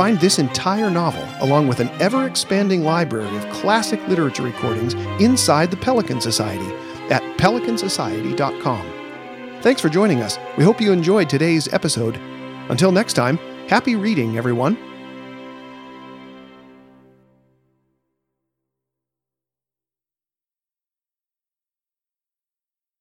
Find 0.00 0.18
this 0.18 0.38
entire 0.38 0.88
novel, 0.88 1.28
along 1.40 1.68
with 1.68 1.78
an 1.78 1.90
ever 2.00 2.26
expanding 2.26 2.84
library 2.84 3.36
of 3.36 3.46
classic 3.50 4.00
literature 4.08 4.42
recordings 4.42 4.94
inside 5.20 5.70
the 5.70 5.76
Pelican 5.76 6.22
Society 6.22 6.64
at 7.10 7.22
pelicansociety.com. 7.36 9.60
Thanks 9.60 9.82
for 9.82 9.90
joining 9.90 10.22
us. 10.22 10.38
We 10.56 10.64
hope 10.64 10.80
you 10.80 10.90
enjoyed 10.90 11.28
today's 11.28 11.70
episode. 11.74 12.16
Until 12.70 12.92
next 12.92 13.12
time, 13.12 13.36
happy 13.68 13.94
reading, 13.94 14.38
everyone. 14.38 14.89